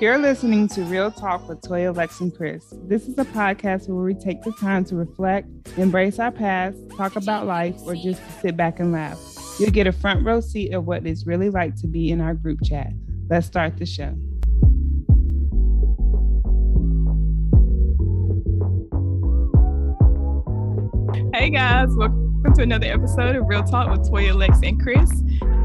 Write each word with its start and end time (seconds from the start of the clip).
You're 0.00 0.18
listening 0.18 0.68
to 0.68 0.84
Real 0.84 1.10
Talk 1.10 1.48
with 1.48 1.60
Toya, 1.60 1.92
Lex, 1.94 2.20
and 2.20 2.32
Chris. 2.32 2.72
This 2.84 3.08
is 3.08 3.18
a 3.18 3.24
podcast 3.24 3.88
where 3.88 4.04
we 4.04 4.14
take 4.14 4.40
the 4.42 4.52
time 4.52 4.84
to 4.84 4.94
reflect, 4.94 5.48
embrace 5.76 6.20
our 6.20 6.30
past, 6.30 6.78
talk 6.96 7.16
about 7.16 7.46
life, 7.46 7.74
or 7.82 7.96
just 7.96 8.22
sit 8.40 8.56
back 8.56 8.78
and 8.78 8.92
laugh. 8.92 9.18
You'll 9.58 9.72
get 9.72 9.88
a 9.88 9.92
front 9.92 10.24
row 10.24 10.40
seat 10.40 10.72
of 10.72 10.86
what 10.86 11.04
it's 11.04 11.26
really 11.26 11.50
like 11.50 11.74
to 11.80 11.88
be 11.88 12.12
in 12.12 12.20
our 12.20 12.34
group 12.34 12.60
chat. 12.62 12.92
Let's 13.28 13.48
start 13.48 13.76
the 13.76 13.86
show. 13.86 14.14
Hey 21.34 21.50
guys, 21.50 21.88
welcome 21.96 22.54
to 22.54 22.62
another 22.62 22.86
episode 22.86 23.34
of 23.34 23.48
Real 23.48 23.64
Talk 23.64 23.90
with 23.90 24.08
Toya, 24.08 24.32
Lex, 24.36 24.60
and 24.62 24.80
Chris. 24.80 25.10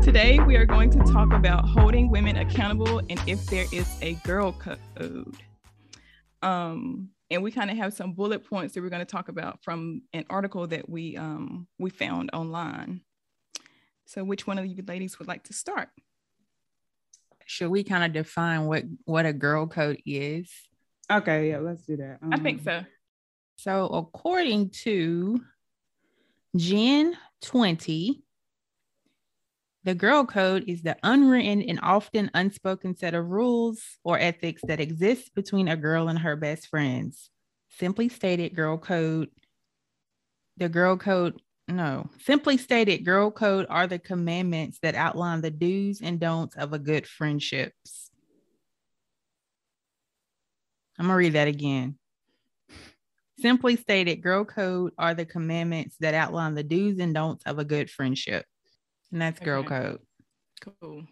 Today 0.03 0.37
we 0.45 0.57
are 0.57 0.65
going 0.65 0.89
to 0.89 0.99
talk 1.13 1.31
about 1.31 1.63
holding 1.63 2.09
women 2.09 2.35
accountable 2.35 2.99
and 3.09 3.21
if 3.25 3.45
there 3.45 3.65
is 3.71 3.87
a 4.01 4.15
girl 4.25 4.51
code. 4.51 5.37
Um, 6.41 7.07
and 7.31 7.41
we 7.41 7.51
kind 7.51 7.71
of 7.71 7.77
have 7.77 7.93
some 7.93 8.11
bullet 8.11 8.43
points 8.43 8.73
that 8.73 8.81
we're 8.81 8.89
going 8.89 8.99
to 8.99 9.05
talk 9.05 9.29
about 9.29 9.63
from 9.63 10.01
an 10.11 10.25
article 10.29 10.67
that 10.67 10.89
we 10.89 11.15
um, 11.15 11.67
we 11.79 11.89
found 11.89 12.31
online. 12.33 12.99
So, 14.05 14.25
which 14.25 14.45
one 14.45 14.59
of 14.59 14.65
you 14.65 14.83
ladies 14.85 15.19
would 15.19 15.29
like 15.29 15.45
to 15.45 15.53
start? 15.53 15.87
Should 17.45 17.69
we 17.69 17.85
kind 17.85 18.03
of 18.03 18.11
define 18.11 18.65
what 18.65 18.83
what 19.05 19.25
a 19.25 19.31
girl 19.31 19.67
code 19.67 20.01
is? 20.05 20.51
Okay, 21.09 21.51
yeah, 21.51 21.59
let's 21.59 21.85
do 21.85 21.95
that. 21.95 22.19
Um, 22.21 22.33
I 22.33 22.39
think 22.39 22.61
so. 22.61 22.83
So, 23.55 23.85
according 23.85 24.71
to 24.81 25.39
Gen 26.57 27.17
20, 27.41 28.22
the 29.83 29.95
girl 29.95 30.25
code 30.25 30.63
is 30.67 30.81
the 30.81 30.95
unwritten 31.03 31.61
and 31.61 31.79
often 31.83 32.31
unspoken 32.33 32.95
set 32.95 33.13
of 33.13 33.29
rules 33.29 33.81
or 34.03 34.17
ethics 34.17 34.61
that 34.67 34.79
exist 34.79 35.35
between 35.35 35.67
a 35.67 35.75
girl 35.75 36.07
and 36.07 36.19
her 36.19 36.35
best 36.35 36.67
friends. 36.67 37.29
Simply 37.69 38.07
stated, 38.07 38.55
girl 38.55 38.77
code, 38.77 39.29
the 40.57 40.69
girl 40.69 40.95
code, 40.95 41.41
no, 41.67 42.09
simply 42.19 42.57
stated, 42.57 43.03
girl 43.03 43.31
code 43.31 43.65
are 43.69 43.87
the 43.87 43.99
commandments 43.99 44.79
that 44.83 44.95
outline 44.95 45.41
the 45.41 45.51
do's 45.51 46.01
and 46.01 46.19
don'ts 46.19 46.55
of 46.55 46.71
a 46.71 46.79
good 46.79 47.05
friendships. 47.05 48.11
I'm 50.97 51.07
going 51.07 51.13
to 51.13 51.17
read 51.17 51.33
that 51.33 51.47
again. 51.47 51.97
Simply 53.39 53.75
stated, 53.75 54.21
girl 54.21 54.45
code 54.45 54.93
are 54.97 55.13
the 55.13 55.25
commandments 55.25 55.97
that 55.99 56.13
outline 56.13 56.53
the 56.53 56.63
do's 56.63 56.99
and 56.99 57.13
don'ts 57.13 57.43
of 57.45 57.59
a 57.59 57.65
good 57.65 57.89
friendship. 57.89 58.45
And 59.13 59.21
that's 59.21 59.39
girl 59.39 59.63
code. 59.63 59.99
Cool. 60.81 61.05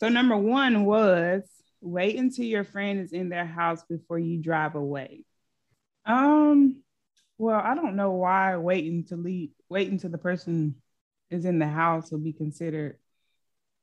So 0.00 0.08
number 0.08 0.36
one 0.36 0.84
was 0.84 1.42
wait 1.80 2.16
until 2.16 2.44
your 2.44 2.64
friend 2.64 2.98
is 2.98 3.12
in 3.12 3.28
their 3.28 3.46
house 3.46 3.84
before 3.88 4.18
you 4.18 4.42
drive 4.42 4.74
away. 4.74 5.24
Um, 6.04 6.82
well, 7.38 7.60
I 7.60 7.76
don't 7.76 7.94
know 7.94 8.10
why 8.10 8.56
waiting 8.56 9.04
to 9.06 9.16
leave, 9.16 9.50
waiting 9.68 9.94
until 9.94 10.10
the 10.10 10.18
person 10.18 10.74
is 11.30 11.44
in 11.44 11.60
the 11.60 11.68
house 11.68 12.10
will 12.10 12.18
be 12.18 12.32
considered 12.32 12.98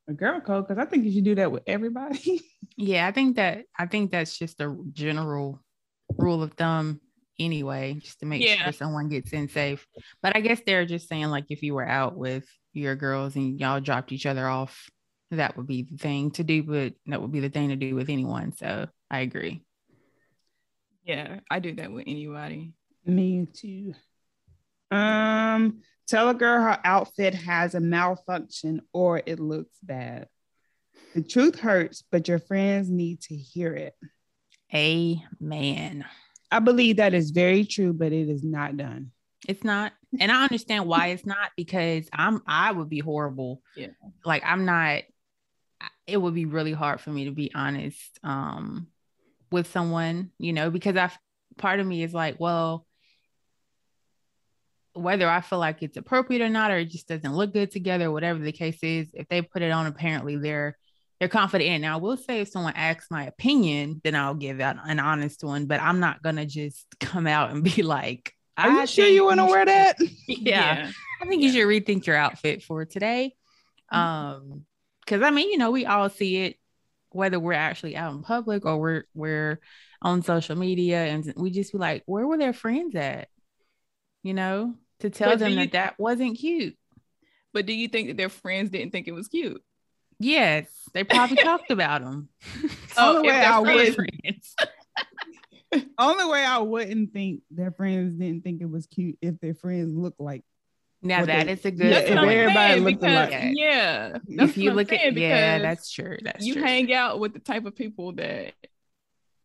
a 0.06 0.12
girl 0.12 0.40
code 0.40 0.68
because 0.68 0.80
I 0.80 0.88
think 0.88 1.06
you 1.06 1.12
should 1.12 1.24
do 1.24 1.36
that 1.36 1.50
with 1.50 1.62
everybody. 1.66 2.42
yeah, 2.76 3.06
I 3.06 3.12
think 3.12 3.36
that 3.36 3.64
I 3.78 3.86
think 3.86 4.10
that's 4.10 4.38
just 4.38 4.60
a 4.60 4.76
general 4.92 5.60
rule 6.18 6.42
of 6.42 6.52
thumb 6.52 7.00
anyway, 7.38 7.94
just 7.94 8.20
to 8.20 8.26
make 8.26 8.42
yeah. 8.42 8.64
sure 8.64 8.72
someone 8.72 9.08
gets 9.08 9.32
in 9.32 9.48
safe. 9.48 9.86
But 10.22 10.36
I 10.36 10.40
guess 10.40 10.60
they're 10.66 10.84
just 10.84 11.08
saying 11.08 11.30
like 11.30 11.46
if 11.48 11.62
you 11.62 11.72
were 11.74 11.88
out 11.88 12.18
with 12.18 12.44
your 12.72 12.96
girls 12.96 13.36
and 13.36 13.58
y'all 13.60 13.80
dropped 13.80 14.12
each 14.12 14.26
other 14.26 14.46
off, 14.46 14.90
that 15.30 15.56
would 15.56 15.66
be 15.66 15.82
the 15.82 15.96
thing 15.96 16.30
to 16.32 16.44
do, 16.44 16.62
but 16.62 16.94
that 17.06 17.20
would 17.20 17.32
be 17.32 17.40
the 17.40 17.48
thing 17.48 17.70
to 17.70 17.76
do 17.76 17.94
with 17.94 18.10
anyone. 18.10 18.52
So 18.56 18.88
I 19.10 19.20
agree. 19.20 19.62
Yeah, 21.04 21.40
I 21.50 21.58
do 21.58 21.74
that 21.76 21.90
with 21.90 22.04
anybody. 22.06 22.72
Me 23.04 23.46
too. 23.52 23.94
Um, 24.90 25.80
tell 26.06 26.28
a 26.28 26.34
girl 26.34 26.62
her 26.62 26.78
outfit 26.84 27.34
has 27.34 27.74
a 27.74 27.80
malfunction 27.80 28.82
or 28.92 29.22
it 29.24 29.40
looks 29.40 29.74
bad. 29.82 30.28
The 31.14 31.22
truth 31.22 31.58
hurts, 31.58 32.04
but 32.10 32.28
your 32.28 32.38
friends 32.38 32.88
need 32.88 33.22
to 33.22 33.34
hear 33.34 33.74
it. 33.74 33.94
Amen. 34.74 36.04
I 36.50 36.58
believe 36.58 36.96
that 36.96 37.14
is 37.14 37.30
very 37.30 37.64
true, 37.64 37.92
but 37.92 38.12
it 38.12 38.28
is 38.28 38.42
not 38.44 38.76
done. 38.76 39.10
It's 39.48 39.64
not. 39.64 39.92
And 40.20 40.30
I 40.30 40.42
understand 40.42 40.86
why 40.86 41.08
it's 41.08 41.26
not 41.26 41.50
because 41.56 42.08
I'm 42.12 42.42
I 42.46 42.72
would 42.72 42.88
be 42.88 43.00
horrible. 43.00 43.62
Yeah. 43.76 43.88
Like 44.24 44.42
I'm 44.44 44.64
not 44.64 45.02
it 46.06 46.16
would 46.16 46.34
be 46.34 46.44
really 46.44 46.72
hard 46.72 47.00
for 47.00 47.10
me 47.10 47.24
to 47.24 47.30
be 47.32 47.50
honest 47.54 48.18
um 48.22 48.88
with 49.50 49.70
someone, 49.70 50.30
you 50.38 50.52
know, 50.52 50.70
because 50.70 50.96
I 50.96 51.10
part 51.58 51.80
of 51.80 51.86
me 51.86 52.02
is 52.02 52.14
like, 52.14 52.40
well, 52.40 52.86
whether 54.94 55.28
I 55.28 55.40
feel 55.40 55.58
like 55.58 55.82
it's 55.82 55.96
appropriate 55.96 56.42
or 56.42 56.48
not, 56.48 56.70
or 56.70 56.78
it 56.78 56.90
just 56.90 57.08
doesn't 57.08 57.34
look 57.34 57.52
good 57.52 57.70
together, 57.70 58.10
whatever 58.10 58.38
the 58.38 58.52
case 58.52 58.82
is, 58.82 59.10
if 59.14 59.28
they 59.28 59.42
put 59.42 59.62
it 59.62 59.70
on, 59.70 59.86
apparently 59.86 60.36
they're 60.36 60.76
they're 61.18 61.28
confident 61.28 61.70
in. 61.70 61.82
Now, 61.82 61.98
I 61.98 62.00
will 62.00 62.16
say 62.16 62.40
if 62.40 62.48
someone 62.48 62.74
asks 62.74 63.06
my 63.10 63.26
opinion, 63.26 64.00
then 64.02 64.16
I'll 64.16 64.34
give 64.34 64.60
out 64.60 64.76
an 64.84 64.98
honest 64.98 65.44
one, 65.44 65.66
but 65.66 65.80
I'm 65.80 66.00
not 66.00 66.22
gonna 66.22 66.46
just 66.46 66.86
come 67.00 67.26
out 67.26 67.50
and 67.50 67.62
be 67.62 67.82
like, 67.82 68.34
are 68.56 68.80
you 68.80 68.86
sure 68.86 69.06
you 69.06 69.24
want 69.24 69.40
to 69.40 69.46
wear 69.46 69.64
that? 69.64 69.96
yeah. 70.28 70.36
yeah. 70.78 70.90
I 71.20 71.26
think 71.26 71.42
yeah. 71.42 71.48
you 71.48 71.52
should 71.52 71.68
rethink 71.68 72.06
your 72.06 72.16
outfit 72.16 72.62
for 72.62 72.84
today. 72.84 73.34
Mm-hmm. 73.92 73.98
Um, 73.98 74.64
because 75.04 75.22
I 75.22 75.30
mean, 75.30 75.50
you 75.50 75.58
know, 75.58 75.70
we 75.70 75.84
all 75.84 76.08
see 76.08 76.38
it, 76.38 76.56
whether 77.10 77.40
we're 77.40 77.52
actually 77.54 77.96
out 77.96 78.12
in 78.14 78.22
public 78.22 78.64
or 78.64 78.78
we're 78.78 79.04
we're 79.14 79.60
on 80.00 80.22
social 80.22 80.56
media, 80.56 81.04
and 81.04 81.32
we 81.36 81.50
just 81.50 81.72
be 81.72 81.78
like, 81.78 82.02
where 82.06 82.26
were 82.26 82.38
their 82.38 82.52
friends 82.52 82.94
at? 82.94 83.28
You 84.22 84.34
know, 84.34 84.74
to 85.00 85.10
tell 85.10 85.30
but 85.30 85.40
them 85.40 85.56
that 85.56 85.60
th- 85.60 85.72
that 85.72 85.98
wasn't 85.98 86.38
cute. 86.38 86.76
But 87.52 87.66
do 87.66 87.72
you 87.72 87.88
think 87.88 88.08
that 88.08 88.16
their 88.16 88.28
friends 88.28 88.70
didn't 88.70 88.92
think 88.92 89.08
it 89.08 89.12
was 89.12 89.28
cute? 89.28 89.62
Yes, 90.18 90.68
they 90.94 91.04
probably 91.04 91.36
talked 91.36 91.70
about 91.70 92.02
them. 92.02 92.28
oh, 92.96 93.22
if 93.24 93.60
would. 93.60 93.94
Friends. 93.94 94.54
Only 95.98 96.24
way 96.26 96.44
I 96.44 96.58
wouldn't 96.58 97.12
think 97.12 97.42
their 97.50 97.70
friends 97.70 98.14
didn't 98.14 98.42
think 98.42 98.60
it 98.60 98.70
was 98.70 98.86
cute 98.86 99.18
if 99.20 99.38
their 99.40 99.54
friends 99.54 99.96
look 99.96 100.14
like. 100.18 100.44
Now 101.04 101.24
that 101.24 101.46
they, 101.46 101.52
is 101.52 101.64
a 101.64 101.70
good. 101.70 101.90
Yeah, 101.90 101.98
if 101.98 102.10
everybody 102.10 102.80
looked 102.80 103.00
because, 103.00 103.28
alike. 103.28 103.52
Yeah, 103.54 104.18
if 104.28 104.56
you 104.56 104.72
look 104.72 104.92
at 104.92 105.14
yeah, 105.14 105.58
that's 105.58 105.90
true. 105.90 106.16
That's 106.22 106.44
you 106.44 106.54
true. 106.54 106.62
hang 106.62 106.92
out 106.92 107.18
with 107.18 107.32
the 107.32 107.40
type 107.40 107.64
of 107.64 107.74
people 107.74 108.12
that 108.12 108.52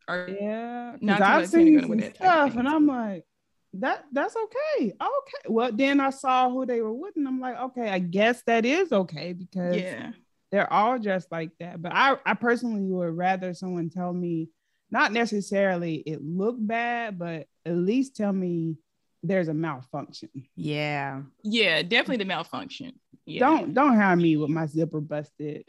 are 0.07 0.29
yeah. 0.29 0.95
Because 0.99 1.21
I've 1.21 1.49
seen 1.49 1.81
some 1.81 2.13
stuff, 2.13 2.55
and 2.55 2.67
I'm 2.67 2.85
like, 2.85 3.25
that 3.73 4.05
that's 4.11 4.35
okay. 4.35 4.93
Okay. 5.01 5.47
Well, 5.47 5.71
then 5.71 5.99
I 5.99 6.11
saw 6.11 6.49
who 6.49 6.67
they 6.67 6.81
were 6.81 6.93
with, 6.93 7.15
and 7.15 7.27
I'm 7.27 7.39
like, 7.39 7.59
okay, 7.59 7.89
I 7.89 7.99
guess 7.99 8.43
that 8.45 8.63
is 8.63 8.91
okay 8.91 9.33
because 9.33 9.77
yeah, 9.77 10.11
they're 10.51 10.71
all 10.71 10.99
dressed 10.99 11.31
like 11.31 11.51
that. 11.59 11.81
But 11.81 11.93
I, 11.93 12.17
I 12.23 12.35
personally 12.35 12.83
would 12.83 13.17
rather 13.17 13.55
someone 13.55 13.89
tell 13.89 14.13
me 14.13 14.49
not 14.89 15.11
necessarily 15.11 15.95
it 15.95 16.23
looked 16.23 16.65
bad, 16.65 17.19
but 17.19 17.47
at 17.65 17.75
least 17.75 18.15
tell 18.15 18.31
me 18.31 18.77
there's 19.23 19.47
a 19.47 19.53
malfunction. 19.53 20.29
Yeah. 20.55 21.21
Yeah, 21.43 21.81
definitely 21.81 22.17
the 22.17 22.25
malfunction. 22.25 22.93
Yeah. 23.25 23.39
Don't 23.39 23.73
don't 23.73 23.95
have 23.95 24.17
me 24.17 24.37
with 24.37 24.49
my 24.49 24.65
zipper 24.67 25.01
busted 25.01 25.65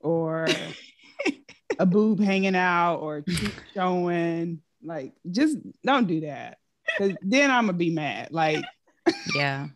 or 0.00 0.46
a 1.78 1.86
boob 1.86 2.20
hanging 2.20 2.54
out 2.54 2.96
or 2.96 3.24
showing. 3.74 4.60
Like, 4.82 5.12
just 5.30 5.58
don't 5.84 6.06
do 6.06 6.20
that. 6.22 6.58
Cause 6.98 7.12
then 7.22 7.50
I'm 7.50 7.66
gonna 7.66 7.78
be 7.78 7.90
mad. 7.90 8.28
Like, 8.30 8.64
yeah. 9.34 9.68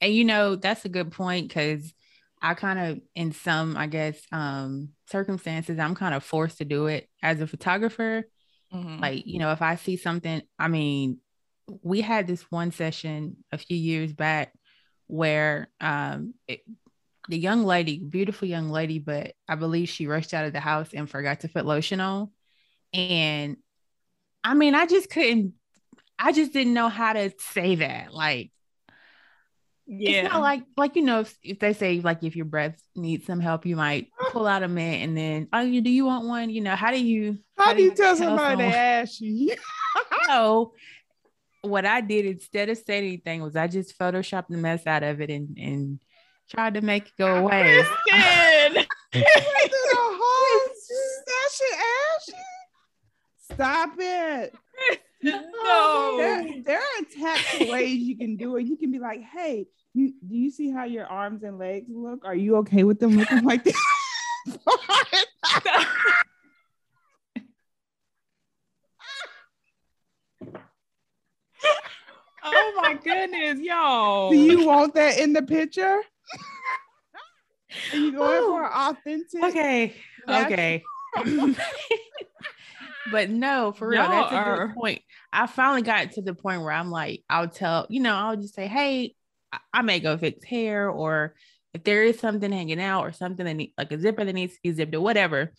And 0.00 0.14
you 0.14 0.24
know, 0.24 0.56
that's 0.56 0.84
a 0.84 0.88
good 0.88 1.12
point 1.12 1.48
because 1.48 1.92
I 2.42 2.54
kind 2.54 2.78
of, 2.78 3.00
in 3.14 3.32
some, 3.32 3.76
I 3.76 3.86
guess, 3.86 4.18
um, 4.32 4.90
circumstances, 5.10 5.78
I'm 5.78 5.94
kind 5.94 6.14
of 6.14 6.24
forced 6.24 6.58
to 6.58 6.64
do 6.64 6.86
it 6.86 7.08
as 7.22 7.40
a 7.40 7.46
photographer. 7.46 8.24
Mm-hmm. 8.74 9.00
Like, 9.00 9.26
you 9.26 9.38
know, 9.38 9.52
if 9.52 9.62
I 9.62 9.76
see 9.76 9.96
something, 9.96 10.42
I 10.58 10.68
mean, 10.68 11.18
we 11.82 12.00
had 12.00 12.26
this 12.26 12.42
one 12.50 12.72
session 12.72 13.36
a 13.52 13.58
few 13.58 13.76
years 13.76 14.12
back 14.12 14.52
where 15.06 15.68
um, 15.80 16.34
it, 16.46 16.60
the 17.28 17.38
young 17.38 17.64
lady, 17.64 17.98
beautiful 17.98 18.48
young 18.48 18.70
lady, 18.70 18.98
but 18.98 19.34
I 19.48 19.54
believe 19.54 19.88
she 19.88 20.06
rushed 20.06 20.34
out 20.34 20.46
of 20.46 20.52
the 20.52 20.60
house 20.60 20.90
and 20.92 21.08
forgot 21.08 21.40
to 21.40 21.48
put 21.48 21.66
lotion 21.66 22.00
on. 22.00 22.30
And 22.92 23.56
I 24.42 24.54
mean, 24.54 24.74
I 24.74 24.86
just 24.86 25.10
couldn't, 25.10 25.54
I 26.18 26.32
just 26.32 26.52
didn't 26.52 26.74
know 26.74 26.88
how 26.88 27.12
to 27.12 27.32
say 27.38 27.76
that. 27.76 28.12
Like, 28.12 28.52
yeah. 29.92 30.10
It's 30.10 30.32
not 30.32 30.40
like 30.40 30.62
like 30.76 30.94
you 30.94 31.02
know 31.02 31.20
if, 31.20 31.36
if 31.42 31.58
they 31.58 31.72
say 31.72 32.00
like 32.00 32.22
if 32.22 32.36
your 32.36 32.44
breath 32.44 32.80
needs 32.94 33.26
some 33.26 33.40
help, 33.40 33.66
you 33.66 33.74
might 33.74 34.06
pull 34.30 34.46
out 34.46 34.62
a 34.62 34.68
mint 34.68 35.02
and 35.02 35.18
then 35.18 35.48
oh 35.52 35.62
you 35.62 35.80
do 35.80 35.90
you 35.90 36.06
want 36.06 36.26
one? 36.26 36.48
You 36.48 36.60
know 36.60 36.76
how 36.76 36.92
do 36.92 37.04
you 37.04 37.38
how, 37.56 37.64
how 37.64 37.74
do 37.74 37.82
you, 37.82 37.90
tell, 37.90 38.16
tell 38.16 38.28
somebody 38.28 38.52
someone? 38.52 38.72
to 38.72 38.78
ask 38.78 39.20
you? 39.20 39.56
so 40.28 40.74
what 41.62 41.84
I 41.84 42.02
did 42.02 42.24
instead 42.24 42.68
of 42.68 42.78
saying 42.78 43.04
anything 43.04 43.42
was 43.42 43.56
I 43.56 43.66
just 43.66 43.98
photoshopped 43.98 44.46
the 44.48 44.58
mess 44.58 44.86
out 44.86 45.02
of 45.02 45.20
it 45.20 45.28
and 45.28 45.58
and 45.58 46.00
tried 46.48 46.74
to 46.74 46.82
make 46.82 47.08
it 47.08 47.12
go 47.18 47.38
away. 47.38 47.82
Kristen. 48.06 48.86
Stop 53.52 53.90
it. 53.98 54.54
Oh 55.62 56.16
no. 56.16 56.22
There, 56.22 56.62
there 56.64 56.78
are 56.78 57.04
tactful 57.20 57.68
ways 57.68 57.98
you 57.98 58.16
can 58.16 58.36
do 58.36 58.56
it. 58.56 58.66
You 58.66 58.76
can 58.76 58.90
be 58.90 58.98
like, 58.98 59.20
hey, 59.22 59.66
you, 59.92 60.14
do 60.26 60.34
you 60.36 60.50
see 60.50 60.70
how 60.70 60.84
your 60.84 61.06
arms 61.06 61.42
and 61.42 61.58
legs 61.58 61.90
look? 61.90 62.24
Are 62.24 62.34
you 62.34 62.56
okay 62.56 62.84
with 62.84 62.98
them 63.00 63.12
looking 63.12 63.44
like 63.44 63.62
this? 63.64 63.76
oh 72.44 72.80
my 72.82 72.94
goodness, 72.94 73.60
y'all. 73.60 74.30
Do 74.30 74.36
you 74.36 74.64
want 74.64 74.94
that 74.94 75.18
in 75.18 75.32
the 75.32 75.42
picture? 75.42 76.00
Are 77.92 77.96
you 77.96 78.12
going 78.12 78.42
for 78.42 78.72
authentic? 78.72 79.44
Okay. 79.44 79.94
Okay. 80.28 80.82
but 83.06 83.30
no, 83.30 83.72
for 83.72 83.88
real, 83.88 84.02
Y'all 84.02 84.10
that's 84.10 84.32
a 84.32 84.66
good 84.66 84.74
point. 84.74 85.02
I 85.32 85.46
finally 85.46 85.82
got 85.82 86.12
to 86.12 86.22
the 86.22 86.34
point 86.34 86.62
where 86.62 86.72
I'm 86.72 86.90
like, 86.90 87.22
I'll 87.30 87.48
tell, 87.48 87.86
you 87.88 88.00
know, 88.00 88.14
I'll 88.14 88.36
just 88.36 88.54
say, 88.54 88.66
hey, 88.66 89.14
I, 89.52 89.58
I 89.72 89.82
may 89.82 90.00
go 90.00 90.16
fix 90.18 90.44
hair, 90.44 90.88
or 90.90 91.34
if 91.72 91.84
there 91.84 92.02
is 92.02 92.18
something 92.18 92.50
hanging 92.50 92.80
out 92.80 93.02
or 93.02 93.12
something 93.12 93.46
that 93.46 93.54
need, 93.54 93.72
like 93.78 93.92
a 93.92 93.98
zipper 93.98 94.24
that 94.24 94.32
needs 94.32 94.54
to 94.54 94.60
be 94.62 94.72
zipped 94.72 94.94
or 94.94 95.00
whatever, 95.00 95.52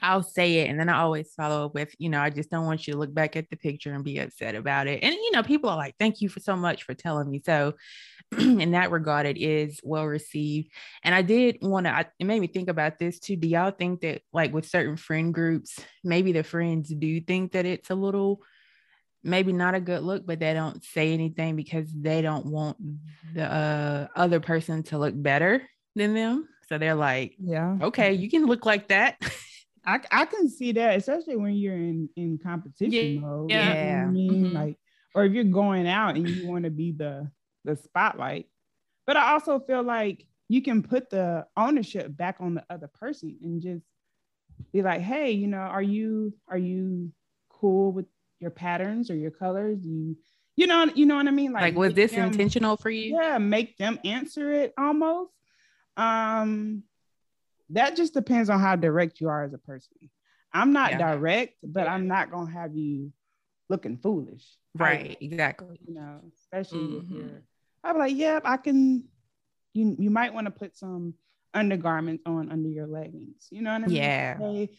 I'll 0.00 0.22
say 0.22 0.58
it. 0.58 0.68
And 0.68 0.78
then 0.78 0.88
I 0.88 1.00
always 1.00 1.32
follow 1.34 1.66
up 1.66 1.74
with, 1.74 1.94
you 1.98 2.08
know, 2.08 2.20
I 2.20 2.30
just 2.30 2.50
don't 2.50 2.66
want 2.66 2.86
you 2.86 2.92
to 2.92 2.98
look 2.98 3.14
back 3.14 3.34
at 3.34 3.48
the 3.50 3.56
picture 3.56 3.92
and 3.92 4.04
be 4.04 4.18
upset 4.18 4.54
about 4.54 4.86
it. 4.86 5.02
And, 5.02 5.14
you 5.14 5.30
know, 5.32 5.42
people 5.42 5.70
are 5.70 5.76
like, 5.76 5.94
thank 5.98 6.20
you 6.20 6.28
for 6.28 6.40
so 6.40 6.54
much 6.54 6.84
for 6.84 6.94
telling 6.94 7.30
me. 7.30 7.42
So, 7.44 7.72
in 8.38 8.72
that 8.72 8.90
regard, 8.90 9.26
it 9.26 9.38
is 9.38 9.80
well 9.82 10.04
received. 10.04 10.70
And 11.02 11.14
I 11.14 11.22
did 11.22 11.58
want 11.62 11.86
to, 11.86 12.06
it 12.18 12.24
made 12.24 12.40
me 12.40 12.46
think 12.46 12.68
about 12.68 12.98
this 12.98 13.18
too. 13.18 13.36
Do 13.36 13.48
y'all 13.48 13.70
think 13.70 14.00
that, 14.00 14.22
like, 14.32 14.52
with 14.52 14.68
certain 14.68 14.96
friend 14.96 15.32
groups, 15.32 15.78
maybe 16.02 16.32
the 16.32 16.42
friends 16.42 16.88
do 16.88 17.20
think 17.20 17.52
that 17.52 17.66
it's 17.66 17.90
a 17.90 17.94
little, 17.94 18.42
maybe 19.22 19.52
not 19.52 19.74
a 19.74 19.80
good 19.80 20.02
look, 20.02 20.26
but 20.26 20.40
they 20.40 20.54
don't 20.54 20.82
say 20.84 21.12
anything 21.12 21.56
because 21.56 21.88
they 21.92 22.22
don't 22.22 22.46
want 22.46 22.76
the 23.34 23.44
uh, 23.44 24.08
other 24.16 24.40
person 24.40 24.82
to 24.84 24.98
look 24.98 25.14
better 25.16 25.62
than 25.94 26.14
them. 26.14 26.48
So 26.68 26.78
they're 26.78 26.94
like, 26.94 27.36
yeah, 27.38 27.76
okay, 27.80 28.12
you 28.12 28.28
can 28.28 28.46
look 28.46 28.66
like 28.66 28.88
that. 28.88 29.16
I, 29.86 30.00
I 30.10 30.24
can 30.24 30.48
see 30.48 30.72
that, 30.72 30.96
especially 30.96 31.36
when 31.36 31.54
you're 31.54 31.76
in 31.76 32.08
in 32.16 32.38
competition 32.42 33.14
yeah. 33.14 33.20
mode. 33.20 33.50
Yeah, 33.50 33.68
you 33.68 33.90
know 33.90 34.02
I 34.02 34.06
mean, 34.06 34.44
mm-hmm. 34.46 34.56
like, 34.56 34.78
or 35.14 35.24
if 35.24 35.32
you're 35.32 35.44
going 35.44 35.86
out 35.86 36.16
and 36.16 36.28
you 36.28 36.48
want 36.48 36.64
to 36.64 36.70
be 36.70 36.90
the 36.90 37.30
the 37.66 37.76
spotlight. 37.76 38.46
But 39.06 39.16
I 39.16 39.32
also 39.32 39.60
feel 39.60 39.82
like 39.82 40.26
you 40.48 40.62
can 40.62 40.82
put 40.82 41.10
the 41.10 41.46
ownership 41.56 42.16
back 42.16 42.36
on 42.40 42.54
the 42.54 42.64
other 42.70 42.88
person 42.88 43.36
and 43.42 43.60
just 43.60 43.84
be 44.72 44.82
like, 44.82 45.02
hey, 45.02 45.32
you 45.32 45.48
know, 45.48 45.58
are 45.58 45.82
you 45.82 46.32
are 46.48 46.58
you 46.58 47.12
cool 47.50 47.92
with 47.92 48.06
your 48.40 48.50
patterns 48.50 49.10
or 49.10 49.16
your 49.16 49.30
colors? 49.30 49.78
Do 49.78 49.88
you 49.88 50.16
you 50.56 50.66
know, 50.66 50.90
you 50.94 51.04
know 51.04 51.16
what 51.16 51.28
I 51.28 51.32
mean? 51.32 51.52
Like, 51.52 51.62
like 51.62 51.76
was 51.76 51.92
this 51.92 52.12
them, 52.12 52.30
intentional 52.30 52.78
for 52.78 52.88
you? 52.88 53.18
Yeah, 53.20 53.36
make 53.36 53.76
them 53.76 53.98
answer 54.04 54.50
it 54.52 54.72
almost. 54.78 55.30
Um, 55.98 56.82
that 57.70 57.94
just 57.94 58.14
depends 58.14 58.48
on 58.48 58.60
how 58.60 58.74
direct 58.74 59.20
you 59.20 59.28
are 59.28 59.44
as 59.44 59.52
a 59.52 59.58
person. 59.58 59.92
I'm 60.54 60.72
not 60.72 60.92
yeah. 60.92 60.98
direct, 60.98 61.56
but 61.62 61.84
yeah. 61.84 61.92
I'm 61.92 62.08
not 62.08 62.30
gonna 62.30 62.50
have 62.50 62.74
you 62.74 63.12
looking 63.68 63.98
foolish. 63.98 64.44
Right, 64.74 65.18
exactly. 65.20 65.78
You 65.86 65.94
know, 65.94 66.20
especially 66.34 66.78
mm-hmm. 66.78 67.04
if 67.04 67.10
you're 67.10 67.42
I'm 67.86 67.98
like, 67.98 68.16
yep, 68.16 68.42
yeah, 68.44 68.50
I 68.50 68.56
can. 68.56 69.04
You 69.74 69.96
you 69.98 70.10
might 70.10 70.34
want 70.34 70.46
to 70.46 70.50
put 70.50 70.76
some 70.76 71.14
undergarments 71.54 72.22
on 72.26 72.50
under 72.50 72.68
your 72.68 72.86
leggings. 72.86 73.46
You 73.50 73.62
know 73.62 73.72
what 73.72 73.84
I 73.84 73.86
mean? 73.86 73.96
Yeah. 73.96 74.38
Hey, 74.38 74.70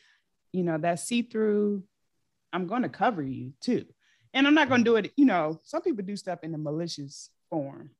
you 0.51 0.63
know 0.63 0.77
that 0.77 0.99
see 0.99 1.21
through. 1.21 1.83
I'm 2.53 2.67
going 2.67 2.83
to 2.83 2.89
cover 2.89 3.21
you 3.21 3.53
too, 3.61 3.85
and 4.33 4.47
I'm 4.47 4.53
not 4.53 4.69
going 4.69 4.81
to 4.81 4.89
do 4.89 4.95
it. 4.95 5.11
You 5.15 5.25
know, 5.25 5.59
some 5.63 5.81
people 5.81 6.03
do 6.03 6.15
stuff 6.15 6.39
in 6.43 6.53
a 6.53 6.57
malicious 6.57 7.29
form. 7.49 7.91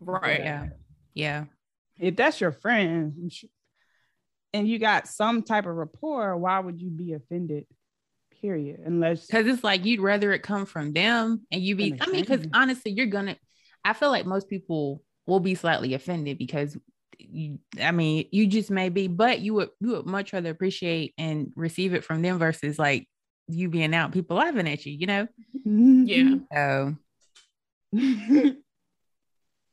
Right. 0.00 0.40
Yeah. 0.40 0.68
Yeah. 1.14 1.44
If 1.98 2.16
that's 2.16 2.40
your 2.40 2.52
friend, 2.52 3.32
and 4.52 4.68
you 4.68 4.78
got 4.78 5.08
some 5.08 5.42
type 5.42 5.66
of 5.66 5.76
rapport, 5.76 6.36
why 6.36 6.58
would 6.58 6.80
you 6.80 6.90
be 6.90 7.14
offended? 7.14 7.66
Period. 8.42 8.80
Unless 8.84 9.26
because 9.26 9.46
it's 9.46 9.64
like 9.64 9.84
you'd 9.84 10.00
rather 10.00 10.32
it 10.32 10.42
come 10.42 10.66
from 10.66 10.92
them 10.92 11.46
and 11.50 11.62
you 11.62 11.74
be. 11.74 11.96
I 12.00 12.06
mean, 12.06 12.20
because 12.20 12.46
honestly, 12.52 12.92
you're 12.92 13.06
gonna. 13.06 13.36
I 13.86 13.92
feel 13.92 14.10
like 14.10 14.26
most 14.26 14.50
people 14.50 15.02
will 15.26 15.40
be 15.40 15.54
slightly 15.54 15.94
offended 15.94 16.38
because 16.38 16.76
you, 17.18 17.60
I 17.80 17.92
mean, 17.92 18.28
you 18.32 18.46
just 18.46 18.70
may 18.70 18.88
be, 18.88 19.06
but 19.08 19.40
you 19.40 19.54
would 19.54 19.70
you 19.80 19.90
would 19.90 20.06
much 20.06 20.32
rather 20.32 20.50
appreciate 20.50 21.14
and 21.16 21.52
receive 21.54 21.94
it 21.94 22.04
from 22.04 22.20
them 22.20 22.38
versus 22.38 22.78
like 22.78 23.08
you 23.46 23.68
being 23.68 23.94
out, 23.94 24.12
people 24.12 24.36
laughing 24.36 24.68
at 24.68 24.84
you, 24.84 24.92
you 24.92 25.06
know? 25.06 25.28
Yeah. 25.64 26.36
So 26.52 26.96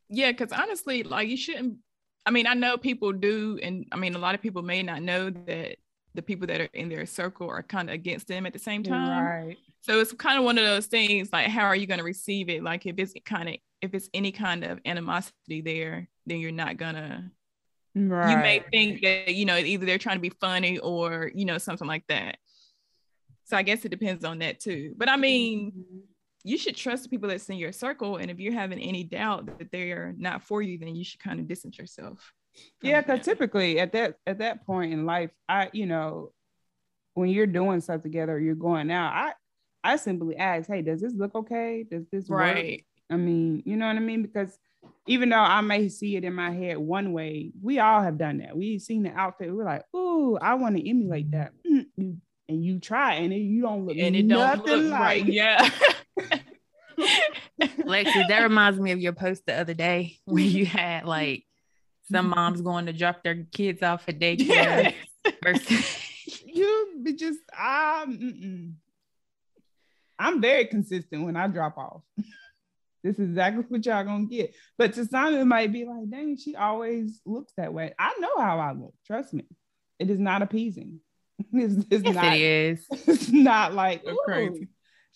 yeah, 0.10 0.32
because 0.32 0.52
honestly, 0.52 1.02
like 1.02 1.28
you 1.28 1.36
shouldn't 1.36 1.78
I 2.26 2.32
mean, 2.32 2.48
I 2.48 2.54
know 2.54 2.78
people 2.78 3.12
do, 3.12 3.60
and 3.62 3.86
I 3.92 3.98
mean, 3.98 4.16
a 4.16 4.20
lot 4.20 4.36
of 4.36 4.42
people 4.42 4.62
may 4.62 4.82
not 4.82 5.02
know 5.02 5.30
that 5.30 5.78
the 6.16 6.22
people 6.22 6.48
that 6.48 6.62
are 6.62 6.70
in 6.74 6.90
their 6.90 7.06
circle 7.06 7.50
are 7.50 7.64
kind 7.64 7.90
of 7.90 7.96
against 7.96 8.28
them 8.28 8.46
at 8.46 8.54
the 8.54 8.60
same 8.60 8.84
time. 8.84 9.26
Right. 9.26 9.58
So 9.82 10.00
it's 10.00 10.14
kind 10.14 10.38
of 10.38 10.46
one 10.46 10.58
of 10.58 10.64
those 10.64 10.86
things 10.86 11.30
like, 11.34 11.48
how 11.48 11.66
are 11.66 11.76
you 11.76 11.88
going 11.88 11.98
to 11.98 12.04
receive 12.04 12.50
it? 12.50 12.64
Like, 12.64 12.86
if 12.86 12.96
it's 12.98 13.14
kind 13.26 13.50
of, 13.50 13.56
if 13.82 13.94
it's 13.94 14.10
any 14.14 14.32
kind 14.32 14.64
of 14.64 14.80
animosity 14.86 15.62
there, 15.62 16.08
then 16.26 16.40
you're 16.40 16.52
not 16.52 16.78
gonna. 16.78 17.32
Right. 17.96 18.32
You 18.32 18.38
may 18.38 18.64
think 18.72 19.04
that 19.04 19.36
you 19.36 19.46
know 19.46 19.58
either 19.58 19.86
they're 19.86 19.98
trying 19.98 20.18
to 20.18 20.22
be 20.22 20.32
funny 20.42 20.80
or 20.80 21.32
you 21.36 21.46
know 21.46 21.58
something 21.58 21.88
like 21.88 22.06
that. 22.08 22.38
So 23.44 23.58
I 23.58 23.62
guess 23.62 23.84
it 23.86 23.90
depends 23.90 24.24
on 24.24 24.40
that 24.40 24.60
too. 24.60 24.94
But 24.98 25.10
I 25.10 25.18
mean, 25.18 25.72
mm-hmm 25.72 26.00
you 26.44 26.58
should 26.58 26.76
trust 26.76 27.04
the 27.04 27.10
people 27.10 27.30
that's 27.30 27.50
in 27.50 27.58
your 27.58 27.72
circle. 27.72 28.18
And 28.18 28.30
if 28.30 28.40
you're 28.40 28.54
having 28.54 28.80
any 28.80 29.04
doubt 29.04 29.60
that 29.60 29.72
they 29.72 29.92
are 29.92 30.14
not 30.18 30.44
for 30.44 30.62
you, 30.62 30.78
then 30.78 30.96
you 30.96 31.04
should 31.04 31.22
kind 31.22 31.40
of 31.40 31.48
distance 31.48 31.78
yourself. 31.78 32.34
Yeah, 32.82 33.02
because 33.02 33.26
typically 33.26 33.80
at 33.80 33.94
that 33.94 34.16
at 34.28 34.40
that 34.40 34.66
point 34.66 34.94
in 34.94 35.06
life, 35.06 35.32
I 35.48 35.70
you 35.74 35.86
know, 35.86 36.32
when 37.14 37.30
you're 37.30 37.48
doing 37.48 37.82
stuff 37.82 38.02
together, 38.02 38.40
you're 38.40 38.56
going 38.56 38.92
out. 38.92 39.14
I 39.14 39.34
I 39.84 39.96
simply 39.98 40.38
ask, 40.38 40.68
hey, 40.70 40.82
does 40.82 41.02
this 41.02 41.14
look 41.14 41.36
okay? 41.36 41.86
Does 41.90 42.06
this 42.12 42.30
right? 42.30 42.72
Work? 42.72 42.80
I 43.10 43.18
mean, 43.18 43.64
you 43.66 43.76
know 43.76 43.88
what 43.88 43.96
I 43.96 44.00
mean? 44.00 44.22
Because 44.22 44.58
even 45.08 45.30
though 45.30 45.38
I 45.38 45.62
may 45.62 45.90
see 45.90 46.16
it 46.16 46.24
in 46.24 46.34
my 46.34 46.52
head 46.52 46.78
one 46.78 47.14
way, 47.14 47.52
we 47.62 47.80
all 47.80 48.02
have 48.02 48.18
done 48.18 48.40
that. 48.40 48.56
We've 48.56 48.82
seen 48.82 49.04
the 49.04 49.12
outfit, 49.12 49.54
we're 49.54 49.66
like, 49.66 49.84
ooh, 49.96 50.38
I 50.38 50.56
want 50.56 50.78
to 50.78 50.90
emulate 50.90 51.32
that. 51.32 51.52
Mm-hmm. 51.70 52.12
And 52.50 52.64
you 52.64 52.80
try 52.80 53.16
and 53.16 53.32
it, 53.34 53.38
you 53.38 53.62
don't 53.62 53.86
look 53.86 53.98
and 53.98 54.16
it 54.16 54.28
don't 54.28 54.66
look 54.66 54.92
like. 54.92 55.00
right. 55.00 55.26
Yeah. 55.26 55.70
Lexi, 57.62 58.28
that 58.28 58.44
reminds 58.44 58.80
me 58.80 58.92
of 58.92 59.00
your 59.00 59.14
post 59.14 59.44
the 59.46 59.54
other 59.54 59.74
day 59.74 60.18
where 60.26 60.44
you 60.44 60.66
had 60.66 61.06
like 61.06 61.46
some 62.12 62.30
moms 62.30 62.62
going 62.62 62.86
to 62.88 62.94
drop 62.94 63.24
their 63.24 63.46
kids 63.52 63.82
off 63.82 64.08
at 64.08 64.20
daycare. 64.20 64.94
Versus- 65.44 66.00
you 66.46 67.02
be 67.04 67.14
just 67.14 67.40
um, 67.58 68.76
I'm 70.20 70.42
very 70.42 70.66
consistent 70.66 71.26
when 71.26 71.36
I 71.36 71.48
drop 71.48 71.78
off. 71.78 72.02
this 73.04 73.20
is 73.20 73.30
exactly 73.30 73.64
what 73.68 73.86
y'all 73.86 74.04
gonna 74.04 74.26
get. 74.26 74.54
But 74.78 74.94
to 74.94 75.06
some, 75.06 75.36
it 75.36 75.46
might 75.46 75.74
be 75.74 75.86
like, 75.86 76.10
dang, 76.10 76.38
she 76.38 76.56
always 76.56 77.22
looks 77.26 77.54
that 77.58 77.74
way. 77.74 77.94
I 78.00 78.14
know 78.20 78.38
how 78.38 78.60
I 78.60 78.72
look. 78.72 78.94
Trust 79.06 79.34
me, 79.34 79.46
it 80.00 80.10
is 80.10 80.20
not 80.20 80.42
appeasing. 80.42 81.00
it's, 81.54 81.86
it's 81.90 82.06
yes, 82.06 82.16
not, 82.16 82.36
it 82.36 82.42
is. 82.42 82.88
It's 83.08 83.30
not 83.32 83.74
like 83.74 84.04
crazy. 84.26 84.68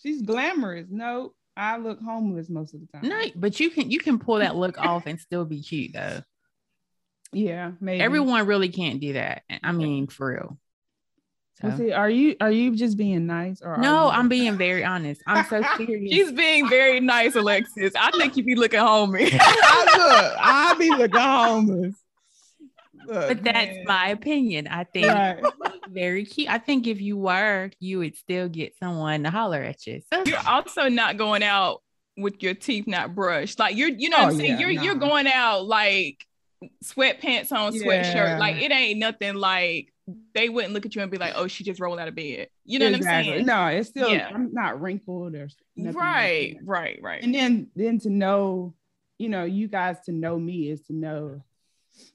She's 0.02 0.22
glamorous. 0.22 0.86
No, 0.90 1.32
I 1.56 1.78
look 1.78 2.00
homeless 2.00 2.48
most 2.48 2.74
of 2.74 2.80
the 2.80 2.86
time. 2.86 3.08
No, 3.08 3.22
but 3.34 3.58
you 3.58 3.70
can 3.70 3.90
you 3.90 3.98
can 3.98 4.18
pull 4.18 4.36
that 4.36 4.56
look 4.56 4.78
off 4.78 5.06
and 5.06 5.20
still 5.20 5.44
be 5.44 5.62
cute 5.62 5.92
though. 5.94 6.22
Yeah, 7.32 7.72
maybe 7.80 8.00
everyone 8.00 8.46
really 8.46 8.70
can't 8.70 9.00
do 9.00 9.14
that. 9.14 9.42
I 9.62 9.72
mean, 9.72 10.06
for 10.06 10.28
real. 10.28 10.58
So. 11.60 11.76
See, 11.76 11.92
are 11.92 12.08
you 12.08 12.36
are 12.40 12.52
you 12.52 12.76
just 12.76 12.96
being 12.96 13.26
nice 13.26 13.60
or 13.62 13.78
no? 13.78 14.08
I'm 14.08 14.28
being 14.28 14.56
very 14.56 14.84
honest. 14.84 15.20
I'm 15.26 15.44
so 15.46 15.60
serious. 15.76 16.12
She's 16.12 16.32
being 16.32 16.68
very 16.68 17.00
nice, 17.00 17.34
Alexis. 17.34 17.92
I 17.98 18.12
think 18.12 18.36
you'd 18.36 18.46
be 18.46 18.54
looking 18.54 18.78
homeless. 18.78 19.30
I 19.40 19.94
look, 19.96 20.36
I 20.38 20.74
be 20.78 20.90
looking 20.90 21.20
homeless. 21.20 21.96
Look, 23.08 23.28
but 23.28 23.42
that's 23.42 23.74
man. 23.74 23.84
my 23.86 24.08
opinion. 24.08 24.68
I 24.68 24.84
think 24.84 25.08
right. 25.08 25.42
very 25.90 26.26
cute. 26.26 26.48
I 26.48 26.58
think 26.58 26.86
if 26.86 27.00
you 27.00 27.16
were, 27.16 27.70
you 27.80 27.98
would 27.98 28.16
still 28.16 28.48
get 28.48 28.76
someone 28.78 29.24
to 29.24 29.30
holler 29.30 29.62
at 29.62 29.84
you. 29.84 30.00
So 30.12 30.22
you're 30.26 30.46
also 30.46 30.88
not 30.88 31.16
going 31.16 31.42
out 31.42 31.82
with 32.16 32.42
your 32.42 32.54
teeth 32.54 32.86
not 32.86 33.16
brushed. 33.16 33.58
Like 33.58 33.76
you're, 33.76 33.88
you 33.88 34.10
know, 34.10 34.18
oh, 34.18 34.24
what 34.24 34.28
I'm 34.28 34.34
oh, 34.34 34.38
saying 34.38 34.50
yeah, 34.52 34.58
you're 34.58 34.70
you're 34.70 34.94
going 34.94 35.26
out 35.26 35.66
like 35.66 36.24
sweatpants 36.84 37.52
on, 37.52 37.72
sweatshirt. 37.72 38.14
Yeah. 38.14 38.38
Like 38.38 38.56
it 38.56 38.72
ain't 38.72 38.98
nothing 38.98 39.34
like 39.34 39.92
they 40.34 40.48
wouldn't 40.48 40.72
look 40.72 40.86
at 40.86 40.94
you 40.94 41.02
and 41.02 41.10
be 41.10 41.18
like, 41.18 41.34
"Oh, 41.36 41.48
she 41.48 41.64
just 41.64 41.80
rolled 41.80 41.98
out 41.98 42.08
of 42.08 42.14
bed." 42.14 42.48
You 42.64 42.78
know 42.78 42.86
exactly. 42.86 43.06
what 43.06 43.14
I'm 43.14 43.24
saying? 43.24 43.46
No, 43.46 43.66
it's 43.66 43.88
still 43.88 44.08
yeah. 44.08 44.30
I'm 44.32 44.52
not 44.52 44.80
wrinkled 44.80 45.34
or 45.34 45.48
right, 45.76 46.54
like 46.54 46.58
right, 46.64 46.98
right. 47.02 47.22
And 47.22 47.34
then 47.34 47.68
then 47.76 47.98
to 48.00 48.10
know, 48.10 48.74
you 49.18 49.28
know, 49.28 49.44
you 49.44 49.68
guys 49.68 50.00
to 50.06 50.12
know 50.12 50.38
me 50.38 50.70
is 50.70 50.82
to 50.82 50.92
know 50.92 51.42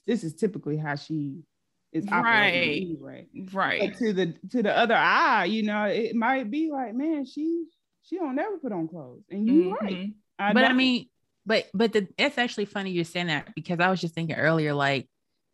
this 0.06 0.24
is 0.24 0.34
typically 0.34 0.76
how 0.76 0.96
she 0.96 1.44
is 1.92 2.06
operating 2.10 2.60
right. 2.60 2.82
anyway. 2.82 3.26
Right. 3.52 3.80
But 3.80 3.98
to 3.98 4.12
the 4.12 4.34
to 4.50 4.62
the 4.62 4.76
other 4.76 4.96
eye, 4.96 5.44
you 5.44 5.62
know, 5.62 5.84
it 5.84 6.14
might 6.14 6.50
be 6.50 6.70
like, 6.70 6.94
man, 6.94 7.24
she 7.24 7.66
she 8.02 8.16
don't 8.16 8.34
never 8.34 8.58
put 8.58 8.72
on 8.72 8.88
clothes, 8.88 9.24
and 9.30 9.46
you 9.46 9.64
mm-hmm. 9.64 9.84
right. 9.84 10.10
I 10.38 10.52
but 10.52 10.64
I 10.64 10.72
mean, 10.72 11.06
but 11.46 11.66
but 11.74 11.92
the, 11.92 12.08
it's 12.18 12.38
actually 12.38 12.64
funny 12.66 12.90
you're 12.90 13.04
saying 13.04 13.28
that 13.28 13.54
because 13.54 13.80
I 13.80 13.90
was 13.90 14.00
just 14.00 14.14
thinking 14.14 14.36
earlier, 14.36 14.74
like 14.74 15.08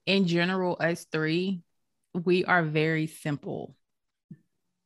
in 0.06 0.26
general, 0.26 0.76
us 0.80 1.06
three, 1.10 1.62
we 2.14 2.44
are 2.44 2.62
very 2.62 3.06
simple. 3.06 3.74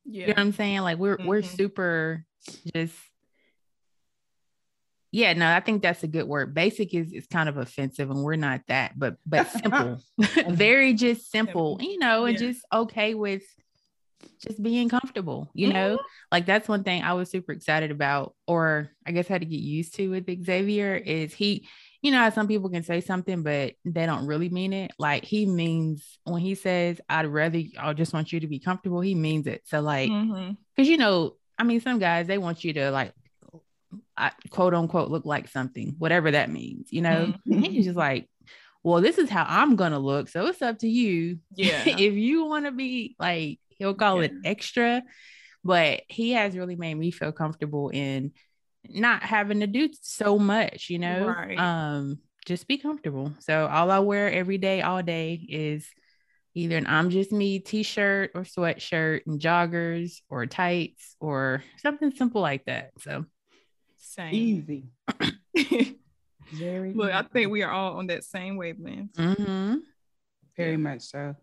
Yeah. 0.04 0.20
You 0.20 0.26
know 0.28 0.32
what 0.32 0.38
I'm 0.40 0.52
saying? 0.52 0.80
Like 0.80 0.98
we're 0.98 1.16
mm-hmm. 1.16 1.26
we're 1.26 1.42
super 1.42 2.24
just 2.74 2.94
yeah, 5.14 5.32
no, 5.32 5.48
I 5.48 5.60
think 5.60 5.80
that's 5.80 6.02
a 6.02 6.08
good 6.08 6.26
word. 6.26 6.54
Basic 6.54 6.92
is 6.92 7.12
is 7.12 7.28
kind 7.28 7.48
of 7.48 7.56
offensive, 7.56 8.10
and 8.10 8.24
we're 8.24 8.34
not 8.34 8.62
that, 8.66 8.98
but 8.98 9.16
but 9.24 9.48
simple, 9.48 10.00
very 10.48 10.92
just 10.94 11.30
simple, 11.30 11.78
you 11.80 12.00
know, 12.00 12.24
and 12.24 12.34
yeah. 12.38 12.48
just 12.48 12.64
okay 12.72 13.14
with 13.14 13.44
just 14.40 14.62
being 14.62 14.88
comfortable, 14.88 15.50
you 15.54 15.68
mm-hmm. 15.68 15.76
know. 15.76 15.98
Like 16.32 16.46
that's 16.46 16.68
one 16.68 16.84
thing 16.84 17.02
I 17.02 17.14
was 17.14 17.30
super 17.30 17.52
excited 17.52 17.90
about, 17.90 18.34
or 18.46 18.90
I 19.06 19.12
guess 19.12 19.28
had 19.28 19.40
to 19.40 19.46
get 19.46 19.60
used 19.60 19.94
to 19.96 20.08
with 20.08 20.44
Xavier 20.44 20.94
is 20.94 21.32
he, 21.32 21.68
you 22.02 22.10
know, 22.12 22.28
some 22.30 22.48
people 22.48 22.70
can 22.70 22.82
say 22.82 23.00
something 23.00 23.42
but 23.42 23.74
they 23.84 24.06
don't 24.06 24.26
really 24.26 24.48
mean 24.48 24.72
it. 24.72 24.92
Like 24.98 25.24
he 25.24 25.46
means 25.46 26.18
when 26.24 26.40
he 26.40 26.54
says, 26.54 27.00
"I'd 27.08 27.26
rather 27.26 27.62
I 27.78 27.92
just 27.92 28.12
want 28.12 28.32
you 28.32 28.40
to 28.40 28.46
be 28.46 28.58
comfortable," 28.58 29.00
he 29.00 29.14
means 29.14 29.46
it. 29.46 29.62
So 29.64 29.80
like, 29.80 30.08
because 30.08 30.28
mm-hmm. 30.28 30.82
you 30.82 30.96
know, 30.96 31.36
I 31.58 31.64
mean, 31.64 31.80
some 31.80 31.98
guys 31.98 32.26
they 32.26 32.38
want 32.38 32.64
you 32.64 32.72
to 32.74 32.90
like 32.90 33.12
I, 34.16 34.32
quote 34.50 34.74
unquote 34.74 35.10
look 35.10 35.24
like 35.24 35.48
something, 35.48 35.94
whatever 35.98 36.30
that 36.30 36.50
means, 36.50 36.92
you 36.92 37.02
know? 37.02 37.34
Mm-hmm. 37.48 37.62
He's 37.62 37.84
just 37.84 37.96
like, 37.96 38.28
well, 38.82 39.00
this 39.00 39.18
is 39.18 39.30
how 39.30 39.46
I'm 39.48 39.76
gonna 39.76 39.98
look. 39.98 40.28
So 40.28 40.46
it's 40.46 40.62
up 40.62 40.78
to 40.80 40.88
you. 40.88 41.38
Yeah. 41.56 41.82
if 41.86 42.14
you 42.14 42.44
want 42.44 42.66
to 42.66 42.72
be 42.72 43.16
like, 43.18 43.58
he'll 43.78 43.94
call 43.94 44.18
yeah. 44.18 44.28
it 44.28 44.32
extra, 44.44 45.02
but 45.62 46.02
he 46.08 46.32
has 46.32 46.56
really 46.56 46.76
made 46.76 46.94
me 46.94 47.10
feel 47.10 47.32
comfortable 47.32 47.90
in 47.90 48.32
not 48.88 49.22
having 49.22 49.60
to 49.60 49.66
do 49.66 49.88
so 50.02 50.38
much, 50.38 50.90
you 50.90 50.98
know? 50.98 51.26
Right. 51.26 51.58
Um, 51.58 52.18
just 52.46 52.68
be 52.68 52.78
comfortable. 52.78 53.32
So 53.40 53.66
all 53.66 53.90
I 53.90 54.00
wear 54.00 54.30
every 54.30 54.58
day, 54.58 54.82
all 54.82 55.02
day 55.02 55.34
is 55.48 55.88
either 56.54 56.76
an 56.76 56.86
I'm 56.86 57.10
just 57.10 57.32
me 57.32 57.58
t-shirt 57.58 58.32
or 58.34 58.42
sweatshirt 58.42 59.22
and 59.26 59.40
joggers 59.40 60.20
or 60.28 60.46
tights 60.46 61.16
or 61.20 61.62
something 61.78 62.12
simple 62.12 62.40
like 62.40 62.64
that. 62.66 62.92
So 63.00 63.24
same. 63.96 64.34
Easy. 64.34 64.84
Very 66.52 66.92
Look, 66.92 67.08
easy. 67.08 67.16
I 67.16 67.22
think 67.22 67.50
we 67.50 67.62
are 67.62 67.72
all 67.72 67.96
on 67.96 68.06
that 68.08 68.24
same 68.24 68.56
wavelength. 68.56 69.14
Mm-hmm. 69.14 69.76
Very 70.56 70.70
yeah. 70.72 70.76
much 70.76 71.02
so. 71.02 71.34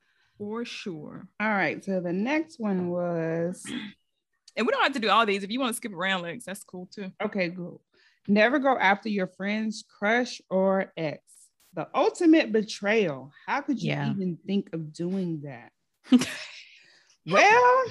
For 0.42 0.66
sure. 0.66 1.28
All 1.40 1.50
right. 1.50 1.86
So 1.86 2.00
the 2.00 2.12
next 2.12 2.60
one 2.60 2.90
was. 2.90 3.64
And 4.58 4.68
we 4.68 4.72
don't 4.74 4.84
have 4.84 4.92
to 4.92 5.00
do 5.00 5.10
all 5.10 5.26
these. 5.26 5.46
If 5.46 5.50
you 5.50 5.62
want 5.62 5.72
to 5.72 5.78
skip 5.78 5.94
around, 5.94 6.24
Lex, 6.24 6.44
that's 6.44 6.62
cool 6.62 6.90
too. 6.94 7.10
Okay, 7.24 7.52
cool. 7.52 7.80
Never 8.28 8.60
go 8.60 8.78
after 8.78 9.08
your 9.08 9.28
friend's 9.28 9.86
crush 9.98 10.42
or 10.50 10.92
ex. 10.98 11.24
The 11.74 11.88
ultimate 11.96 12.52
betrayal. 12.52 13.32
How 13.48 13.62
could 13.62 13.82
you 13.82 13.92
yeah. 13.92 14.12
even 14.12 14.38
think 14.46 14.68
of 14.74 14.92
doing 14.92 15.44
that? 15.46 15.72
well, 17.26 17.84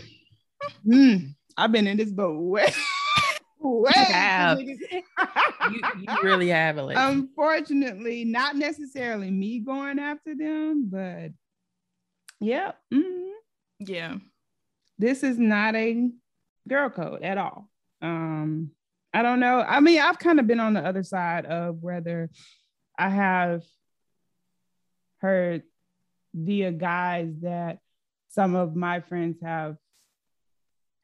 hmm, 0.85 1.17
I've 1.57 1.73
been 1.73 1.87
in 1.87 1.97
this 1.97 2.13
boat 2.13 2.39
way 2.39 2.71
you 3.63 3.87
have. 3.95 4.61
you, 4.61 4.79
you 5.71 6.23
really 6.23 6.49
have 6.49 6.79
it. 6.79 6.93
Unfortunately, 6.95 8.25
not 8.27 8.57
necessarily 8.57 9.31
me 9.31 9.61
going 9.61 9.99
after 9.99 10.35
them, 10.35 10.89
but 10.91 11.31
yeah. 12.41 12.73
Mm-hmm. 12.93 13.31
Yeah. 13.81 14.17
This 14.99 15.23
is 15.23 15.39
not 15.39 15.75
a 15.77 16.11
girl 16.69 16.91
code 16.91 17.23
at 17.23 17.39
all. 17.39 17.69
Um, 18.03 18.73
I 19.13 19.23
don't 19.23 19.41
know. 19.41 19.61
I 19.61 19.81
mean, 19.81 20.01
I've 20.01 20.19
kind 20.19 20.39
of 20.41 20.47
been 20.47 20.61
on 20.61 20.75
the 20.75 20.85
other 20.85 21.03
side 21.03 21.47
of 21.47 21.83
whether 21.83 22.31
I 22.99 23.09
have 23.09 23.63
heard 25.19 25.63
via 26.35 26.73
guys 26.73 27.35
that 27.43 27.79
some 28.29 28.55
of 28.55 28.77
my 28.77 29.01
friends 29.01 29.39
have 29.43 29.77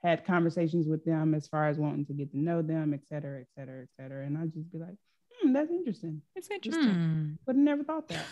had 0.02 0.24
conversations 0.24 0.86
with 0.86 1.04
them 1.04 1.34
as 1.34 1.48
far 1.48 1.68
as 1.68 1.78
wanting 1.78 2.06
to 2.06 2.12
get 2.12 2.30
to 2.30 2.38
know 2.38 2.62
them, 2.62 2.94
et 2.94 3.04
cetera, 3.08 3.40
et 3.40 3.48
cetera, 3.56 3.82
et 3.82 3.88
cetera. 4.00 4.24
And 4.24 4.38
I'd 4.38 4.52
just 4.52 4.70
be 4.70 4.78
like, 4.78 4.94
hmm, 5.32 5.52
that's 5.52 5.70
interesting. 5.70 6.22
It's 6.36 6.50
interesting. 6.50 6.94
Hmm. 6.94 7.30
But 7.44 7.56
I 7.56 7.58
never 7.58 7.82
thought 7.82 8.08
that. 8.08 8.24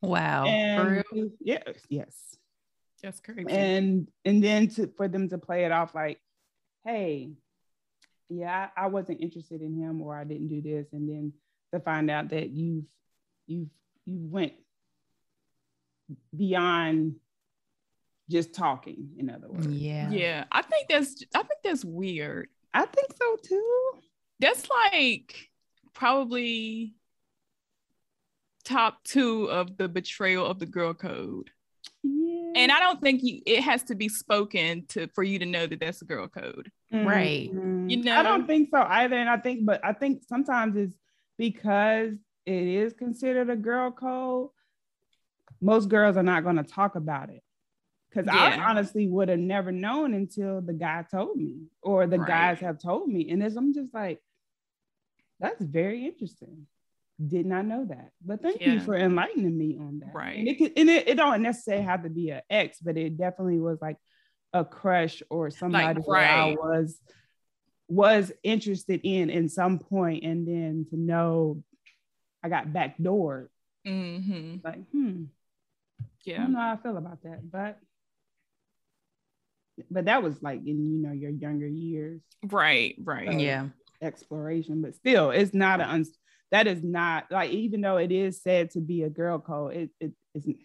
Wow. 0.00 0.46
And 0.46 1.32
yes, 1.40 1.64
yes. 1.88 2.36
That's 3.02 3.20
crazy. 3.20 3.48
And 3.48 4.08
and 4.24 4.42
then 4.42 4.68
to 4.70 4.88
for 4.96 5.08
them 5.08 5.28
to 5.28 5.38
play 5.38 5.64
it 5.64 5.72
off 5.72 5.94
like, 5.94 6.20
hey, 6.84 7.32
yeah, 8.28 8.68
I, 8.76 8.84
I 8.84 8.86
wasn't 8.88 9.20
interested 9.20 9.62
in 9.62 9.76
him 9.76 10.02
or 10.02 10.16
I 10.16 10.24
didn't 10.24 10.48
do 10.48 10.60
this. 10.60 10.86
And 10.92 11.08
then 11.08 11.32
to 11.72 11.80
find 11.80 12.10
out 12.10 12.30
that 12.30 12.50
you've 12.50 12.84
you've 13.46 13.68
you 14.04 14.26
went 14.30 14.52
beyond 16.34 17.16
just 18.30 18.54
talking 18.54 19.10
in 19.18 19.30
other 19.30 19.48
words 19.48 19.66
yeah 19.68 20.08
yeah 20.10 20.44
i 20.52 20.62
think 20.62 20.88
that's 20.88 21.22
i 21.34 21.38
think 21.38 21.60
that's 21.64 21.84
weird 21.84 22.48
i 22.74 22.84
think 22.84 23.08
so 23.16 23.36
too 23.42 23.90
that's 24.38 24.68
like 24.92 25.50
probably 25.94 26.94
top 28.64 29.02
two 29.04 29.44
of 29.44 29.76
the 29.76 29.88
betrayal 29.88 30.46
of 30.46 30.58
the 30.58 30.66
girl 30.66 30.94
code 30.94 31.46
yeah. 31.46 31.57
And 32.58 32.72
i 32.72 32.78
don't 32.80 33.00
think 33.00 33.22
you 33.22 33.40
it 33.46 33.62
has 33.62 33.82
to 33.82 33.94
be 33.94 34.08
spoken 34.08 34.84
to 34.86 35.08
for 35.14 35.22
you 35.22 35.38
to 35.38 35.46
know 35.46 35.66
that 35.66 35.80
that's 35.80 36.02
a 36.02 36.04
girl 36.04 36.28
code 36.28 36.70
mm-hmm. 36.92 37.06
right 37.06 37.50
you 37.52 38.02
know 38.02 38.16
i 38.16 38.22
don't 38.22 38.46
think 38.46 38.68
so 38.70 38.82
either 38.82 39.16
and 39.16 39.28
i 39.28 39.36
think 39.36 39.64
but 39.64 39.84
i 39.84 39.92
think 39.92 40.22
sometimes 40.28 40.76
it's 40.76 40.96
because 41.36 42.12
it 42.46 42.62
is 42.66 42.92
considered 42.92 43.50
a 43.50 43.56
girl 43.56 43.90
code 43.90 44.48
most 45.60 45.88
girls 45.88 46.16
are 46.16 46.22
not 46.22 46.44
going 46.44 46.56
to 46.56 46.62
talk 46.62 46.94
about 46.94 47.30
it 47.30 47.42
because 48.08 48.26
yeah. 48.26 48.62
I 48.62 48.70
honestly 48.70 49.06
would 49.06 49.28
have 49.28 49.38
never 49.38 49.72
known 49.72 50.14
until 50.14 50.60
the 50.60 50.72
guy 50.72 51.04
told 51.10 51.36
me, 51.36 51.66
or 51.82 52.06
the 52.06 52.18
right. 52.18 52.28
guys 52.28 52.60
have 52.60 52.80
told 52.80 53.08
me. 53.08 53.30
And 53.30 53.42
I'm 53.42 53.74
just 53.74 53.92
like, 53.92 54.20
that's 55.40 55.62
very 55.62 56.06
interesting. 56.06 56.66
Did 57.24 57.46
not 57.46 57.66
know 57.66 57.84
that. 57.86 58.10
But 58.24 58.42
thank 58.42 58.60
yeah. 58.60 58.74
you 58.74 58.80
for 58.80 58.96
enlightening 58.96 59.56
me 59.56 59.76
on 59.78 60.00
that. 60.00 60.14
Right. 60.14 60.38
And 60.38 60.48
it 60.48 60.58
could, 60.58 60.72
and 60.76 60.88
it, 60.88 61.08
it 61.08 61.14
don't 61.16 61.42
necessarily 61.42 61.84
have 61.84 62.04
to 62.04 62.10
be 62.10 62.30
an 62.30 62.42
ex, 62.48 62.78
but 62.80 62.96
it 62.96 63.18
definitely 63.18 63.58
was 63.58 63.78
like 63.80 63.96
a 64.52 64.64
crush 64.64 65.22
or 65.28 65.50
somebody 65.50 66.00
like, 66.00 66.08
right. 66.08 66.52
I 66.52 66.54
was 66.54 66.98
was 67.88 68.30
interested 68.42 69.00
in 69.02 69.30
in 69.30 69.48
some 69.48 69.78
point, 69.78 70.22
and 70.22 70.46
then 70.46 70.86
to 70.90 70.96
know 70.96 71.62
I 72.42 72.48
got 72.48 72.68
backdoored. 72.68 73.48
Mm-hmm. 73.86 74.56
Like, 74.62 74.88
hmm. 74.90 75.24
Yeah. 76.24 76.36
I 76.36 76.38
don't 76.38 76.52
know 76.52 76.60
how 76.60 76.72
I 76.72 76.76
feel 76.76 76.96
about 76.96 77.22
that, 77.22 77.50
but 77.50 77.80
but 79.90 80.06
that 80.06 80.22
was 80.22 80.42
like 80.42 80.60
in 80.60 80.90
you 80.92 81.02
know 81.02 81.12
your 81.12 81.30
younger 81.30 81.66
years 81.66 82.20
right 82.50 82.96
right 83.02 83.38
yeah 83.38 83.66
exploration 84.02 84.82
but 84.82 84.94
still 84.94 85.30
it's 85.30 85.54
not 85.54 85.80
an 85.80 85.88
uns- 85.88 86.18
that 86.50 86.66
is 86.66 86.82
not 86.82 87.26
like 87.30 87.50
even 87.50 87.80
though 87.80 87.96
it 87.96 88.12
is 88.12 88.42
said 88.42 88.70
to 88.70 88.80
be 88.80 89.02
a 89.02 89.10
girl 89.10 89.38
code 89.38 89.74
it, 89.74 89.90
it 90.00 90.12
isn't 90.34 90.56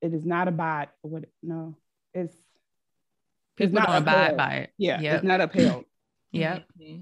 it 0.00 0.14
is 0.14 0.24
not 0.24 0.48
about 0.48 0.88
what 1.02 1.24
no 1.42 1.76
it's 2.14 2.34
it's 3.58 3.72
not 3.72 3.94
abide 3.94 4.36
by 4.36 4.54
it 4.54 4.70
yeah 4.78 5.00
yep. 5.00 5.14
it's 5.16 5.24
not 5.24 5.40
upheld 5.40 5.84
yeah 6.32 6.60
mm-hmm. 6.80 7.00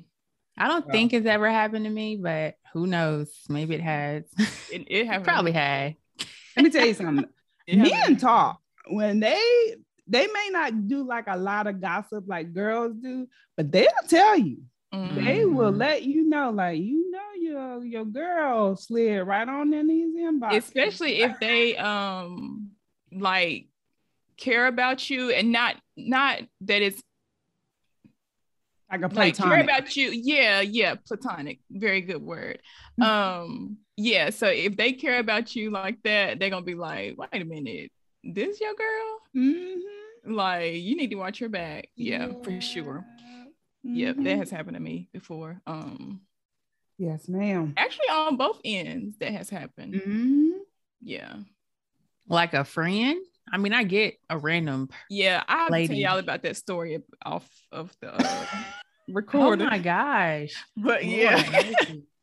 I 0.61 0.67
don't 0.67 0.91
think 0.91 1.13
it's 1.13 1.27
ever 1.27 1.49
happened 1.49 1.85
to 1.85 1.91
me, 1.91 2.17
but 2.17 2.57
who 2.73 2.89
knows? 2.89 3.33
Maybe 3.49 3.77
it 3.77 3.81
has. 3.81 4.25
It, 4.71 4.85
it 4.89 5.25
probably 5.25 5.53
had. 5.53 5.97
Let 6.55 6.63
me 6.63 6.71
tell 6.71 6.85
you 6.85 6.93
something. 6.93 7.25
Men 7.73 8.17
talk 8.19 8.61
when 8.87 9.19
they 9.19 9.75
they 10.07 10.27
may 10.27 10.49
not 10.51 10.89
do 10.89 11.07
like 11.07 11.25
a 11.27 11.39
lot 11.39 11.67
of 11.67 11.81
gossip 11.81 12.25
like 12.27 12.53
girls 12.53 12.95
do, 13.03 13.27
but 13.57 13.73
they'll 13.73 13.89
tell 14.09 14.39
you. 14.39 14.59
Mm-hmm. 14.93 15.25
They 15.25 15.45
will 15.47 15.71
let 15.71 16.03
you 16.03 16.29
know, 16.29 16.51
like 16.51 16.81
you 16.81 17.11
know, 17.11 17.18
your 17.49 17.85
your 17.85 18.05
girl 18.05 18.77
slid 18.77 19.27
right 19.27 19.49
on 19.49 19.73
in 19.73 19.87
these 19.89 20.15
inbox. 20.17 20.57
Especially 20.57 21.23
if 21.23 21.39
they 21.41 21.77
um 21.77 22.71
like 23.13 23.67
care 24.37 24.67
about 24.67 25.11
you 25.11 25.31
and 25.31 25.53
not 25.53 25.77
not 25.97 26.41
that 26.63 26.83
it's 26.83 27.03
like 28.91 29.03
a 29.03 29.09
platonic. 29.09 29.39
Like 29.41 29.51
care 29.51 29.63
about 29.63 29.97
you. 29.97 30.11
Yeah, 30.11 30.61
yeah, 30.61 30.95
platonic. 30.95 31.61
Very 31.71 32.01
good 32.01 32.23
word. 32.23 32.61
Mm-hmm. 32.99 33.03
Um, 33.03 33.79
yeah. 33.97 34.31
So 34.31 34.47
if 34.47 34.77
they 34.77 34.93
care 34.93 35.19
about 35.19 35.55
you 35.55 35.71
like 35.71 36.03
that, 36.05 36.39
they're 36.39 36.51
gonna 36.51 36.65
be 36.65 36.75
like, 36.75 37.17
wait 37.19 37.43
a 37.43 37.45
minute, 37.45 37.91
this 38.25 38.61
your 38.61 38.75
girl? 38.75 39.19
Mm-hmm. 39.37 40.33
Like 40.33 40.75
you 40.75 40.97
need 40.97 41.11
to 41.11 41.17
watch 41.17 41.41
your 41.41 41.51
back. 41.51 41.89
Yeah, 41.97 42.29
yeah. 42.29 42.43
for 42.43 42.61
sure. 42.61 43.05
Mm-hmm. 43.05 43.95
Yep, 43.95 44.17
that 44.21 44.39
has 44.39 44.51
happened 44.51 44.77
to 44.77 44.83
me 44.83 45.09
before. 45.13 45.61
Um 45.67 46.23
Yes, 46.99 47.29
ma'am. 47.29 47.75
Actually, 47.77 48.09
on 48.11 48.37
both 48.37 48.61
ends, 48.65 49.17
that 49.19 49.33
has 49.33 49.49
happened. 49.49 49.95
Mm-hmm. 49.95 50.49
Yeah. 51.01 51.37
Like 52.29 52.55
a 52.55 52.65
friend? 52.65 53.21
I 53.51 53.57
mean, 53.57 53.73
I 53.73 53.85
get 53.85 54.17
a 54.29 54.37
random. 54.37 54.91
Yeah, 55.09 55.43
I 55.47 55.57
have 55.59 55.71
lady. 55.71 55.89
tell 55.89 55.97
y'all 55.97 56.19
about 56.19 56.43
that 56.43 56.57
story 56.57 56.99
off 57.25 57.49
of 57.73 57.95
the 58.01 58.15
uh, 58.15 58.47
recording. 59.09 59.67
Oh 59.67 59.71
my 59.71 59.79
gosh! 59.79 60.53
But 60.77 61.05
yeah, 61.07 61.73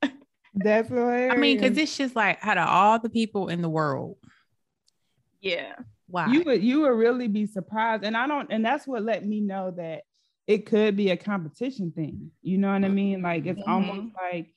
that's 0.53 0.89
hilarious. 0.89 1.34
I 1.34 1.38
mean, 1.38 1.58
because 1.58 1.77
it's 1.77 1.98
just 1.98 2.15
like 2.15 2.38
out 2.44 2.60
of 2.60 2.67
all 2.67 3.00
the 3.00 3.10
people 3.10 3.48
in 3.48 3.62
the 3.63 3.70
world. 3.70 4.17
Yeah. 5.41 5.74
Wow. 6.08 6.27
You 6.27 6.44
would 6.44 6.63
you 6.63 6.82
would 6.82 6.89
really 6.89 7.27
be 7.27 7.48
surprised, 7.48 8.03
and 8.03 8.15
I 8.15 8.27
don't, 8.27 8.51
and 8.51 8.63
that's 8.63 8.86
what 8.86 9.01
let 9.01 9.25
me 9.25 9.41
know 9.41 9.72
that 9.72 10.03
it 10.48 10.65
could 10.67 10.96
be 10.96 11.10
a 11.10 11.17
competition 11.17 11.91
thing. 11.91 12.32
You 12.41 12.58
know 12.58 12.72
what 12.72 12.86
I 12.86 12.89
mean? 12.89 13.22
Like 13.22 13.46
it's 13.46 13.60
mm-hmm. 13.60 13.72
almost 13.72 14.15
like, 14.15 14.53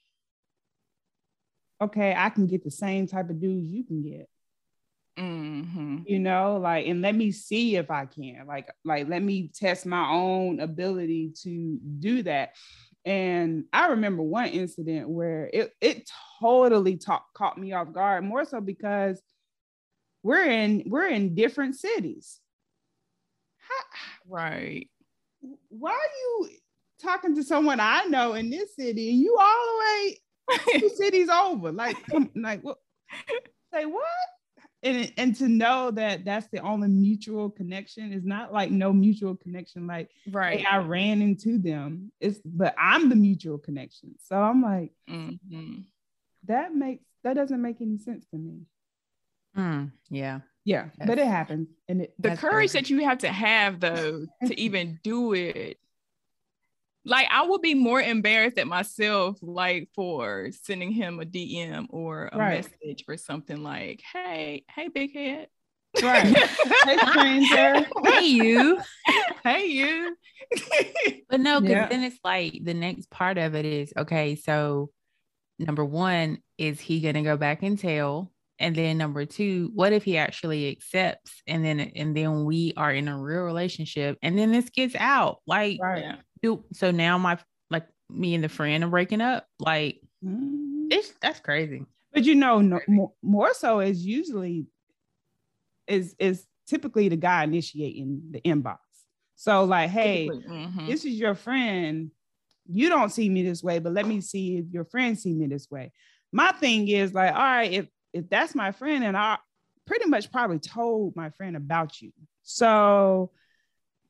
okay, 1.80 2.14
I 2.16 2.30
can 2.30 2.46
get 2.46 2.64
the 2.64 2.70
same 2.70 3.06
type 3.06 3.30
of 3.30 3.40
dudes 3.40 3.70
you 3.70 3.84
can 3.84 4.02
get. 4.02 4.28
Mm-hmm. 5.18 5.98
You 6.06 6.18
know, 6.20 6.58
like, 6.58 6.86
and 6.86 7.02
let 7.02 7.14
me 7.14 7.32
see 7.32 7.76
if 7.76 7.90
I 7.90 8.06
can. 8.06 8.44
Like, 8.46 8.70
like 8.84 9.08
let 9.08 9.22
me 9.22 9.50
test 9.52 9.84
my 9.84 10.08
own 10.08 10.60
ability 10.60 11.32
to 11.42 11.78
do 11.98 12.22
that. 12.22 12.54
And 13.04 13.64
I 13.72 13.88
remember 13.88 14.22
one 14.22 14.48
incident 14.48 15.08
where 15.08 15.50
it 15.52 15.72
it 15.80 16.08
totally 16.40 16.96
talk, 16.96 17.26
caught 17.34 17.58
me 17.58 17.72
off 17.72 17.92
guard, 17.92 18.24
more 18.24 18.44
so 18.44 18.60
because 18.60 19.20
we're 20.22 20.44
in 20.44 20.84
we're 20.86 21.06
in 21.06 21.34
different 21.34 21.76
cities. 21.76 22.38
How, 23.58 23.84
right. 24.28 24.88
Why 25.68 25.92
are 25.92 25.94
you 25.94 26.48
talking 27.02 27.34
to 27.36 27.42
someone 27.42 27.80
I 27.80 28.04
know 28.04 28.34
in 28.34 28.50
this 28.50 28.74
city 28.76 29.10
and 29.10 29.20
you 29.20 29.36
all 29.38 29.66
the 29.66 29.78
way 29.80 30.18
two 30.72 30.88
cities 30.90 31.28
over? 31.28 31.72
Like, 31.72 31.96
like 32.34 32.62
what? 32.62 32.78
Say 33.72 33.86
what? 33.86 34.04
and 34.82 35.12
and 35.16 35.36
to 35.36 35.48
know 35.48 35.90
that 35.90 36.24
that's 36.24 36.46
the 36.48 36.60
only 36.60 36.88
mutual 36.88 37.50
connection 37.50 38.12
is 38.12 38.24
not 38.24 38.52
like 38.52 38.70
no 38.70 38.92
mutual 38.92 39.34
connection 39.36 39.86
like 39.86 40.10
right 40.30 40.60
hey, 40.60 40.66
i 40.66 40.78
ran 40.78 41.20
into 41.20 41.58
them 41.58 42.12
it's 42.20 42.38
but 42.44 42.74
i'm 42.78 43.08
the 43.08 43.16
mutual 43.16 43.58
connection 43.58 44.14
so 44.28 44.36
i'm 44.36 44.62
like 44.62 44.92
mm-hmm. 45.08 45.80
that 46.46 46.74
makes 46.74 47.04
that 47.24 47.34
doesn't 47.34 47.60
make 47.60 47.80
any 47.80 47.98
sense 47.98 48.24
to 48.30 48.38
me 48.38 48.60
mm, 49.56 49.90
yeah 50.10 50.40
yeah 50.64 50.86
yes. 50.98 51.06
but 51.06 51.18
it 51.18 51.26
happens 51.26 51.68
and 51.88 52.02
it, 52.02 52.14
the 52.18 52.36
courage 52.36 52.72
crazy. 52.72 52.78
that 52.78 52.90
you 52.90 53.04
have 53.04 53.18
to 53.18 53.28
have 53.28 53.80
though 53.80 54.26
to 54.46 54.60
even 54.60 54.98
do 55.02 55.32
it 55.32 55.78
like 57.08 57.26
I 57.30 57.46
would 57.46 57.62
be 57.62 57.74
more 57.74 58.00
embarrassed 58.00 58.58
at 58.58 58.66
myself, 58.66 59.38
like 59.42 59.88
for 59.94 60.50
sending 60.62 60.92
him 60.92 61.20
a 61.20 61.24
DM 61.24 61.86
or 61.90 62.28
a 62.32 62.38
right. 62.38 62.68
message 62.82 63.04
or 63.08 63.16
something 63.16 63.62
like, 63.62 64.02
"Hey, 64.12 64.64
hey, 64.74 64.88
big 64.88 65.14
head." 65.14 65.48
Right. 66.02 66.26
hey, 66.84 66.98
stranger. 67.06 67.86
hey, 68.04 68.26
you. 68.26 68.78
hey, 69.42 69.66
you. 69.66 70.16
but 71.30 71.40
no, 71.40 71.60
because 71.60 71.76
yeah. 71.76 71.88
then 71.88 72.04
it's 72.04 72.18
like 72.22 72.60
the 72.62 72.74
next 72.74 73.10
part 73.10 73.38
of 73.38 73.54
it 73.54 73.64
is 73.64 73.92
okay. 73.96 74.36
So, 74.36 74.90
number 75.58 75.84
one, 75.84 76.38
is 76.58 76.80
he 76.80 77.00
gonna 77.00 77.22
go 77.22 77.36
back 77.36 77.62
and 77.62 77.78
tell? 77.78 78.30
And 78.58 78.74
then 78.74 78.98
number 78.98 79.24
two, 79.24 79.70
what 79.74 79.92
if 79.92 80.02
he 80.02 80.18
actually 80.18 80.68
accepts 80.70 81.42
and 81.46 81.64
then 81.64 81.80
and 81.80 82.16
then 82.16 82.44
we 82.44 82.72
are 82.76 82.92
in 82.92 83.06
a 83.08 83.16
real 83.16 83.42
relationship 83.42 84.18
and 84.22 84.38
then 84.38 84.52
this 84.52 84.68
gets 84.70 84.94
out? 84.96 85.38
Like 85.46 85.78
right 85.80 86.16
do 86.42 86.64
so 86.72 86.90
now 86.90 87.18
my 87.18 87.38
like 87.70 87.86
me 88.08 88.34
and 88.34 88.44
the 88.44 88.48
friend 88.48 88.84
are 88.84 88.88
breaking 88.88 89.20
up. 89.20 89.46
Like 89.58 90.00
mm-hmm. 90.24 90.86
it's 90.90 91.12
that's 91.20 91.40
crazy. 91.40 91.84
But 92.12 92.24
you 92.24 92.34
know, 92.34 92.60
no, 92.60 92.80
more, 92.88 93.12
more 93.22 93.54
so 93.54 93.80
is 93.80 94.04
usually 94.04 94.66
is 95.86 96.14
is 96.18 96.44
typically 96.66 97.08
the 97.08 97.16
guy 97.16 97.44
initiating 97.44 98.22
the 98.30 98.40
inbox. 98.40 98.78
So 99.36 99.64
like, 99.64 99.90
hey, 99.90 100.28
mm-hmm. 100.28 100.86
this 100.86 101.04
is 101.04 101.14
your 101.14 101.34
friend. 101.34 102.10
You 102.70 102.88
don't 102.88 103.10
see 103.10 103.28
me 103.28 103.42
this 103.42 103.62
way, 103.62 103.78
but 103.78 103.92
let 103.92 104.06
me 104.06 104.20
see 104.20 104.58
if 104.58 104.66
your 104.70 104.84
friend 104.84 105.18
see 105.18 105.32
me 105.32 105.46
this 105.46 105.70
way. 105.70 105.92
My 106.32 106.52
thing 106.52 106.88
is 106.88 107.14
like, 107.14 107.32
all 107.32 107.40
right, 107.40 107.72
if 107.72 107.86
if 108.12 108.28
that's 108.28 108.54
my 108.54 108.72
friend, 108.72 109.04
and 109.04 109.16
I 109.16 109.38
pretty 109.86 110.06
much 110.06 110.30
probably 110.30 110.58
told 110.58 111.16
my 111.16 111.30
friend 111.30 111.56
about 111.56 112.00
you. 112.00 112.12
So 112.42 113.30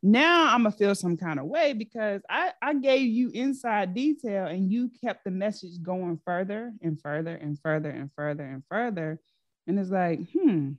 now 0.03 0.55
I'm 0.55 0.63
gonna 0.63 0.73
feel 0.73 0.95
some 0.95 1.17
kind 1.17 1.39
of 1.39 1.47
way 1.47 1.73
because 1.73 2.23
I, 2.29 2.53
I 2.63 2.75
gave 2.75 3.09
you 3.09 3.31
inside 3.31 3.95
detail 3.95 4.47
and 4.47 4.71
you 4.71 4.91
kept 5.05 5.25
the 5.25 5.31
message 5.31 5.83
going 5.83 6.21
further 6.25 6.73
and 6.83 7.01
further 7.01 7.35
and 7.35 7.59
further 7.61 7.91
and 7.91 8.11
further 8.15 8.45
and 8.45 8.63
further. 8.69 9.21
And 9.67 9.79
it's 9.79 9.91
like, 9.91 10.21
hmm. 10.33 10.73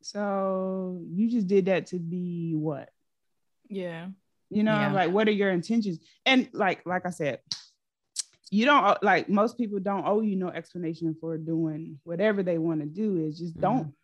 So 0.00 1.02
you 1.10 1.30
just 1.30 1.46
did 1.46 1.66
that 1.66 1.88
to 1.88 1.98
be 1.98 2.54
what? 2.54 2.88
Yeah. 3.68 4.08
You 4.50 4.62
know, 4.62 4.72
yeah. 4.72 4.92
like 4.92 5.10
what 5.10 5.28
are 5.28 5.32
your 5.32 5.50
intentions? 5.50 5.98
And 6.24 6.48
like, 6.52 6.86
like 6.86 7.04
I 7.04 7.10
said, 7.10 7.40
you 8.50 8.64
don't 8.64 9.02
like 9.02 9.28
most 9.28 9.58
people 9.58 9.78
don't 9.78 10.06
owe 10.06 10.20
you 10.20 10.36
no 10.36 10.48
explanation 10.48 11.14
for 11.20 11.36
doing 11.36 11.98
whatever 12.04 12.42
they 12.42 12.58
want 12.58 12.80
to 12.80 12.86
do 12.86 13.18
is 13.18 13.38
just 13.38 13.54
mm-hmm. 13.54 13.62
don't 13.62 13.94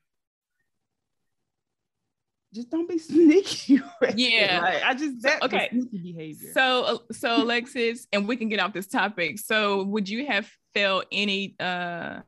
just 2.55 2.71
don't 2.71 2.89
be 2.89 2.99
sneaky. 2.99 3.81
yeah, 4.15 4.61
like, 4.63 4.83
I 4.85 4.95
just 4.95 5.23
that 5.23 5.41
so, 5.41 5.47
okay 5.47 5.69
sneaky 5.71 5.99
behavior. 5.99 6.53
So 6.53 6.83
uh, 6.85 6.99
so 7.13 7.43
Alexis, 7.43 8.07
and 8.13 8.29
we 8.29 8.37
can 8.37 8.49
get 8.49 8.61
off 8.61 8.73
this 8.73 8.87
topic. 8.87 9.39
So 9.39 9.83
would 9.85 10.09
you 10.09 10.27
have 10.27 10.49
felt 10.73 11.07
any 11.11 11.57
uh 11.59 12.21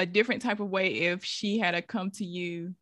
a 0.00 0.06
different 0.06 0.42
type 0.42 0.58
of 0.58 0.70
way 0.70 0.94
if 0.94 1.24
she 1.24 1.58
had 1.58 1.72
to 1.72 1.82
come 1.82 2.10
to 2.12 2.24
you 2.24 2.74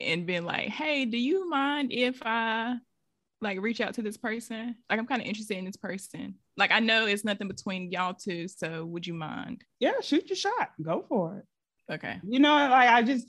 and 0.00 0.26
been 0.26 0.44
like, 0.44 0.68
"Hey, 0.68 1.04
do 1.06 1.18
you 1.18 1.48
mind 1.48 1.92
if 1.92 2.22
I 2.24 2.76
like 3.40 3.60
reach 3.60 3.80
out 3.80 3.94
to 3.94 4.02
this 4.02 4.16
person? 4.16 4.76
Like, 4.88 4.98
I'm 4.98 5.06
kind 5.06 5.20
of 5.20 5.26
interested 5.26 5.56
in 5.56 5.64
this 5.64 5.76
person. 5.76 6.36
Like, 6.58 6.72
I 6.72 6.80
know 6.80 7.06
it's 7.06 7.24
nothing 7.24 7.48
between 7.48 7.90
y'all 7.90 8.14
two, 8.14 8.48
so 8.48 8.84
would 8.84 9.06
you 9.06 9.14
mind? 9.14 9.64
Yeah, 9.80 10.00
shoot 10.02 10.28
your 10.28 10.36
shot. 10.36 10.70
Go 10.82 11.04
for 11.08 11.38
it. 11.38 11.94
Okay. 11.94 12.20
You 12.22 12.40
know, 12.40 12.52
like 12.52 12.88
I 12.88 13.02
just 13.02 13.26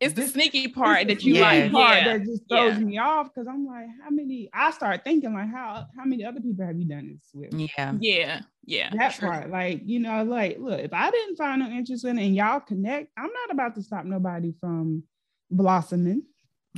it's 0.00 0.14
the 0.14 0.26
sneaky 0.26 0.68
part 0.68 1.08
that 1.08 1.24
you 1.24 1.34
like 1.34 1.70
part 1.72 1.98
yeah. 1.98 2.04
that 2.18 2.24
just 2.24 2.48
throws 2.48 2.78
yeah. 2.78 2.84
me 2.84 2.98
off 2.98 3.28
because 3.28 3.46
I'm 3.46 3.66
like, 3.66 3.86
how 4.02 4.08
many? 4.10 4.48
I 4.52 4.70
start 4.70 5.04
thinking 5.04 5.34
like, 5.34 5.50
how 5.50 5.86
how 5.96 6.04
many 6.04 6.24
other 6.24 6.40
people 6.40 6.64
have 6.64 6.78
you 6.78 6.86
done 6.86 7.08
this 7.12 7.28
with? 7.34 7.52
Yeah, 7.52 7.94
yeah, 8.00 8.40
yeah. 8.64 8.90
That 8.96 9.10
sure. 9.10 9.28
part, 9.28 9.50
like 9.50 9.82
you 9.84 10.00
know, 10.00 10.24
like 10.24 10.56
look, 10.58 10.80
if 10.80 10.94
I 10.94 11.10
didn't 11.10 11.36
find 11.36 11.60
no 11.60 11.68
interest 11.68 12.06
in 12.06 12.18
it 12.18 12.26
and 12.26 12.34
y'all 12.34 12.60
connect, 12.60 13.10
I'm 13.18 13.30
not 13.30 13.50
about 13.50 13.74
to 13.74 13.82
stop 13.82 14.06
nobody 14.06 14.54
from 14.58 15.02
blossoming. 15.50 16.22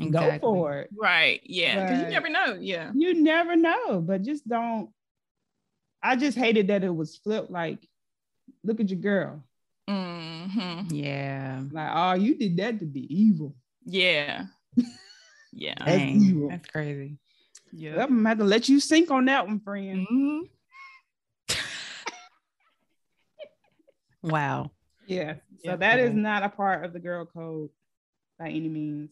Exactly. 0.00 0.38
Go 0.38 0.54
for 0.54 0.78
it. 0.80 0.90
Right. 0.98 1.40
Yeah. 1.44 1.84
Because 1.84 2.02
you 2.02 2.08
never 2.08 2.28
know. 2.28 2.56
Yeah. 2.60 2.90
You 2.94 3.22
never 3.22 3.54
know, 3.54 4.00
but 4.00 4.22
just 4.22 4.48
don't. 4.48 4.90
I 6.02 6.16
just 6.16 6.36
hated 6.36 6.68
that 6.68 6.84
it 6.84 6.94
was 6.94 7.16
flipped. 7.16 7.50
Like, 7.50 7.78
look 8.64 8.80
at 8.80 8.90
your 8.90 8.98
girl. 8.98 9.42
Mm-hmm. 9.88 10.94
Yeah. 10.94 11.62
Like, 11.70 11.90
oh, 11.92 12.14
you 12.14 12.34
did 12.34 12.56
that 12.56 12.78
to 12.80 12.86
be 12.86 13.12
evil. 13.14 13.54
Yeah. 13.84 14.46
Yeah. 15.54 15.74
That's 15.78 15.98
Dang, 15.98 16.22
evil. 16.22 16.48
That's 16.48 16.66
crazy. 16.66 17.18
Yeah. 17.72 18.02
I'm 18.02 18.08
gonna 18.08 18.28
have 18.30 18.38
to 18.38 18.44
let 18.44 18.70
you 18.70 18.80
sink 18.80 19.10
on 19.10 19.26
that 19.26 19.46
one, 19.46 19.60
friend. 19.60 20.06
Mm-hmm. 20.10 21.58
wow. 24.30 24.70
Yeah. 25.06 25.34
So 25.34 25.72
yeah, 25.72 25.76
that 25.76 25.98
is 25.98 26.14
not 26.14 26.42
a 26.42 26.48
part 26.48 26.86
of 26.86 26.94
the 26.94 27.00
girl 27.00 27.26
code 27.26 27.68
by 28.38 28.48
any 28.48 28.68
means. 28.68 29.10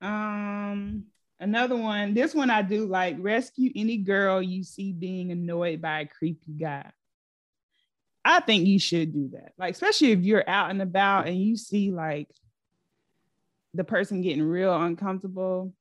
Um, 0.00 1.06
another 1.40 1.76
one. 1.76 2.14
This 2.14 2.34
one 2.34 2.50
I 2.50 2.62
do 2.62 2.86
like 2.86 3.16
rescue 3.18 3.70
any 3.74 3.98
girl 3.98 4.42
you 4.42 4.64
see 4.64 4.92
being 4.92 5.32
annoyed 5.32 5.80
by 5.80 6.00
a 6.00 6.06
creepy 6.06 6.52
guy. 6.52 6.90
I 8.24 8.40
think 8.40 8.66
you 8.66 8.78
should 8.78 9.12
do 9.12 9.30
that. 9.32 9.52
Like, 9.58 9.74
especially 9.74 10.12
if 10.12 10.20
you're 10.20 10.48
out 10.48 10.70
and 10.70 10.80
about 10.80 11.26
and 11.26 11.36
you 11.36 11.56
see 11.56 11.90
like 11.90 12.28
the 13.74 13.84
person 13.84 14.22
getting 14.22 14.42
real 14.42 14.74
uncomfortable. 14.74 15.74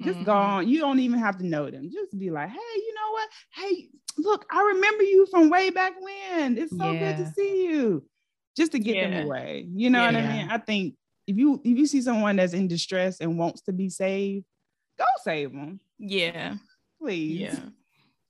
Just 0.00 0.16
mm-hmm. 0.16 0.24
go 0.24 0.32
on. 0.32 0.68
You 0.68 0.80
don't 0.80 1.00
even 1.00 1.18
have 1.18 1.38
to 1.38 1.46
know 1.46 1.70
them. 1.70 1.90
Just 1.92 2.18
be 2.18 2.30
like, 2.30 2.48
hey, 2.48 2.56
you 2.56 2.94
know 2.94 3.10
what? 3.12 3.28
Hey, 3.54 3.88
look, 4.18 4.46
I 4.50 4.72
remember 4.74 5.04
you 5.04 5.26
from 5.30 5.50
way 5.50 5.70
back 5.70 5.92
when. 6.00 6.58
It's 6.58 6.76
so 6.76 6.90
yeah. 6.90 7.12
good 7.12 7.24
to 7.24 7.32
see 7.32 7.66
you. 7.66 8.04
Just 8.56 8.72
to 8.72 8.78
get 8.78 8.96
yeah. 8.96 9.10
them 9.10 9.26
away. 9.26 9.66
You 9.72 9.90
know 9.90 10.00
yeah. 10.00 10.06
what 10.06 10.16
I 10.16 10.36
mean? 10.36 10.48
I 10.50 10.58
think 10.58 10.94
if 11.26 11.36
you 11.36 11.60
if 11.64 11.78
you 11.78 11.86
see 11.86 12.02
someone 12.02 12.36
that's 12.36 12.52
in 12.52 12.68
distress 12.68 13.20
and 13.20 13.38
wants 13.38 13.62
to 13.62 13.72
be 13.72 13.88
saved, 13.88 14.44
go 14.98 15.04
save 15.22 15.52
them. 15.52 15.80
Yeah. 15.98 16.54
Please. 17.00 17.40
Yeah 17.40 17.60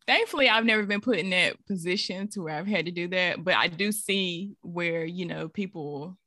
thankfully 0.06 0.48
I've 0.48 0.64
never 0.64 0.84
been 0.84 1.00
put 1.00 1.18
in 1.18 1.30
that 1.30 1.64
position 1.66 2.28
to 2.28 2.42
where 2.42 2.54
I've 2.54 2.66
had 2.66 2.86
to 2.86 2.92
do 2.92 3.08
that. 3.08 3.42
But 3.42 3.54
I 3.54 3.68
do 3.68 3.92
see 3.92 4.56
where, 4.62 5.04
you 5.04 5.26
know, 5.26 5.48
people, 5.48 6.18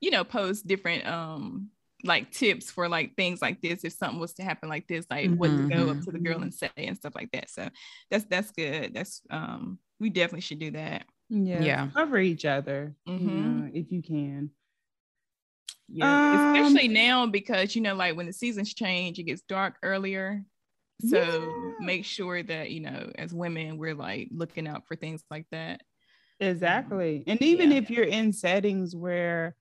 you 0.00 0.10
know, 0.10 0.24
post 0.24 0.66
different 0.66 1.06
um 1.06 1.70
like 2.04 2.32
tips 2.32 2.70
for 2.70 2.88
like 2.88 3.14
things 3.16 3.40
like 3.40 3.62
this 3.62 3.84
if 3.84 3.92
something 3.92 4.18
was 4.18 4.32
to 4.34 4.42
happen 4.42 4.68
like 4.68 4.88
this 4.88 5.06
like 5.08 5.26
mm-hmm. 5.26 5.36
what 5.36 5.48
to 5.48 5.68
go 5.68 5.88
up 5.88 6.00
to 6.00 6.10
the 6.10 6.18
girl 6.18 6.34
mm-hmm. 6.34 6.44
and 6.44 6.54
say 6.54 6.68
and 6.76 6.96
stuff 6.96 7.14
like 7.14 7.30
that 7.30 7.48
so 7.48 7.68
that's 8.10 8.24
that's 8.24 8.50
good 8.50 8.92
that's 8.92 9.22
um 9.30 9.78
we 10.00 10.10
definitely 10.10 10.40
should 10.40 10.58
do 10.58 10.72
that 10.72 11.04
yeah 11.28 11.62
yeah 11.62 11.88
cover 11.94 12.18
each 12.18 12.44
other 12.44 12.92
mm-hmm. 13.08 13.28
you 13.28 13.34
know, 13.34 13.70
if 13.72 13.92
you 13.92 14.02
can 14.02 14.50
Yeah, 15.92 16.50
um, 16.50 16.54
especially 16.54 16.88
now 16.88 17.26
because 17.26 17.76
you 17.76 17.82
know, 17.82 17.94
like 17.94 18.16
when 18.16 18.26
the 18.26 18.32
seasons 18.32 18.72
change, 18.72 19.18
it 19.18 19.24
gets 19.24 19.42
dark 19.42 19.76
earlier. 19.82 20.42
So 21.08 21.18
yeah. 21.18 21.84
make 21.84 22.04
sure 22.04 22.42
that 22.42 22.70
you 22.70 22.80
know, 22.80 23.10
as 23.16 23.34
women, 23.34 23.76
we're 23.76 23.94
like 23.94 24.28
looking 24.32 24.66
out 24.66 24.86
for 24.86 24.96
things 24.96 25.22
like 25.30 25.46
that. 25.50 25.82
Exactly, 26.40 27.18
um, 27.18 27.24
and 27.26 27.42
even 27.42 27.70
yeah. 27.70 27.78
if 27.78 27.90
you're 27.90 28.04
in 28.04 28.32
settings 28.32 28.96
where 28.96 29.54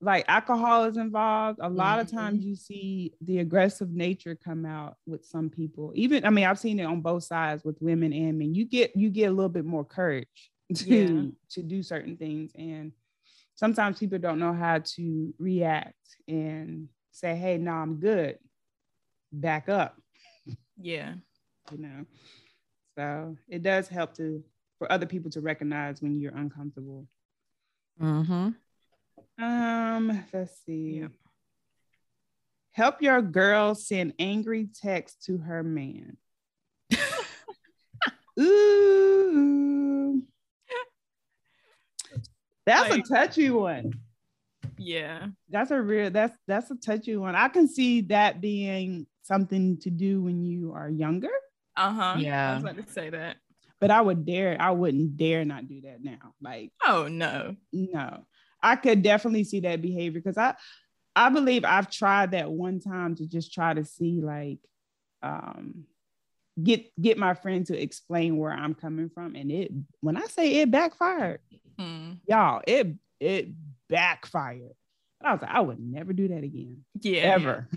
like 0.00 0.24
alcohol 0.28 0.84
is 0.84 0.96
involved 0.96 1.58
a 1.60 1.68
lot 1.68 1.98
mm-hmm. 1.98 2.00
of 2.00 2.10
times 2.10 2.44
you 2.44 2.54
see 2.54 3.12
the 3.20 3.38
aggressive 3.38 3.90
nature 3.90 4.36
come 4.36 4.64
out 4.64 4.96
with 5.06 5.24
some 5.24 5.50
people 5.50 5.92
even 5.94 6.24
i 6.24 6.30
mean 6.30 6.44
i've 6.44 6.58
seen 6.58 6.78
it 6.78 6.84
on 6.84 7.00
both 7.00 7.24
sides 7.24 7.64
with 7.64 7.76
women 7.80 8.12
and 8.12 8.38
men 8.38 8.54
you 8.54 8.64
get 8.64 8.94
you 8.94 9.10
get 9.10 9.26
a 9.26 9.32
little 9.32 9.48
bit 9.48 9.64
more 9.64 9.84
courage 9.84 10.50
to 10.74 10.84
yeah. 10.88 11.30
to 11.50 11.62
do 11.62 11.82
certain 11.82 12.16
things 12.16 12.52
and 12.56 12.92
sometimes 13.58 13.98
people 13.98 14.18
don't 14.18 14.38
know 14.38 14.52
how 14.52 14.78
to 14.78 15.34
react 15.38 15.96
and 16.26 16.88
say 17.10 17.34
hey 17.34 17.58
no 17.58 17.72
i'm 17.72 17.96
good 17.96 18.38
back 19.32 19.68
up 19.68 20.00
yeah 20.80 21.14
you 21.72 21.78
know 21.78 22.04
so 22.96 23.36
it 23.48 23.62
does 23.62 23.88
help 23.88 24.14
to 24.14 24.42
for 24.78 24.90
other 24.90 25.06
people 25.06 25.30
to 25.30 25.40
recognize 25.40 26.00
when 26.00 26.18
you're 26.20 26.36
uncomfortable 26.36 27.06
mm-hmm 28.00 28.50
um, 29.38 30.24
let's 30.32 30.52
see. 30.66 31.00
Yep. 31.00 31.12
Help 32.72 33.02
your 33.02 33.22
girl 33.22 33.74
send 33.74 34.14
angry 34.18 34.68
text 34.80 35.24
to 35.26 35.38
her 35.38 35.62
man. 35.62 36.16
Ooh. 38.40 40.22
That's 42.68 42.90
like, 42.90 43.04
a 43.04 43.08
touchy 43.08 43.50
one. 43.50 43.94
Yeah. 44.76 45.28
That's 45.48 45.70
a 45.70 45.80
real 45.80 46.10
that's 46.10 46.36
that's 46.46 46.70
a 46.70 46.76
touchy 46.76 47.16
one. 47.16 47.34
I 47.34 47.48
can 47.48 47.66
see 47.66 48.02
that 48.02 48.40
being 48.40 49.06
something 49.22 49.78
to 49.78 49.90
do 49.90 50.22
when 50.22 50.44
you 50.44 50.72
are 50.72 50.88
younger. 50.88 51.30
Uh-huh. 51.76 52.16
Yeah. 52.18 52.50
I 52.50 52.54
was 52.54 52.64
about 52.64 52.86
to 52.86 52.92
say 52.92 53.10
that. 53.10 53.36
But 53.80 53.90
I 53.90 54.00
would 54.00 54.26
dare, 54.26 54.56
I 54.60 54.72
wouldn't 54.72 55.16
dare 55.16 55.44
not 55.44 55.68
do 55.68 55.80
that 55.82 56.02
now. 56.02 56.34
Like, 56.42 56.72
oh 56.84 57.08
no. 57.08 57.56
No. 57.72 58.26
I 58.62 58.76
could 58.76 59.02
definitely 59.02 59.44
see 59.44 59.60
that 59.60 59.80
behavior 59.80 60.20
because 60.20 60.36
I 60.36 60.54
I 61.16 61.30
believe 61.30 61.64
I've 61.64 61.90
tried 61.90 62.32
that 62.32 62.50
one 62.50 62.80
time 62.80 63.14
to 63.16 63.26
just 63.26 63.54
try 63.54 63.72
to 63.72 63.84
see 63.84 64.20
like 64.20 64.58
um 65.22 65.84
get 66.62 66.90
get 67.00 67.18
my 67.18 67.34
friend 67.34 67.66
to 67.66 67.80
explain 67.80 68.36
where 68.36 68.52
I'm 68.52 68.74
coming 68.74 69.10
from 69.10 69.34
and 69.34 69.50
it 69.50 69.70
when 70.00 70.16
I 70.16 70.26
say 70.26 70.56
it 70.56 70.70
backfired 70.70 71.40
mm. 71.78 72.18
y'all 72.26 72.62
it 72.66 72.94
it 73.20 73.48
backfired 73.88 74.74
I 75.22 75.32
was 75.32 75.42
like 75.42 75.50
I 75.50 75.60
would 75.60 75.80
never 75.80 76.12
do 76.12 76.28
that 76.28 76.42
again 76.42 76.84
yeah 77.00 77.22
ever 77.22 77.68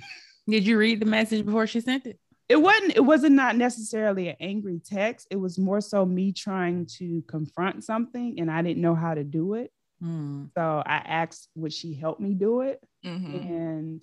did 0.48 0.66
you 0.66 0.78
read 0.78 1.00
the 1.00 1.06
message 1.06 1.46
before 1.46 1.68
she 1.68 1.82
sent 1.82 2.08
it 2.08 2.20
it 2.50 2.58
wasn't 2.58 2.96
it 2.96 3.06
wasn't 3.06 3.36
not 3.36 3.56
necessarily 3.56 4.30
an 4.30 4.36
angry 4.40 4.82
text 4.84 5.28
it 5.30 5.38
was 5.38 5.60
more 5.60 5.82
so 5.82 6.06
me 6.06 6.32
trying 6.32 6.86
to 6.98 7.22
confront 7.28 7.84
something 7.84 8.40
and 8.40 8.50
I 8.50 8.62
didn't 8.62 8.82
know 8.82 8.96
how 8.96 9.14
to 9.14 9.24
do 9.24 9.54
it 9.54 9.72
Mm. 10.04 10.50
So 10.56 10.84
I 10.86 10.98
asked, 10.98 11.50
would 11.56 11.74
she 11.74 11.94
help 11.94 12.20
me 12.20 12.34
do 12.34 12.62
it? 12.62 12.82
Mm-hmm. 13.06 13.36
And 13.36 14.02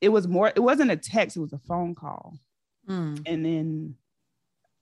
it 0.00 0.08
was 0.08 0.26
more, 0.26 0.48
it 0.48 0.60
wasn't 0.60 0.90
a 0.90 0.96
text, 0.96 1.36
it 1.36 1.40
was 1.40 1.52
a 1.52 1.58
phone 1.58 1.94
call. 1.94 2.38
Mm. 2.88 3.22
And 3.26 3.44
then 3.44 3.94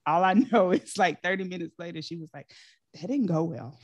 all 0.05 0.23
I 0.23 0.33
know 0.51 0.71
is 0.71 0.97
like 0.97 1.21
30 1.21 1.45
minutes 1.45 1.75
later, 1.77 2.01
she 2.01 2.17
was 2.17 2.29
like, 2.33 2.49
that 2.93 3.07
didn't 3.07 3.27
go 3.27 3.43
well 3.43 3.79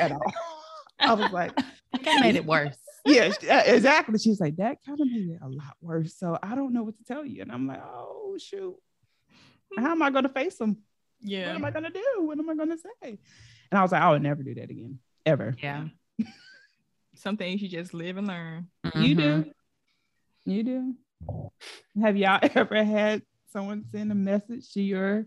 at 0.00 0.12
all. 0.12 0.32
I 1.00 1.14
was 1.14 1.32
like, 1.32 1.54
that 1.56 2.04
kind 2.04 2.18
of 2.18 2.22
made 2.22 2.36
it 2.36 2.44
worse. 2.44 2.76
Yeah, 3.04 3.32
exactly. 3.66 4.18
She 4.18 4.28
was 4.28 4.40
like, 4.40 4.56
that 4.56 4.78
kind 4.86 5.00
of 5.00 5.06
made 5.10 5.30
it 5.30 5.38
a 5.42 5.48
lot 5.48 5.74
worse. 5.80 6.14
So 6.16 6.38
I 6.40 6.54
don't 6.54 6.72
know 6.72 6.84
what 6.84 6.96
to 6.98 7.04
tell 7.04 7.24
you. 7.24 7.42
And 7.42 7.50
I'm 7.50 7.66
like, 7.66 7.82
oh, 7.82 8.36
shoot. 8.38 8.76
How 9.76 9.90
am 9.90 10.02
I 10.02 10.10
going 10.10 10.24
to 10.24 10.28
face 10.28 10.56
them? 10.56 10.78
Yeah. 11.20 11.48
What 11.48 11.56
am 11.56 11.64
I 11.64 11.70
going 11.70 11.84
to 11.84 11.90
do? 11.90 12.04
What 12.18 12.38
am 12.38 12.48
I 12.48 12.54
going 12.54 12.70
to 12.70 12.78
say? 12.78 13.18
And 13.70 13.78
I 13.78 13.82
was 13.82 13.90
like, 13.90 14.02
I 14.02 14.10
would 14.10 14.22
never 14.22 14.42
do 14.42 14.54
that 14.54 14.70
again 14.70 14.98
ever. 15.24 15.56
Yeah. 15.60 15.86
Some 17.16 17.36
things 17.36 17.62
you 17.62 17.68
just 17.68 17.94
live 17.94 18.16
and 18.16 18.26
learn. 18.26 18.68
Mm-hmm. 18.86 19.02
You 19.02 19.14
do. 19.14 19.22
Mm-hmm. 19.22 20.50
You 20.50 20.62
do. 20.62 20.94
Have 22.02 22.16
y'all 22.16 22.40
ever 22.54 22.84
had 22.84 23.22
someone 23.52 23.84
send 23.90 24.10
a 24.10 24.14
message 24.14 24.72
to 24.72 24.82
your 24.82 25.26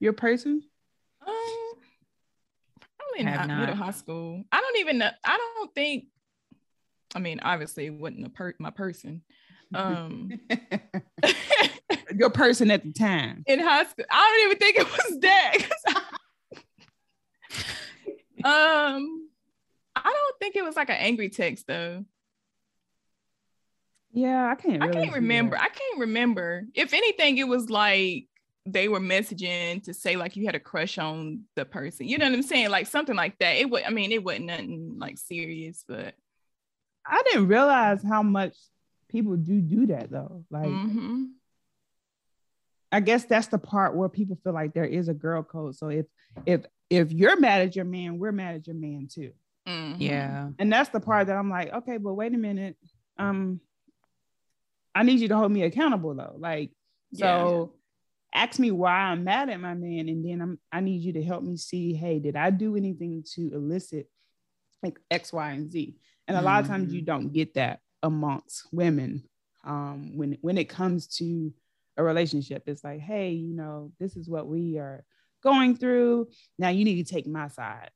your 0.00 0.12
person? 0.12 0.62
Um, 1.26 1.72
probably 2.98 3.24
not, 3.24 3.48
not 3.48 3.60
middle 3.60 3.76
high 3.76 3.92
school. 3.92 4.42
I 4.50 4.60
don't 4.60 4.78
even 4.78 4.98
know. 4.98 5.10
I 5.24 5.36
don't 5.36 5.74
think. 5.74 6.06
I 7.14 7.18
mean, 7.18 7.40
obviously, 7.42 7.86
it 7.86 7.94
wasn't 7.94 8.26
a 8.26 8.30
per- 8.30 8.54
my 8.58 8.70
person. 8.70 9.22
Um, 9.74 10.30
your 12.16 12.30
person 12.30 12.70
at 12.70 12.84
the 12.84 12.92
time 12.92 13.44
in 13.46 13.60
high 13.60 13.84
school. 13.84 14.04
I 14.10 14.30
don't 14.30 14.46
even 14.46 14.58
think 14.58 14.76
it 14.78 14.90
was 14.90 15.20
that. 15.20 15.56
um, 18.44 19.28
I 19.94 20.02
don't 20.02 20.38
think 20.40 20.56
it 20.56 20.64
was 20.64 20.76
like 20.76 20.90
an 20.90 20.96
angry 20.96 21.28
text 21.30 21.66
though. 21.66 22.04
Yeah, 24.12 24.50
I 24.50 24.54
can't. 24.54 24.82
Really 24.82 24.90
I 24.90 24.92
can't 25.04 25.14
remember. 25.14 25.56
That. 25.56 25.64
I 25.64 25.68
can't 25.68 26.00
remember. 26.00 26.66
If 26.74 26.92
anything, 26.92 27.38
it 27.38 27.48
was 27.48 27.70
like 27.70 28.26
they 28.66 28.88
were 28.88 29.00
messaging 29.00 29.82
to 29.84 29.94
say 29.94 30.16
like 30.16 30.36
you 30.36 30.46
had 30.46 30.54
a 30.54 30.60
crush 30.60 30.98
on 30.98 31.42
the 31.56 31.64
person. 31.64 32.08
You 32.08 32.18
know 32.18 32.26
what 32.26 32.34
I'm 32.34 32.42
saying? 32.42 32.70
Like 32.70 32.86
something 32.86 33.16
like 33.16 33.38
that. 33.38 33.56
It 33.56 33.70
would. 33.70 33.84
I 33.84 33.90
mean, 33.90 34.12
it 34.12 34.22
wasn't 34.22 34.46
nothing 34.46 34.96
like 34.98 35.18
serious, 35.18 35.84
but 35.88 36.14
I 37.06 37.22
didn't 37.26 37.48
realize 37.48 38.02
how 38.02 38.22
much 38.22 38.54
people 39.08 39.36
do 39.36 39.60
do 39.60 39.86
that 39.86 40.10
though. 40.10 40.44
Like, 40.50 40.68
mm-hmm. 40.68 41.24
I 42.90 43.00
guess 43.00 43.24
that's 43.24 43.48
the 43.48 43.58
part 43.58 43.96
where 43.96 44.08
people 44.08 44.38
feel 44.44 44.52
like 44.52 44.74
there 44.74 44.84
is 44.84 45.08
a 45.08 45.14
girl 45.14 45.42
code. 45.42 45.74
So 45.76 45.88
if 45.88 46.06
if 46.44 46.64
if 46.90 47.12
you're 47.12 47.40
mad 47.40 47.62
at 47.62 47.76
your 47.76 47.86
man, 47.86 48.18
we're 48.18 48.32
mad 48.32 48.56
at 48.56 48.66
your 48.66 48.76
man 48.76 49.08
too. 49.10 49.32
Mm-hmm. 49.66 50.02
Yeah. 50.02 50.50
And 50.58 50.72
that's 50.72 50.90
the 50.90 51.00
part 51.00 51.28
that 51.28 51.36
I'm 51.36 51.48
like, 51.48 51.72
okay, 51.72 51.96
but 51.96 52.14
wait 52.14 52.34
a 52.34 52.38
minute. 52.38 52.76
Um, 53.18 53.60
I 54.94 55.02
need 55.02 55.20
you 55.20 55.28
to 55.28 55.36
hold 55.36 55.52
me 55.52 55.62
accountable 55.62 56.14
though. 56.14 56.36
Like, 56.38 56.70
so 57.14 57.72
yeah. 58.34 58.42
ask 58.42 58.58
me 58.58 58.70
why 58.70 58.92
I'm 58.92 59.24
mad 59.24 59.48
at 59.48 59.60
my 59.60 59.74
man, 59.74 60.08
and 60.08 60.24
then 60.24 60.40
I'm 60.40 60.58
I 60.70 60.80
need 60.80 61.02
you 61.02 61.12
to 61.14 61.22
help 61.22 61.42
me 61.42 61.56
see, 61.56 61.94
hey, 61.94 62.18
did 62.18 62.36
I 62.36 62.50
do 62.50 62.76
anything 62.76 63.24
to 63.34 63.50
elicit 63.54 64.08
like 64.82 64.98
X, 65.10 65.32
Y, 65.32 65.50
and 65.50 65.70
Z? 65.70 65.96
And 66.28 66.36
a 66.36 66.38
mm-hmm. 66.38 66.46
lot 66.46 66.60
of 66.62 66.68
times 66.68 66.92
you 66.92 67.00
mm-hmm. 67.00 67.06
don't 67.06 67.32
get 67.32 67.54
that 67.54 67.80
amongst 68.02 68.66
women. 68.72 69.24
Um, 69.64 70.16
when 70.16 70.38
when 70.40 70.58
it 70.58 70.68
comes 70.68 71.06
to 71.18 71.52
a 71.96 72.02
relationship, 72.02 72.64
it's 72.66 72.82
like, 72.82 73.00
hey, 73.00 73.30
you 73.30 73.54
know, 73.54 73.92
this 74.00 74.16
is 74.16 74.28
what 74.28 74.46
we 74.46 74.78
are 74.78 75.04
going 75.42 75.76
through. 75.76 76.28
Now 76.58 76.70
you 76.70 76.84
need 76.84 77.04
to 77.04 77.14
take 77.14 77.26
my 77.26 77.48
side. 77.48 77.90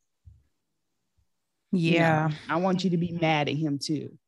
Yeah. 1.72 2.28
You 2.28 2.28
know, 2.30 2.36
I 2.48 2.56
want 2.56 2.84
you 2.84 2.90
to 2.90 2.96
be 2.96 3.12
mad 3.12 3.48
at 3.48 3.56
him 3.56 3.78
too. 3.78 4.18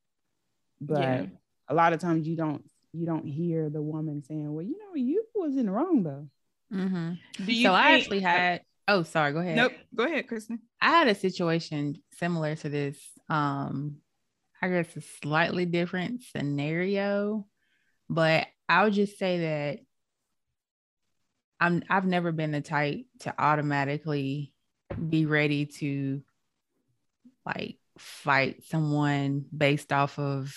But 0.80 1.00
yeah. 1.00 1.26
A 1.68 1.74
lot 1.74 1.92
of 1.92 2.00
times 2.00 2.26
you 2.26 2.36
don't 2.36 2.64
you 2.92 3.06
don't 3.06 3.26
hear 3.26 3.68
the 3.70 3.82
woman 3.82 4.22
saying, 4.22 4.52
Well, 4.52 4.64
you 4.64 4.78
know, 4.78 4.94
you 4.94 5.24
was 5.38 5.56
in 5.56 5.66
the 5.66 5.72
wrong 5.72 6.02
though. 6.02 6.28
Mm-hmm. 6.72 7.12
so 7.38 7.44
think- 7.44 7.66
I 7.68 7.96
actually 7.96 8.20
had 8.20 8.62
oh 8.86 9.02
sorry, 9.02 9.32
go 9.32 9.38
ahead. 9.38 9.56
Nope, 9.56 9.72
go 9.94 10.04
ahead, 10.04 10.28
Kristen. 10.28 10.60
I 10.80 10.90
had 10.90 11.08
a 11.08 11.14
situation 11.14 12.02
similar 12.18 12.56
to 12.56 12.68
this. 12.68 12.98
Um, 13.28 13.96
I 14.60 14.68
guess 14.68 14.96
a 14.96 15.00
slightly 15.00 15.66
different 15.66 16.22
scenario, 16.22 17.46
but 18.10 18.46
I'll 18.68 18.90
just 18.90 19.18
say 19.18 19.38
that 19.40 19.78
I'm 21.60 21.82
I've 21.88 22.06
never 22.06 22.32
been 22.32 22.50
the 22.50 22.60
type 22.60 23.06
to 23.20 23.34
automatically 23.38 24.52
be 25.08 25.26
ready 25.26 25.66
to 25.66 26.22
like 27.46 27.78
fight 27.98 28.64
someone 28.64 29.44
based 29.56 29.92
off 29.92 30.18
of 30.18 30.54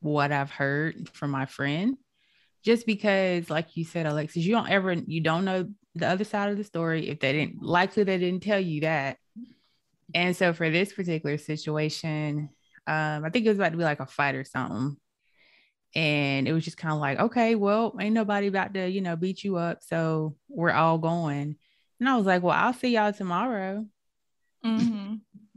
what 0.00 0.32
I've 0.32 0.50
heard 0.50 1.08
from 1.12 1.30
my 1.30 1.46
friend. 1.46 1.96
Just 2.62 2.84
because, 2.84 3.48
like 3.48 3.76
you 3.76 3.84
said, 3.84 4.06
Alexis, 4.06 4.44
you 4.44 4.52
don't 4.52 4.68
ever 4.68 4.92
you 4.92 5.22
don't 5.22 5.44
know 5.44 5.68
the 5.94 6.06
other 6.06 6.24
side 6.24 6.50
of 6.50 6.58
the 6.58 6.64
story. 6.64 7.08
If 7.08 7.20
they 7.20 7.32
didn't 7.32 7.62
likely 7.62 8.04
they 8.04 8.18
didn't 8.18 8.42
tell 8.42 8.60
you 8.60 8.82
that. 8.82 9.16
And 10.14 10.36
so 10.36 10.52
for 10.52 10.68
this 10.68 10.92
particular 10.92 11.38
situation, 11.38 12.50
um, 12.86 13.24
I 13.24 13.30
think 13.30 13.46
it 13.46 13.50
was 13.50 13.58
about 13.58 13.72
to 13.72 13.78
be 13.78 13.84
like 13.84 14.00
a 14.00 14.06
fight 14.06 14.34
or 14.34 14.44
something. 14.44 14.96
And 15.94 16.46
it 16.46 16.52
was 16.52 16.64
just 16.64 16.76
kind 16.76 16.94
of 16.94 17.00
like, 17.00 17.18
okay, 17.18 17.54
well, 17.54 17.96
ain't 18.00 18.14
nobody 18.14 18.46
about 18.46 18.74
to, 18.74 18.88
you 18.88 19.00
know, 19.00 19.16
beat 19.16 19.42
you 19.42 19.56
up. 19.56 19.82
So 19.82 20.36
we're 20.48 20.72
all 20.72 20.98
going. 20.98 21.56
And 21.98 22.08
I 22.08 22.16
was 22.16 22.26
like, 22.26 22.42
well, 22.42 22.56
I'll 22.56 22.72
see 22.72 22.94
y'all 22.94 23.12
tomorrow. 23.12 23.86
Mm-hmm. 24.64 25.14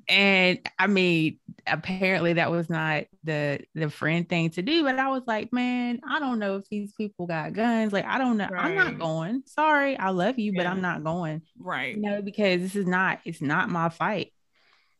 And 0.09 0.59
I 0.77 0.87
mean, 0.87 1.39
apparently 1.65 2.33
that 2.33 2.51
was 2.51 2.69
not 2.69 3.05
the 3.23 3.59
the 3.73 3.89
friend 3.89 4.27
thing 4.27 4.49
to 4.51 4.61
do, 4.61 4.83
but 4.83 4.99
I 4.99 5.09
was 5.09 5.23
like, 5.25 5.53
man, 5.53 6.01
I 6.07 6.19
don't 6.19 6.39
know 6.39 6.57
if 6.57 6.67
these 6.69 6.93
people 6.93 7.25
got 7.25 7.53
guns. 7.53 7.93
Like, 7.93 8.05
I 8.05 8.17
don't 8.17 8.37
know. 8.37 8.49
Right. 8.51 8.65
I'm 8.65 8.75
not 8.75 8.99
going. 8.99 9.43
Sorry, 9.45 9.97
I 9.97 10.09
love 10.09 10.39
you, 10.39 10.51
yeah. 10.51 10.59
but 10.63 10.67
I'm 10.67 10.81
not 10.81 11.03
going. 11.03 11.41
Right. 11.57 11.95
You 11.95 12.01
know, 12.01 12.21
because 12.21 12.61
this 12.61 12.75
is 12.75 12.85
not, 12.85 13.19
it's 13.25 13.41
not 13.41 13.69
my 13.69 13.89
fight. 13.89 14.33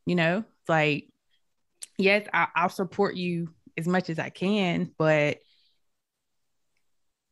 You 0.06 0.16
know, 0.16 0.38
it's 0.40 0.70
like 0.70 1.10
yes, 1.98 2.28
I, 2.34 2.48
I'll 2.56 2.70
support 2.70 3.16
you 3.16 3.50
as 3.78 3.88
much 3.88 4.10
as 4.10 4.20
I 4.20 4.30
can, 4.30 4.92
but 4.98 5.38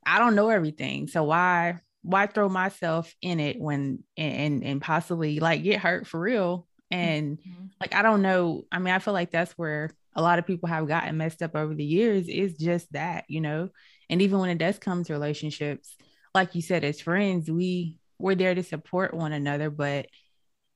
I 0.05 0.19
don't 0.19 0.35
know 0.35 0.49
everything. 0.49 1.07
So 1.07 1.23
why 1.23 1.79
why 2.03 2.25
throw 2.25 2.49
myself 2.49 3.13
in 3.21 3.39
it 3.39 3.59
when 3.59 4.03
and 4.17 4.63
and 4.63 4.81
possibly 4.81 5.39
like 5.39 5.63
get 5.63 5.79
hurt 5.79 6.07
for 6.07 6.19
real? 6.19 6.67
And 6.91 7.37
mm-hmm. 7.37 7.65
like 7.79 7.95
I 7.95 8.01
don't 8.01 8.21
know. 8.21 8.65
I 8.71 8.79
mean, 8.79 8.93
I 8.93 8.99
feel 8.99 9.13
like 9.13 9.31
that's 9.31 9.53
where 9.53 9.91
a 10.15 10.21
lot 10.21 10.39
of 10.39 10.47
people 10.47 10.67
have 10.67 10.87
gotten 10.87 11.17
messed 11.17 11.41
up 11.41 11.55
over 11.55 11.73
the 11.73 11.83
years 11.83 12.27
is 12.27 12.57
just 12.57 12.91
that, 12.93 13.25
you 13.27 13.41
know. 13.41 13.69
And 14.09 14.21
even 14.21 14.39
when 14.39 14.49
it 14.49 14.57
does 14.57 14.77
come 14.77 15.03
to 15.05 15.13
relationships, 15.13 15.95
like 16.35 16.55
you 16.55 16.61
said, 16.61 16.83
as 16.83 16.99
friends, 17.01 17.49
we 17.49 17.97
we're 18.19 18.35
there 18.35 18.53
to 18.53 18.63
support 18.63 19.13
one 19.13 19.33
another, 19.33 19.69
but 19.69 20.07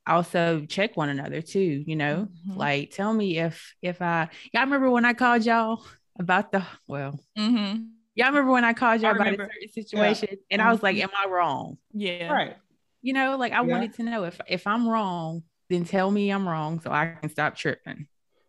also 0.08 0.65
check 0.67 0.95
one 0.95 1.10
another 1.10 1.41
too, 1.41 1.84
you 1.86 1.95
know. 1.95 2.28
Mm-hmm. 2.47 2.58
Like 2.58 2.91
tell 2.91 3.13
me 3.13 3.39
if 3.39 3.75
if 3.82 4.01
I 4.01 4.30
y'all 4.54 4.63
remember 4.63 4.89
when 4.89 5.06
I 5.06 5.13
called 5.13 5.45
y'all 5.45 5.86
about 6.17 6.51
the 6.51 6.63
well 6.88 7.19
mm-hmm. 7.38 7.84
y'all 8.15 8.28
remember 8.28 8.51
when 8.51 8.63
I 8.63 8.73
called 8.73 9.01
y'all 9.01 9.10
I 9.10 9.15
about 9.15 9.25
remember. 9.25 9.43
a 9.43 9.47
certain 9.47 9.69
situation 9.73 10.30
yeah. 10.32 10.38
and 10.51 10.62
I 10.62 10.71
was 10.71 10.82
like, 10.82 10.95
mm-hmm. 10.95 11.04
Am 11.04 11.30
I 11.30 11.30
wrong? 11.30 11.78
Yeah. 11.93 12.32
Right. 12.32 12.56
You 13.01 13.13
know, 13.13 13.38
like 13.38 13.51
I 13.51 13.58
yeah. 13.58 13.62
wanted 13.62 13.93
to 13.95 14.04
know 14.04 14.23
if 14.23 14.39
if 14.47 14.65
I'm 14.67 14.88
wrong, 14.88 15.43
then 15.69 15.86
tell 15.86 16.10
me 16.10 16.30
I'm 16.30 16.47
wrong 16.47 16.80
so 16.80 16.91
I 16.91 17.17
can 17.19 17.30
stop 17.30 17.56
tripping. 17.56 18.08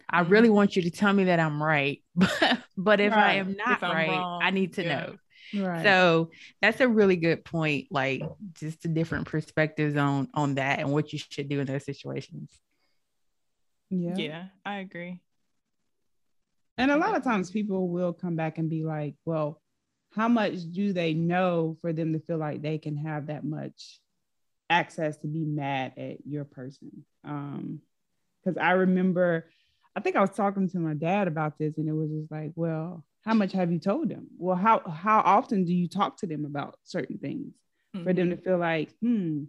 I 0.09 0.23
mm-hmm. 0.23 0.33
really 0.33 0.51
want 0.51 0.77
you 0.77 0.83
to 0.83 0.91
tell 0.91 1.13
me 1.13 1.25
that 1.25 1.41
I'm 1.41 1.63
right. 1.63 2.03
But 2.15 2.59
but 2.77 3.01
if 3.01 3.13
right. 3.13 3.31
I 3.31 3.35
am 3.35 3.57
not 3.57 3.83
right, 3.83 4.09
wrong, 4.09 4.41
I 4.43 4.51
need 4.51 4.75
to 4.75 4.85
yeah. 4.85 4.97
know. 4.97 5.17
Right. 5.55 5.85
So 5.85 6.31
that's 6.61 6.81
a 6.81 6.89
really 6.89 7.17
good 7.17 7.45
point. 7.45 7.87
Like 7.91 8.23
just 8.55 8.83
the 8.83 8.89
different 8.89 9.27
perspectives 9.27 9.97
on 9.97 10.29
on 10.35 10.57
that 10.57 10.81
and 10.81 10.93
what 10.93 11.13
you 11.13 11.19
should 11.19 11.49
do 11.49 11.61
in 11.61 11.67
those 11.67 11.85
situations. 11.85 12.51
Yeah. 13.91 14.15
Yeah, 14.17 14.45
I 14.65 14.79
agree. 14.79 15.21
And 16.79 16.91
a 16.91 16.97
lot 16.97 17.17
of 17.17 17.25
times 17.25 17.51
people 17.51 17.89
will 17.89 18.13
come 18.13 18.37
back 18.37 18.59
and 18.59 18.69
be 18.69 18.85
like, 18.85 19.15
well, 19.25 19.63
how 20.15 20.29
much 20.29 20.55
do 20.73 20.93
they 20.93 21.15
know 21.15 21.77
for 21.81 21.93
them 21.93 22.13
to 22.13 22.19
feel 22.21 22.39
like 22.39 22.63
they 22.63 22.79
can 22.79 22.97
have 22.97 23.27
that 23.27 23.45
much 23.45 24.01
access 24.69 25.17
to 25.19 25.27
be 25.27 25.45
mad 25.45 25.93
at 25.97 26.27
your 26.27 26.45
person? 26.45 27.05
Um, 27.25 27.81
because 28.45 28.59
I 28.59 28.73
remember 28.73 29.47
I 29.97 30.01
think 30.01 30.15
I 30.15 30.21
was 30.21 30.31
talking 30.31 30.69
to 30.69 30.79
my 30.79 30.93
dad 30.93 31.27
about 31.27 31.59
this, 31.59 31.79
and 31.79 31.89
it 31.89 31.93
was 31.93 32.11
just 32.11 32.31
like, 32.31 32.53
well, 32.55 33.03
how 33.23 33.33
much 33.33 33.53
have 33.53 33.73
you 33.73 33.79
told 33.79 34.11
them? 34.11 34.27
Well, 34.37 34.55
how 34.57 34.81
how 34.81 35.21
often 35.21 35.65
do 35.65 35.73
you 35.73 35.89
talk 35.89 36.19
to 36.19 36.27
them 36.27 36.45
about 36.45 36.79
certain 36.85 37.17
things 37.17 37.55
mm-hmm. 37.95 38.05
for 38.05 38.13
them 38.13 38.29
to 38.29 38.37
mm-hmm. 38.37 38.45
feel 38.45 38.59
like, 38.59 38.91
hmm, 39.01 39.45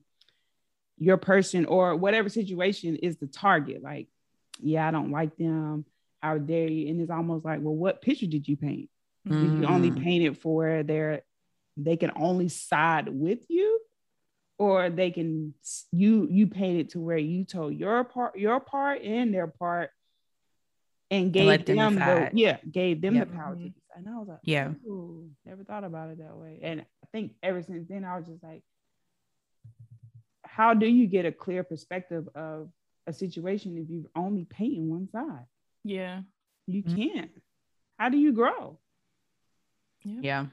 your 0.98 1.18
person 1.18 1.66
or 1.66 1.98
whatever 1.98 2.30
situation 2.30 2.96
is 2.96 3.18
the 3.18 3.28
target? 3.28 3.84
Like, 3.84 4.08
yeah, 4.60 4.88
I 4.88 4.92
don't 4.92 5.12
like 5.12 5.36
them. 5.36 5.86
How 6.22 6.38
dare 6.38 6.70
you? 6.70 6.90
And 6.90 7.02
it's 7.02 7.12
almost 7.12 7.44
like, 7.44 7.60
well, 7.62 7.76
what 7.76 8.02
picture 8.02 8.26
did 8.26 8.48
you 8.48 8.56
paint? 8.56 8.90
Mm-hmm. 9.28 9.44
Did 9.44 9.62
you 9.62 9.68
only 9.68 9.92
mm. 9.92 10.02
paint 10.02 10.24
it 10.24 10.38
for 10.38 10.82
their 10.84 11.24
they 11.76 11.98
can 11.98 12.12
only 12.16 12.48
side 12.48 13.10
with 13.10 13.40
you? 13.50 13.77
Or 14.60 14.90
they 14.90 15.12
can 15.12 15.54
you 15.92 16.28
you 16.32 16.48
paint 16.48 16.80
it 16.80 16.90
to 16.92 17.00
where 17.00 17.18
you 17.18 17.46
told 17.46 17.76
your 17.76 18.04
part 18.04 18.38
your 18.38 18.60
part 18.60 19.04
and 19.04 19.32
their 19.34 19.46
part 19.46 19.92
and 21.12 21.32
gave 21.32 21.48
and 21.48 21.66
them, 21.66 21.96
them 21.96 21.96
the, 21.96 22.30
yeah 22.34 22.58
gave 22.70 23.02
them 23.02 23.16
yep. 23.16 23.30
the 23.30 23.36
power 23.36 23.56
to 23.56 23.62
decide. 23.62 23.82
And 23.96 24.08
I 24.10 24.20
was 24.20 24.28
like, 24.28 24.40
yeah, 24.44 24.74
never 25.46 25.64
thought 25.64 25.84
about 25.84 26.12
it 26.12 26.20
that 26.20 26.36
way. 26.36 26.60
And 26.62 26.82
I 26.82 27.08
think 27.12 27.34
ever 27.42 27.64
since 27.64 27.88
then, 27.88 28.06
I 28.06 28.18
was 28.18 28.28
just 28.28 28.44
like, 28.44 28.62
how 30.44 30.74
do 30.76 30.86
you 30.86 31.08
get 31.08 31.26
a 31.26 31.32
clear 31.32 31.64
perspective 31.64 32.28
of 32.36 32.70
a 33.08 33.14
situation 33.14 33.78
if 33.78 33.90
you've 33.90 34.06
only 34.16 34.46
painting 34.46 34.90
one 34.90 35.10
side? 35.10 35.46
Yeah, 35.84 36.22
you 36.68 36.84
mm-hmm. 36.84 36.96
can't. 36.96 37.32
How 37.98 38.10
do 38.10 38.18
you 38.18 38.34
grow? 38.34 38.78
Yeah. 40.04 40.20
yeah. 40.22 40.46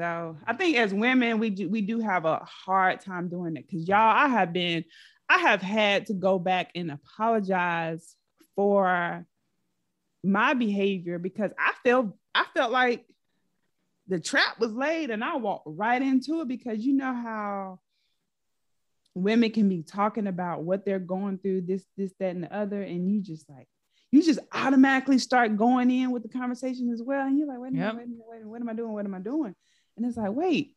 So 0.00 0.38
I 0.46 0.54
think 0.54 0.78
as 0.78 0.94
women, 0.94 1.38
we 1.38 1.50
do 1.50 1.68
we 1.68 1.82
do 1.82 2.00
have 2.00 2.24
a 2.24 2.38
hard 2.38 3.02
time 3.02 3.28
doing 3.28 3.54
it 3.56 3.66
because 3.68 3.86
y'all, 3.86 3.98
I 3.98 4.28
have 4.28 4.50
been, 4.50 4.82
I 5.28 5.40
have 5.40 5.60
had 5.60 6.06
to 6.06 6.14
go 6.14 6.38
back 6.38 6.70
and 6.74 6.90
apologize 6.90 8.16
for 8.56 9.26
my 10.24 10.54
behavior 10.54 11.18
because 11.18 11.50
I 11.58 11.74
felt 11.84 12.16
I 12.34 12.46
felt 12.54 12.72
like 12.72 13.04
the 14.08 14.18
trap 14.18 14.58
was 14.58 14.72
laid 14.72 15.10
and 15.10 15.22
I 15.22 15.36
walked 15.36 15.66
right 15.66 16.00
into 16.00 16.40
it 16.40 16.48
because 16.48 16.78
you 16.78 16.94
know 16.94 17.12
how 17.12 17.80
women 19.14 19.50
can 19.50 19.68
be 19.68 19.82
talking 19.82 20.28
about 20.28 20.62
what 20.62 20.86
they're 20.86 20.98
going 20.98 21.36
through, 21.36 21.60
this, 21.62 21.84
this, 21.98 22.12
that, 22.20 22.34
and 22.34 22.44
the 22.44 22.56
other, 22.56 22.80
and 22.80 23.06
you 23.06 23.20
just 23.20 23.50
like 23.50 23.68
you 24.12 24.22
just 24.22 24.40
automatically 24.50 25.18
start 25.18 25.58
going 25.58 25.90
in 25.90 26.10
with 26.10 26.22
the 26.22 26.30
conversation 26.30 26.90
as 26.90 27.02
well. 27.02 27.26
And 27.26 27.38
you're 27.38 27.46
like, 27.46 27.58
wait 27.58 27.68
a 27.68 27.72
minute, 27.72 27.84
yep. 27.84 27.96
wait 27.96 28.04
a 28.04 28.08
minute, 28.08 28.24
wait 28.26 28.36
a 28.36 28.40
minute, 28.40 28.48
what 28.48 28.60
am 28.62 28.68
I 28.70 28.72
doing? 28.72 28.92
What 28.94 29.04
am 29.04 29.14
I 29.14 29.18
doing? 29.18 29.54
And 29.96 30.06
it's 30.06 30.16
like, 30.16 30.32
wait, 30.32 30.76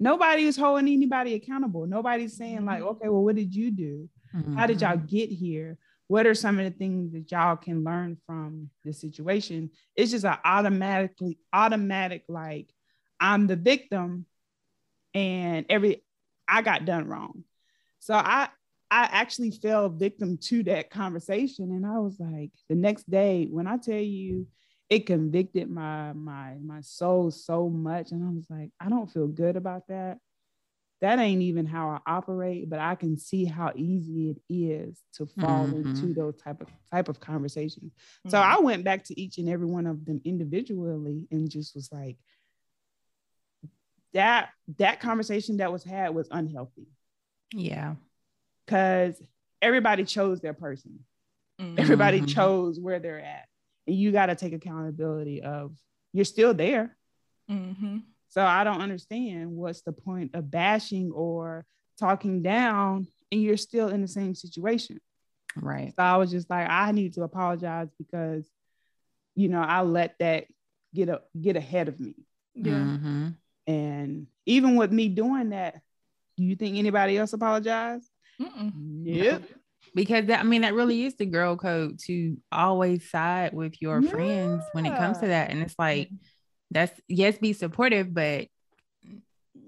nobody 0.00 0.44
is 0.44 0.56
holding 0.56 0.88
anybody 0.88 1.34
accountable. 1.34 1.86
Nobody's 1.86 2.36
saying, 2.36 2.64
like, 2.64 2.80
mm-hmm. 2.80 2.88
okay, 2.88 3.08
well, 3.08 3.24
what 3.24 3.36
did 3.36 3.54
you 3.54 3.70
do? 3.70 4.08
Mm-hmm. 4.34 4.56
How 4.56 4.66
did 4.66 4.80
y'all 4.80 4.96
mm-hmm. 4.96 5.06
get 5.06 5.30
here? 5.30 5.78
what 6.06 6.26
are 6.26 6.34
some 6.34 6.58
of 6.58 6.64
the 6.64 6.70
things 6.70 7.12
that 7.12 7.30
y'all 7.30 7.56
can 7.56 7.82
learn 7.82 8.16
from 8.26 8.70
the 8.84 8.92
situation 8.92 9.70
it's 9.96 10.10
just 10.10 10.24
an 10.24 10.36
automatically 10.44 11.38
automatic 11.52 12.24
like 12.28 12.72
i'm 13.20 13.46
the 13.46 13.56
victim 13.56 14.26
and 15.14 15.66
every 15.68 16.02
i 16.48 16.62
got 16.62 16.84
done 16.84 17.06
wrong 17.06 17.44
so 18.00 18.14
i 18.14 18.48
i 18.90 19.08
actually 19.10 19.50
fell 19.50 19.88
victim 19.88 20.36
to 20.36 20.62
that 20.62 20.90
conversation 20.90 21.70
and 21.70 21.86
i 21.86 21.98
was 21.98 22.18
like 22.18 22.50
the 22.68 22.74
next 22.74 23.08
day 23.10 23.46
when 23.50 23.66
i 23.66 23.76
tell 23.76 23.94
you 23.94 24.46
it 24.94 25.06
convicted 25.06 25.70
my 25.70 26.12
my 26.12 26.54
my 26.64 26.80
soul 26.80 27.30
so 27.30 27.68
much 27.68 28.12
and 28.12 28.24
i 28.24 28.30
was 28.30 28.46
like 28.48 28.70
i 28.80 28.88
don't 28.88 29.10
feel 29.10 29.26
good 29.26 29.56
about 29.56 29.86
that 29.88 30.18
that 31.04 31.18
ain't 31.18 31.42
even 31.42 31.66
how 31.66 31.90
I 31.90 32.10
operate, 32.10 32.70
but 32.70 32.78
I 32.78 32.94
can 32.94 33.18
see 33.18 33.44
how 33.44 33.72
easy 33.76 34.30
it 34.30 34.38
is 34.48 35.02
to 35.16 35.26
fall 35.26 35.66
mm-hmm. 35.66 35.90
into 35.90 36.14
those 36.14 36.34
type 36.36 36.62
of 36.62 36.68
type 36.90 37.10
of 37.10 37.20
conversations. 37.20 37.92
Mm-hmm. 37.92 38.30
So 38.30 38.38
I 38.38 38.58
went 38.60 38.84
back 38.84 39.04
to 39.04 39.20
each 39.20 39.36
and 39.36 39.46
every 39.50 39.66
one 39.66 39.86
of 39.86 40.06
them 40.06 40.22
individually 40.24 41.26
and 41.30 41.50
just 41.50 41.74
was 41.74 41.90
like, 41.92 42.16
that 44.14 44.48
that 44.78 45.00
conversation 45.00 45.58
that 45.58 45.70
was 45.70 45.84
had 45.84 46.14
was 46.14 46.28
unhealthy. 46.30 46.86
Yeah. 47.52 47.96
Cause 48.66 49.20
everybody 49.60 50.04
chose 50.04 50.40
their 50.40 50.54
person. 50.54 51.00
Mm-hmm. 51.60 51.80
Everybody 51.80 52.22
chose 52.22 52.80
where 52.80 52.98
they're 52.98 53.20
at. 53.20 53.46
And 53.86 53.96
you 53.96 54.12
got 54.12 54.26
to 54.26 54.34
take 54.34 54.52
accountability 54.52 55.42
of 55.42 55.72
you're 56.12 56.24
still 56.24 56.54
there. 56.54 56.96
Mm-hmm. 57.50 57.98
So 58.28 58.42
I 58.42 58.64
don't 58.64 58.80
understand 58.80 59.50
what's 59.50 59.82
the 59.82 59.92
point 59.92 60.34
of 60.34 60.50
bashing 60.50 61.12
or 61.12 61.64
talking 61.98 62.42
down 62.42 63.06
and 63.30 63.42
you're 63.42 63.56
still 63.56 63.88
in 63.88 64.00
the 64.00 64.08
same 64.08 64.34
situation. 64.34 65.00
Right. 65.56 65.92
So 65.94 66.02
I 66.02 66.16
was 66.16 66.30
just 66.30 66.50
like, 66.50 66.68
I 66.68 66.92
need 66.92 67.14
to 67.14 67.22
apologize 67.22 67.88
because, 67.98 68.48
you 69.34 69.48
know, 69.48 69.60
I 69.60 69.82
let 69.82 70.18
that 70.18 70.46
get 70.94 71.08
a, 71.08 71.22
get 71.40 71.56
ahead 71.56 71.88
of 71.88 72.00
me. 72.00 72.14
Yeah. 72.54 72.72
Mm-hmm. 72.72 73.28
And 73.66 74.26
even 74.46 74.76
with 74.76 74.92
me 74.92 75.08
doing 75.08 75.50
that, 75.50 75.80
do 76.36 76.44
you 76.44 76.56
think 76.56 76.76
anybody 76.76 77.16
else 77.16 77.32
apologized? 77.32 78.10
Yep. 78.38 79.42
Because 79.94 80.26
that, 80.26 80.40
I 80.40 80.42
mean, 80.42 80.62
that 80.62 80.74
really 80.74 81.04
is 81.04 81.14
the 81.14 81.26
girl 81.26 81.56
code 81.56 82.00
to 82.06 82.36
always 82.50 83.08
side 83.08 83.54
with 83.54 83.80
your 83.80 84.00
yeah. 84.00 84.10
friends 84.10 84.64
when 84.72 84.86
it 84.86 84.96
comes 84.96 85.18
to 85.18 85.28
that. 85.28 85.50
And 85.50 85.62
it's 85.62 85.76
like, 85.78 86.10
that's 86.70 87.00
yes, 87.08 87.38
be 87.38 87.52
supportive, 87.52 88.12
but 88.12 88.48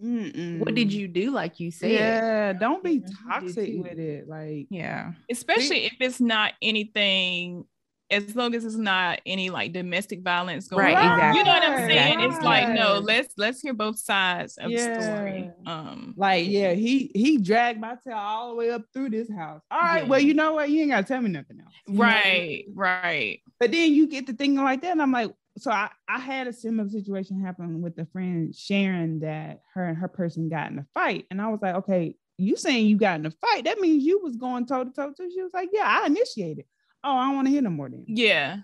Mm-mm. 0.02 0.58
what 0.58 0.74
did 0.74 0.92
you 0.92 1.06
do? 1.06 1.30
Like 1.30 1.60
you 1.60 1.70
said, 1.70 1.92
yeah, 1.92 2.52
don't 2.52 2.82
be 2.82 3.04
toxic 3.28 3.74
with 3.76 3.98
it. 3.98 4.28
Like, 4.28 4.66
yeah, 4.68 5.12
especially 5.30 5.84
if 5.84 5.94
it's 6.00 6.20
not 6.20 6.52
anything 6.60 7.64
as 8.10 8.36
long 8.36 8.54
as 8.54 8.64
it's 8.64 8.76
not 8.76 9.20
any 9.26 9.50
like 9.50 9.72
domestic 9.72 10.22
violence 10.22 10.68
going 10.68 10.84
right, 10.84 10.96
on. 10.96 11.12
Exactly. 11.12 11.38
You 11.38 11.44
know 11.44 11.50
what 11.50 11.62
I'm 11.62 11.88
saying? 11.88 12.20
It's 12.20 12.40
like, 12.40 12.68
no, 12.70 12.98
let's 12.98 13.34
let's 13.36 13.60
hear 13.60 13.74
both 13.74 13.98
sides 13.98 14.56
of 14.58 14.70
yeah. 14.70 14.94
the 14.94 15.02
story. 15.02 15.50
Um 15.66 16.14
like, 16.16 16.46
yeah, 16.46 16.72
he 16.72 17.10
he 17.14 17.38
dragged 17.38 17.80
my 17.80 17.96
tail 18.06 18.16
all 18.16 18.50
the 18.50 18.54
way 18.54 18.70
up 18.70 18.82
through 18.92 19.10
this 19.10 19.30
house. 19.30 19.62
All 19.70 19.80
right, 19.80 20.04
yeah. 20.04 20.08
well, 20.08 20.20
you 20.20 20.34
know 20.34 20.54
what? 20.54 20.70
You 20.70 20.82
ain't 20.82 20.90
gotta 20.90 21.06
tell 21.06 21.20
me 21.20 21.30
nothing 21.30 21.60
else. 21.60 21.74
right, 21.88 22.64
right. 22.74 23.40
But 23.58 23.72
then 23.72 23.92
you 23.92 24.06
get 24.06 24.26
the 24.26 24.34
thinking 24.34 24.62
like 24.62 24.82
that, 24.82 24.92
and 24.92 25.02
I'm 25.02 25.12
like, 25.12 25.32
so 25.58 25.70
I, 25.70 25.88
I 26.08 26.18
had 26.18 26.46
a 26.46 26.52
similar 26.52 26.88
situation 26.88 27.40
happen 27.40 27.80
with 27.80 27.98
a 27.98 28.06
friend 28.06 28.54
sharing 28.54 29.20
that 29.20 29.62
her 29.74 29.84
and 29.84 29.96
her 29.96 30.08
person 30.08 30.48
got 30.48 30.70
in 30.70 30.78
a 30.78 30.86
fight. 30.92 31.26
And 31.30 31.40
I 31.40 31.48
was 31.48 31.60
like, 31.62 31.76
okay, 31.76 32.14
you 32.38 32.56
saying 32.56 32.86
you 32.86 32.96
got 32.96 33.20
in 33.20 33.26
a 33.26 33.30
fight, 33.30 33.64
that 33.64 33.80
means 33.80 34.04
you 34.04 34.20
was 34.22 34.36
going 34.36 34.66
toe 34.66 34.84
to 34.84 34.90
toe 34.90 35.12
too. 35.16 35.30
She 35.32 35.42
was 35.42 35.52
like, 35.54 35.70
Yeah, 35.72 35.84
I 35.86 36.06
initiated. 36.06 36.66
Oh, 37.04 37.16
I 37.16 37.26
don't 37.26 37.36
want 37.36 37.46
to 37.46 37.52
hear 37.52 37.62
no 37.62 37.70
more 37.70 37.88
then. 37.88 38.04
Yeah. 38.08 38.58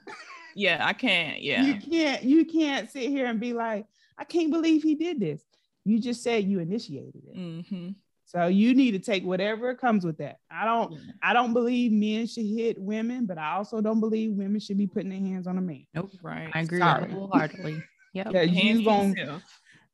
Yeah, 0.55 0.85
I 0.85 0.93
can't. 0.93 1.41
Yeah. 1.43 1.63
You 1.63 1.81
can't, 1.81 2.23
you 2.23 2.45
can't 2.45 2.91
sit 2.91 3.09
here 3.09 3.27
and 3.27 3.41
be 3.41 3.53
like, 3.53 3.87
I 4.19 4.25
can't 4.25 4.51
believe 4.51 4.83
he 4.83 4.95
did 4.95 5.21
this. 5.21 5.43
You 5.85 5.99
just 5.99 6.23
said 6.23 6.45
you 6.45 6.61
initiated 6.61 7.23
it. 7.27 7.37
Mm-hmm. 7.37 7.91
So 8.33 8.47
you 8.47 8.75
need 8.75 8.93
to 8.93 8.99
take 8.99 9.25
whatever 9.25 9.75
comes 9.75 10.07
with 10.07 10.17
that. 10.19 10.39
I 10.51 10.65
don't 10.65 10.93
yeah. 10.93 10.99
I 11.23 11.33
don't 11.35 11.53
believe 11.53 11.93
men 11.93 12.27
should 12.27 12.47
hit 12.47 12.81
women, 12.81 13.27
but 13.27 13.37
I 13.37 13.57
also 13.57 13.83
don't 13.83 14.01
believe 14.01 14.33
women 14.33 14.59
should 14.59 14.79
be 14.79 14.87
putting 14.87 15.11
their 15.11 15.19
hands 15.19 15.47
on 15.47 15.59
a 15.59 15.61
man. 15.61 15.85
Nope. 15.93 16.13
Right. 16.23 16.51
I 16.55 16.61
agree 16.61 16.79
Sorry. 16.79 17.11
wholeheartedly. 17.11 17.83
Yep. 18.15 18.29
Yeah, 18.33 18.43
you 18.43 18.85
going 18.85 19.17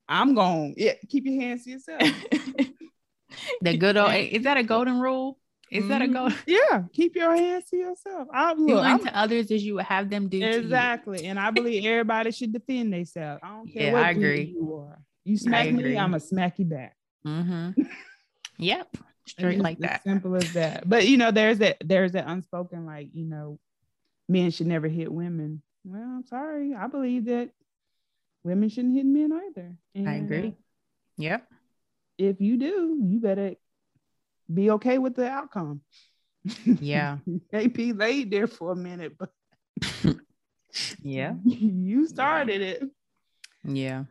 I'm 0.09 0.35
going 0.35 0.75
yeah, 0.77 0.95
keep 1.09 1.25
your 1.25 1.41
hands 1.41 1.63
to 1.63 1.71
yourself. 1.71 2.01
the 3.61 3.77
good 3.77 3.97
old 3.97 4.13
is 4.13 4.43
that 4.43 4.57
a 4.57 4.65
golden 4.65 4.99
rule? 4.99 5.39
Is 5.71 5.81
mm-hmm. 5.81 5.89
that 5.91 6.03
a 6.03 6.05
mm-hmm. 6.05 6.13
goal? 6.15 6.31
Yeah, 6.47 6.83
keep 6.93 7.15
your 7.15 7.35
hands 7.37 7.67
to 7.71 7.77
yourself. 7.77 8.29
I 8.33 8.55
look, 8.55 8.69
do 8.69 8.79
unto 8.79 9.09
others 9.09 9.51
as 9.51 9.65
you 9.65 9.75
would 9.75 9.85
have 9.85 10.09
them 10.09 10.29
do 10.29 10.43
exactly. 10.43 11.27
And 11.27 11.39
I 11.39 11.51
believe 11.51 11.85
everybody 11.85 12.31
should 12.31 12.53
defend 12.53 12.93
themselves. 12.93 13.41
I 13.43 13.49
don't 13.49 13.73
care 13.73 13.83
yeah, 13.85 13.93
what 13.93 14.03
I 14.03 14.11
agree. 14.11 14.55
you 14.57 14.75
are. 14.75 14.99
You 15.25 15.37
smack 15.37 15.71
me, 15.71 15.97
I'm 15.97 16.11
gonna 16.11 16.21
smack 16.21 16.59
you 16.59 16.65
back. 16.65 16.97
Mm-hmm. 17.27 17.83
yep, 18.59 18.97
straight 19.27 19.59
like 19.59 19.79
that. 19.81 20.03
Simple 20.05 20.37
as 20.37 20.53
that. 20.55 20.89
But 20.89 21.07
you 21.07 21.19
know, 21.19 21.31
there's 21.31 21.59
that 21.59 21.77
there's 21.85 22.13
that 22.13 22.27
unspoken 22.27 22.87
like 22.87 23.11
you 23.13 23.27
know, 23.27 23.59
men 24.29 24.51
should 24.51 24.67
never 24.67 24.89
hit 24.89 25.13
women. 25.13 25.63
Well, 25.85 26.03
I'm 26.03 26.25
sorry. 26.25 26.75
I 26.75 26.87
believe 26.87 27.27
that 27.27 27.51
women 28.43 28.69
shouldn't 28.69 28.95
hit 28.95 29.07
men 29.07 29.33
either. 29.33 29.75
And 29.95 30.09
I 30.09 30.15
agree. 30.15 30.55
Yep. 31.19 31.47
If 32.17 32.41
you 32.41 32.57
do, 32.57 32.99
you 33.03 33.21
better 33.21 33.55
be 34.53 34.71
okay 34.73 34.99
with 34.99 35.15
the 35.15 35.29
outcome. 35.29 35.83
Yeah. 36.65 37.19
Maybe 37.53 37.93
laid 37.93 38.31
there 38.31 38.47
for 38.47 38.73
a 38.73 38.77
minute, 38.77 39.17
but 39.19 39.31
yeah, 41.03 41.35
you 41.45 42.07
started 42.07 42.61
it. 42.61 42.83
Yeah. 43.65 44.05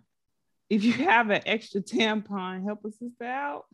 If 0.70 0.84
you 0.84 0.94
have 0.94 1.30
an 1.30 1.42
extra 1.46 1.82
tampon, 1.82 2.64
help 2.66 2.84
a 2.86 2.92
sister 2.92 3.24
out. 3.24 3.66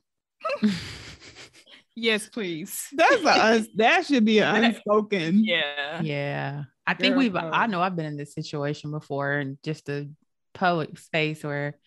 yes, 1.96 2.30
please. 2.30 2.88
That's 2.94 3.24
a 3.26 3.66
that 3.78 4.06
should 4.06 4.26
be 4.26 4.40
an 4.40 4.64
unspoken. 4.64 5.44
Yeah. 5.44 6.02
Yeah. 6.02 6.64
I 6.86 6.94
think 6.94 7.16
we've 7.16 7.36
I 7.36 7.66
know 7.68 7.82
I've 7.82 7.96
been 7.96 8.06
in 8.06 8.18
this 8.18 8.36
situation 8.36 8.92
before 8.92 9.40
in 9.40 9.58
just 9.64 9.90
a 9.90 10.10
public 10.54 11.00
space 11.00 11.44
where 11.44 11.80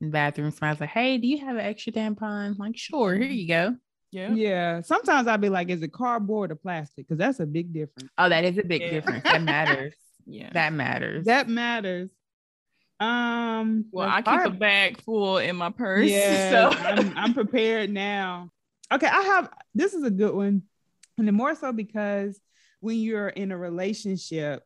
in 0.00 0.10
bathrooms, 0.10 0.58
I 0.60 0.70
was 0.70 0.80
like, 0.80 0.90
hey, 0.90 1.18
do 1.18 1.26
you 1.26 1.38
have 1.38 1.56
an 1.56 1.64
extra 1.64 1.92
tampon? 1.92 2.22
I'm 2.22 2.56
like, 2.58 2.76
sure, 2.76 3.14
here 3.14 3.24
you 3.24 3.48
go. 3.48 3.76
Yeah. 4.10 4.32
Yeah. 4.32 4.80
Sometimes 4.80 5.28
I'd 5.28 5.40
be 5.40 5.48
like, 5.48 5.68
is 5.68 5.82
it 5.82 5.92
cardboard 5.92 6.50
or 6.50 6.56
plastic? 6.56 7.06
Because 7.06 7.18
that's 7.18 7.40
a 7.40 7.46
big 7.46 7.72
difference. 7.72 8.10
Oh, 8.16 8.28
that 8.28 8.44
is 8.44 8.58
a 8.58 8.64
big 8.64 8.82
yeah. 8.82 8.90
difference. 8.90 9.24
That 9.24 9.42
matters. 9.42 9.94
yeah. 10.26 10.50
That 10.52 10.72
matters. 10.72 11.26
That 11.26 11.48
matters. 11.48 12.10
Um 13.00 13.84
well, 13.92 14.08
I 14.08 14.22
keep 14.22 14.44
a 14.44 14.50
bag 14.50 15.00
full 15.02 15.38
in 15.38 15.56
my 15.56 15.70
purse. 15.70 16.10
Yeah, 16.10 16.50
so 16.50 16.78
I'm, 16.78 17.16
I'm 17.16 17.34
prepared 17.34 17.90
now. 17.90 18.50
Okay, 18.92 19.06
I 19.06 19.22
have 19.22 19.50
this 19.74 19.94
is 19.94 20.02
a 20.02 20.10
good 20.10 20.34
one. 20.34 20.62
And 21.16 21.28
the 21.28 21.32
more 21.32 21.54
so 21.54 21.72
because 21.72 22.40
when 22.80 22.96
you're 22.96 23.28
in 23.28 23.52
a 23.52 23.58
relationship, 23.58 24.64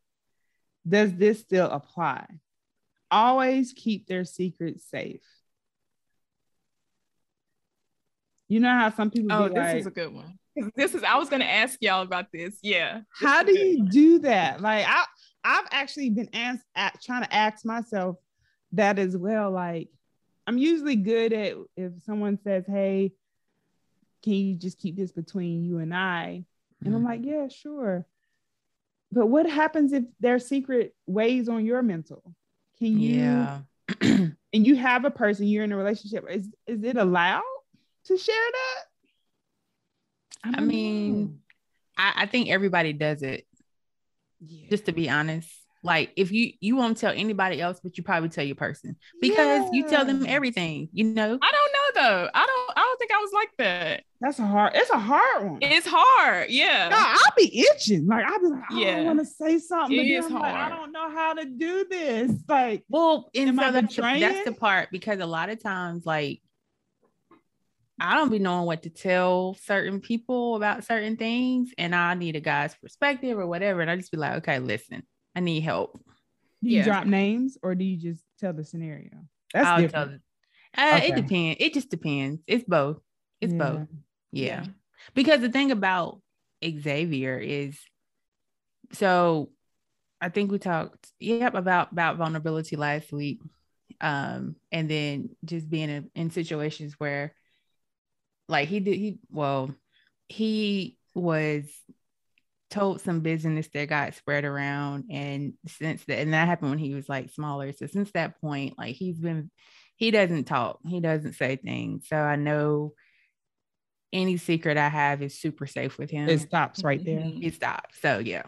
does 0.89 1.15
this 1.15 1.41
still 1.41 1.69
apply? 1.69 2.27
Always 3.11 3.75
keep 3.75 4.07
their 4.07 4.25
secrets 4.25 4.87
safe. 4.89 5.23
You 8.53 8.61
know 8.61 8.69
how 8.69 8.91
some 8.91 9.11
people. 9.11 9.33
Oh, 9.33 9.49
this 9.49 9.57
like, 9.57 9.77
is 9.77 9.87
a 9.87 9.91
good 9.91 10.13
one. 10.13 10.39
This 10.77 10.95
is. 10.95 11.03
I 11.03 11.17
was 11.17 11.31
gonna 11.31 11.47
ask 11.47 11.79
y'all 11.81 12.03
about 12.03 12.27
this. 12.31 12.59
Yeah. 12.63 13.01
How 13.09 13.43
do 13.43 13.59
you 13.59 13.79
one. 13.79 13.89
do 13.89 14.19
that? 14.19 14.61
Like 14.61 14.85
I, 14.87 15.07
I've 15.43 15.65
actually 15.71 16.11
been 16.11 16.29
asked, 16.35 16.67
at, 16.77 17.01
trying 17.01 17.23
to 17.23 17.35
ask 17.35 17.65
myself 17.65 18.17
that 18.73 18.99
as 18.99 19.17
well. 19.17 19.51
Like, 19.51 19.89
I'm 20.47 20.59
usually 20.59 20.97
good 20.97 21.33
at 21.33 21.57
if 21.79 21.93
someone 22.05 22.39
says, 22.45 22.65
"Hey, 22.67 23.15
can 24.23 24.35
you 24.35 24.55
just 24.55 24.77
keep 24.77 24.97
this 24.97 25.13
between 25.13 25.65
you 25.65 25.79
and 25.79 25.95
I?" 25.95 26.45
And 26.85 26.95
I'm 26.95 27.01
mm-hmm. 27.01 27.07
like, 27.07 27.21
"Yeah, 27.25 27.49
sure." 27.49 28.05
But 29.11 29.29
what 29.29 29.49
happens 29.49 29.95
if 29.95 30.05
their 30.21 30.39
secret 30.39 30.95
weighs 31.07 31.49
on 31.49 31.65
your 31.65 31.81
mental? 31.81 32.23
Can 32.79 33.01
you? 33.01 33.15
Yeah. 33.19 33.61
and 34.03 34.37
you 34.53 34.77
have 34.77 35.07
a 35.07 35.11
person 35.11 35.47
you're 35.47 35.65
in 35.65 35.73
a 35.73 35.77
relationship. 35.79 36.27
Is 36.29 36.51
is 36.67 36.85
it 36.85 36.99
allowed? 36.99 37.41
To 38.07 38.17
share 38.17 38.35
that? 38.53 38.85
I, 40.45 40.59
I 40.59 40.61
mean, 40.61 41.41
I, 41.97 42.13
I, 42.17 42.27
think 42.27 42.49
everybody 42.51 42.93
does 42.93 43.23
it. 43.23 43.47
Yeah. 44.41 44.69
Just 44.71 44.87
to 44.87 44.93
be 44.93 45.09
honest. 45.09 45.49
Like 45.85 46.13
if 46.17 46.31
you 46.31 46.53
you 46.61 46.77
won't 46.77 46.97
tell 46.97 47.13
anybody 47.13 47.61
else, 47.61 47.81
but 47.83 47.99
you 47.99 48.05
probably 48.05 48.29
tell 48.29 48.45
your 48.45 48.55
person 48.55 48.97
because 49.21 49.65
yeah. 49.65 49.71
you 49.73 49.89
tell 49.89 50.05
them 50.05 50.25
everything, 50.29 50.89
you 50.93 51.05
know. 51.05 51.39
I 51.43 51.53
don't 51.53 51.73
know 51.73 52.03
though. 52.03 52.29
I 52.33 52.47
don't 52.47 52.79
I 52.79 52.81
don't 52.81 52.99
think 52.99 53.11
I 53.13 53.19
was 53.19 53.33
like 53.33 53.51
that. 53.59 54.05
That's 54.21 54.39
a 54.39 54.47
hard, 54.47 54.73
it's 54.77 54.91
a 54.91 54.99
hard 54.99 55.51
one. 55.51 55.59
It's 55.61 55.87
hard, 55.91 56.51
yeah. 56.51 56.89
No, 56.89 56.97
I'll 56.97 57.35
be 57.37 57.67
itching. 57.75 58.07
Like 58.07 58.25
I'll 58.25 58.39
be 58.39 58.47
like, 58.47 58.63
I 58.71 58.79
yeah. 58.79 59.03
want 59.03 59.19
to 59.19 59.25
say 59.25 59.59
something. 59.59 59.99
It 59.99 60.07
is 60.07 60.29
hard. 60.29 60.43
Like, 60.43 60.55
I 60.55 60.69
don't 60.69 60.93
know 60.93 61.11
how 61.11 61.35
to 61.35 61.45
do 61.45 61.85
this. 61.91 62.31
Like, 62.49 62.85
well, 62.89 63.29
and 63.35 63.57
so 63.57 63.73
that's 63.73 63.97
the, 63.97 64.03
that's 64.03 64.45
the 64.45 64.53
part 64.53 64.91
because 64.93 65.19
a 65.19 65.27
lot 65.27 65.51
of 65.51 65.61
times, 65.61 66.07
like 66.07 66.41
I 68.01 68.15
don't 68.17 68.31
be 68.31 68.39
knowing 68.39 68.67
what 68.67 68.83
to 68.83 68.91
tell 68.91 69.57
certain 69.63 70.01
people 70.01 70.57
about 70.57 70.85
certain 70.85 71.17
things, 71.17 71.71
and 71.79 71.95
I 71.95 72.15
need 72.15 72.37
a 72.37 72.41
guy's 72.41 72.75
perspective 72.75 73.39
or 73.39 73.47
whatever. 73.47 73.81
And 73.81 73.91
I 73.91 73.97
just 73.97 74.11
be 74.11 74.19
like, 74.19 74.39
okay, 74.39 74.59
listen, 74.59 75.03
I 75.37 75.41
need 75.41 75.61
help. 75.61 76.01
Do 76.63 76.71
you 76.71 76.79
yeah. 76.79 76.85
drop 76.85 77.07
names 77.07 77.59
or 77.63 77.75
do 77.75 77.85
you 77.85 77.97
just 77.97 78.23
tell 78.39 78.53
the 78.53 78.65
scenario? 78.65 79.11
That's 79.53 79.67
I'll 79.67 79.81
different. 79.81 80.23
Uh, 80.77 80.93
okay. 80.97 81.09
It 81.09 81.17
depends. 81.17 81.57
It 81.61 81.75
just 81.75 81.91
depends. 81.91 82.41
It's 82.47 82.65
both. 82.65 82.99
It's 83.41 83.53
yeah. 83.53 83.59
both. 83.59 83.89
Yeah. 84.31 84.47
yeah. 84.47 84.65
Because 85.15 85.41
the 85.41 85.51
thing 85.51 85.71
about 85.71 86.21
Xavier 86.65 87.39
is 87.39 87.79
so 88.93 89.51
I 90.21 90.29
think 90.29 90.53
we 90.53 90.59
talked, 90.59 91.09
yep, 91.19 91.55
about 91.55 91.93
about 91.93 92.17
vulnerability 92.17 92.77
last 92.77 93.13
week. 93.13 93.41
Um, 94.01 94.57
and 94.71 94.89
then 94.89 95.31
just 95.45 95.69
being 95.69 95.91
in, 95.91 96.11
in 96.15 96.31
situations 96.31 96.95
where 96.99 97.35
like 98.49 98.69
he 98.69 98.81
did 98.81 98.97
he 98.97 99.19
well 99.31 99.75
he 100.29 100.99
was 101.15 101.65
told 102.73 103.03
some 103.03 103.21
business 103.21 103.69
that 103.75 103.89
got 103.89 104.15
spread 104.15 104.45
around 104.45 105.05
and 105.11 105.53
since 105.67 106.05
that 106.07 106.19
and 106.19 106.33
that 106.33 106.49
happened 106.49 106.71
when 106.71 106.79
he 106.79 106.95
was 106.95 107.09
like 107.09 107.31
smaller. 107.31 107.73
So 107.73 107.87
since 107.87 108.11
that 108.13 108.41
point 108.41 108.79
like 108.79 108.97
he's 108.97 109.19
been 109.19 109.51
he 109.97 110.11
doesn't 110.11 110.45
talk. 110.45 110.79
He 110.87 111.01
doesn't 111.01 111.35
say 111.35 111.57
things. 111.57 112.07
So 112.09 112.17
i 112.17 112.37
know 112.37 112.95
any 114.13 114.37
secret 114.37 114.77
i 114.77 114.89
have 114.89 115.23
is 115.23 115.39
super 115.39 115.67
safe 115.67 115.99
with 115.99 116.11
him. 116.11 116.29
It 116.29 116.41
stops 116.41 116.83
right 116.83 117.03
mm-hmm. 117.03 117.41
there. 117.41 117.49
It 117.49 117.55
stops. 117.55 118.01
So 118.01 118.19
yeah. 118.19 118.45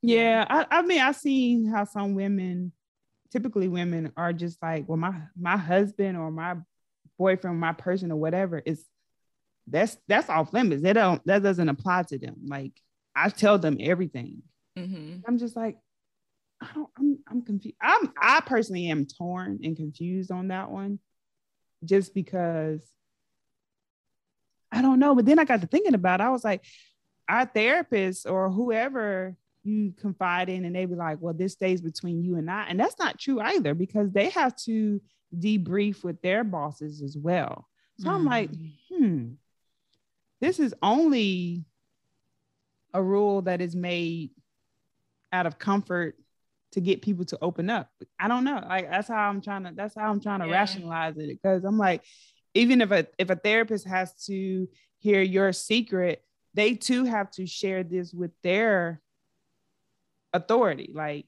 Yeah 0.00 0.46
I, 0.48 0.78
I 0.78 0.82
mean 0.82 1.00
i 1.00 1.12
see 1.12 1.66
how 1.66 1.84
some 1.84 2.14
women 2.14 2.72
typically 3.30 3.68
women 3.68 4.12
are 4.16 4.32
just 4.32 4.62
like 4.62 4.88
well 4.88 4.98
my 4.98 5.14
my 5.38 5.58
husband 5.58 6.16
or 6.16 6.30
my 6.30 6.56
boyfriend, 7.18 7.58
my 7.58 7.72
person, 7.72 8.12
or 8.12 8.16
whatever, 8.16 8.58
is 8.64 8.84
that's 9.66 9.96
that's 10.08 10.28
off 10.28 10.52
limits. 10.52 10.82
They 10.82 10.92
don't 10.92 11.24
that 11.26 11.42
doesn't 11.42 11.68
apply 11.68 12.04
to 12.04 12.18
them. 12.18 12.36
Like 12.46 12.72
I 13.14 13.28
tell 13.28 13.58
them 13.58 13.76
everything. 13.80 14.42
Mm-hmm. 14.78 15.20
I'm 15.26 15.38
just 15.38 15.56
like, 15.56 15.76
I 16.60 16.68
don't, 16.74 16.88
I'm 16.98 17.18
I'm 17.28 17.42
confused. 17.42 17.76
I'm 17.80 18.12
I 18.20 18.40
personally 18.40 18.88
am 18.88 19.06
torn 19.06 19.60
and 19.62 19.76
confused 19.76 20.30
on 20.30 20.48
that 20.48 20.70
one, 20.70 20.98
just 21.84 22.14
because 22.14 22.82
I 24.70 24.82
don't 24.82 24.98
know. 24.98 25.14
But 25.14 25.26
then 25.26 25.38
I 25.38 25.44
got 25.44 25.60
to 25.60 25.66
thinking 25.66 25.94
about 25.94 26.20
it. 26.20 26.24
I 26.24 26.30
was 26.30 26.44
like, 26.44 26.64
our 27.28 27.46
therapist 27.46 28.26
or 28.26 28.50
whoever 28.50 29.36
you 29.64 29.92
confide 30.00 30.48
in, 30.48 30.64
and 30.64 30.74
they 30.74 30.84
be 30.84 30.94
like, 30.94 31.18
well, 31.20 31.34
this 31.34 31.52
stays 31.52 31.80
between 31.80 32.22
you 32.22 32.36
and 32.36 32.50
I. 32.50 32.66
And 32.68 32.78
that's 32.78 32.98
not 32.98 33.18
true 33.18 33.40
either, 33.40 33.74
because 33.74 34.10
they 34.10 34.30
have 34.30 34.56
to 34.64 35.00
debrief 35.36 36.04
with 36.04 36.20
their 36.22 36.44
bosses 36.44 37.02
as 37.02 37.16
well. 37.16 37.68
So 37.98 38.08
mm. 38.08 38.12
I'm 38.12 38.24
like, 38.24 38.50
mm. 38.50 38.72
hmm, 38.90 39.28
this 40.40 40.58
is 40.58 40.74
only 40.82 41.64
a 42.94 43.02
rule 43.02 43.42
that 43.42 43.60
is 43.60 43.74
made 43.74 44.30
out 45.32 45.46
of 45.46 45.58
comfort 45.58 46.16
to 46.72 46.80
get 46.80 47.02
people 47.02 47.24
to 47.26 47.38
open 47.40 47.70
up. 47.70 47.90
I 48.18 48.28
don't 48.28 48.44
know. 48.44 48.62
Like 48.66 48.90
that's 48.90 49.08
how 49.08 49.28
I'm 49.28 49.40
trying 49.40 49.64
to 49.64 49.72
that's 49.74 49.94
how 49.94 50.10
I'm 50.10 50.20
trying 50.20 50.40
to 50.40 50.46
yeah. 50.46 50.52
rationalize 50.52 51.16
it 51.16 51.28
because 51.28 51.64
I'm 51.64 51.78
like 51.78 52.02
even 52.54 52.80
if 52.80 52.90
a 52.90 53.06
if 53.18 53.30
a 53.30 53.36
therapist 53.36 53.86
has 53.86 54.12
to 54.26 54.68
hear 54.98 55.20
your 55.20 55.52
secret, 55.52 56.22
they 56.54 56.74
too 56.74 57.04
have 57.04 57.30
to 57.32 57.46
share 57.46 57.82
this 57.82 58.12
with 58.12 58.30
their 58.42 59.01
authority 60.32 60.92
like 60.94 61.26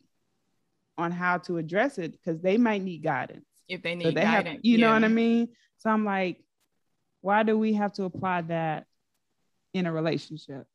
on 0.97 1.11
how 1.11 1.39
to 1.39 1.59
address 1.59 1.99
it 1.99 2.13
because 2.13 2.41
they 2.41 2.57
might 2.57 2.83
need 2.83 3.03
guidance 3.03 3.45
if 3.69 3.83
they 3.83 3.95
need 3.95 4.05
so 4.05 4.11
they 4.11 4.23
guidance. 4.23 4.57
Have, 4.57 4.65
you 4.65 4.79
yeah. 4.79 4.87
know 4.87 4.93
what 4.93 5.05
I 5.05 5.09
mean? 5.09 5.49
So 5.79 5.91
I'm 5.91 6.05
like, 6.05 6.43
why 7.21 7.43
do 7.43 7.59
we 7.59 7.75
have 7.75 7.93
to 7.95 8.05
apply 8.05 8.43
that 8.43 8.87
in 9.73 9.87
a 9.87 9.93
relationship? 9.93 10.67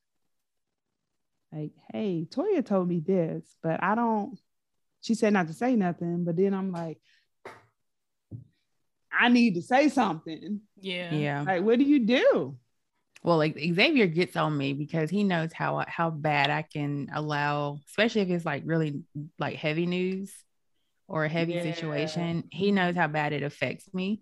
Like, 1.52 1.72
hey, 1.92 2.28
Toya 2.30 2.66
told 2.66 2.88
me 2.88 3.00
this, 3.00 3.44
but 3.64 3.82
I 3.84 3.96
don't. 3.96 4.38
She 5.02 5.16
said 5.16 5.34
not 5.34 5.48
to 5.48 5.54
say 5.54 5.76
nothing, 5.76 6.26
but 6.26 6.36
then 6.36 6.54
I'm 6.54 6.72
like, 6.72 7.00
I 9.12 9.30
need 9.30 9.56
to 9.56 9.62
say 9.62 9.90
something. 9.90 10.62
Yeah. 10.80 11.14
Yeah. 11.14 11.42
Like, 11.44 11.64
what 11.64 11.80
do 11.80 11.86
you 11.86 12.00
do? 12.06 12.58
Well, 13.22 13.38
like 13.38 13.58
Xavier 13.58 14.08
gets 14.08 14.38
on 14.38 14.58
me 14.58 14.74
because 14.74 15.10
he 15.10 15.24
knows 15.24 15.52
how 15.52 15.84
how 15.88 16.10
bad 16.10 16.50
I 16.50 16.62
can 16.62 17.10
allow, 17.14 17.80
especially 17.90 18.22
if 18.22 18.30
it's 18.30 18.46
like 18.46 18.64
really 18.66 19.04
like 19.38 19.58
heavy 19.58 19.86
news 19.86 20.34
or 21.08 21.26
a 21.26 21.30
heavy 21.30 21.54
yeah. 21.54 21.64
situation. 21.64 22.46
He 22.52 22.72
knows 22.72 22.96
how 22.96 23.08
bad 23.08 23.34
it 23.34 23.44
affects 23.44 23.94
me. 23.94 24.22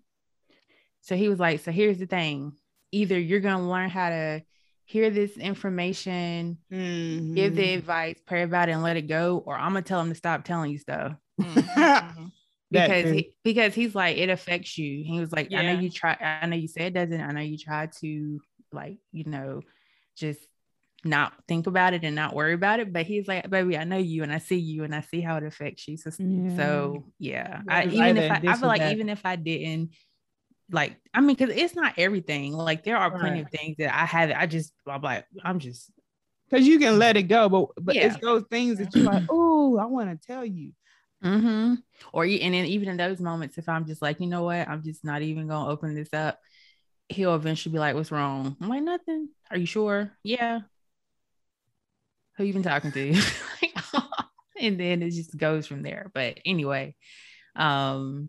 So 1.02 1.14
he 1.14 1.28
was 1.28 1.38
like, 1.38 1.60
"So 1.60 1.70
here's 1.70 1.98
the 1.98 2.06
thing: 2.06 2.52
either 2.90 3.18
you're 3.18 3.40
gonna 3.40 3.68
learn 3.68 3.88
how 3.88 4.08
to 4.08 4.42
hear 4.84 5.10
this 5.10 5.36
information, 5.36 6.58
mm-hmm. 6.72 7.34
give 7.34 7.54
the 7.54 7.62
mm-hmm. 7.62 7.78
advice, 7.78 8.16
pray 8.26 8.42
about 8.42 8.68
it, 8.68 8.72
and 8.72 8.82
let 8.82 8.96
it 8.96 9.02
go, 9.02 9.42
or 9.46 9.54
I'm 9.54 9.74
gonna 9.74 9.82
tell 9.82 10.00
him 10.00 10.08
to 10.08 10.14
stop 10.16 10.42
telling 10.42 10.72
you 10.72 10.78
stuff." 10.78 11.12
Mm-hmm. 11.40 12.26
because 12.70 13.10
he, 13.10 13.32
because 13.44 13.74
he's 13.74 13.94
like 13.94 14.16
it 14.18 14.28
affects 14.28 14.76
you. 14.76 15.02
He 15.04 15.20
was 15.20 15.32
like, 15.32 15.50
yeah. 15.50 15.60
I 15.60 15.72
know 15.72 15.80
you 15.80 15.90
try. 15.90 16.16
I 16.20 16.46
know 16.46 16.56
you 16.56 16.68
say 16.68 16.86
it 16.86 16.94
doesn't. 16.94 17.20
I 17.20 17.32
know 17.32 17.40
you 17.40 17.56
try 17.56 17.88
to 18.00 18.40
like, 18.72 18.98
you 19.12 19.24
know, 19.24 19.62
just 20.16 20.40
not 21.04 21.32
think 21.46 21.66
about 21.66 21.94
it 21.94 22.02
and 22.04 22.16
not 22.16 22.34
worry 22.34 22.54
about 22.54 22.80
it. 22.80 22.92
But 22.92 23.06
he's 23.06 23.28
like, 23.28 23.48
baby, 23.48 23.76
I 23.76 23.84
know 23.84 23.98
you 23.98 24.22
and 24.22 24.32
I 24.32 24.38
see 24.38 24.56
you 24.58 24.84
and 24.84 24.94
I 24.94 25.00
see 25.00 25.20
how 25.20 25.36
it 25.36 25.44
affects 25.44 25.86
you. 25.86 25.96
So 25.96 26.10
yeah, 26.18 26.56
so, 26.56 27.04
yeah. 27.18 27.60
I, 27.68 27.84
even 27.86 28.16
if 28.16 28.30
I, 28.30 28.40
I 28.46 28.56
feel 28.56 28.68
like 28.68 28.80
that. 28.80 28.92
even 28.92 29.08
if 29.08 29.24
I 29.24 29.36
didn't 29.36 29.90
like, 30.70 30.96
I 31.14 31.20
mean, 31.20 31.36
because 31.36 31.54
it's 31.56 31.74
not 31.74 31.94
everything. 31.96 32.52
Like 32.52 32.84
there 32.84 32.96
are 32.96 33.10
plenty 33.10 33.42
right. 33.42 33.44
of 33.44 33.50
things 33.50 33.76
that 33.78 33.94
I 33.94 34.04
have. 34.04 34.30
I 34.30 34.46
just 34.46 34.72
I'm 34.86 35.02
like, 35.02 35.24
I'm 35.42 35.58
just 35.58 35.90
because 36.48 36.66
you 36.66 36.78
can 36.78 36.98
let 36.98 37.16
it 37.16 37.24
go, 37.24 37.48
but 37.48 37.68
but 37.80 37.94
yeah. 37.94 38.06
it's 38.06 38.18
those 38.18 38.44
things 38.50 38.78
that 38.78 38.94
you're 38.94 39.04
like, 39.04 39.24
oh, 39.30 39.78
I 39.78 39.86
want 39.86 40.10
to 40.10 40.26
tell 40.26 40.44
you. 40.44 40.72
Mm-hmm. 41.24 41.74
Or 42.12 42.24
and 42.24 42.54
then 42.54 42.66
even 42.66 42.88
in 42.88 42.96
those 42.96 43.20
moments, 43.20 43.58
if 43.58 43.68
I'm 43.68 43.86
just 43.86 44.02
like, 44.02 44.20
you 44.20 44.26
know 44.26 44.44
what, 44.44 44.68
I'm 44.68 44.82
just 44.82 45.04
not 45.04 45.22
even 45.22 45.48
gonna 45.48 45.70
open 45.70 45.94
this 45.94 46.12
up 46.12 46.38
he'll 47.08 47.34
eventually 47.34 47.72
be 47.72 47.78
like, 47.78 47.94
What's 47.94 48.12
wrong? 48.12 48.56
I'm 48.60 48.68
like, 48.68 48.82
Nothing. 48.82 49.28
Are 49.50 49.56
you 49.56 49.66
sure? 49.66 50.12
Yeah. 50.22 50.60
Who 52.36 52.44
you 52.44 52.52
been 52.52 52.62
talking 52.62 52.92
to? 52.92 53.14
and 54.60 54.78
then 54.78 55.02
it 55.02 55.10
just 55.10 55.36
goes 55.36 55.66
from 55.66 55.82
there. 55.82 56.10
But 56.14 56.38
anyway, 56.44 56.94
um, 57.56 58.28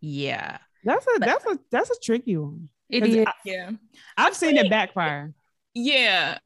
yeah. 0.00 0.58
That's 0.84 1.06
a 1.06 1.18
but, 1.18 1.26
that's 1.26 1.46
a 1.46 1.58
that's 1.70 1.90
a 1.90 2.00
tricky 2.02 2.36
one. 2.36 2.68
It 2.88 3.04
is. 3.04 3.26
I, 3.26 3.32
yeah. 3.44 3.70
I've 4.16 4.36
seen 4.36 4.56
it 4.56 4.70
backfire. 4.70 5.32
Yeah. 5.74 6.38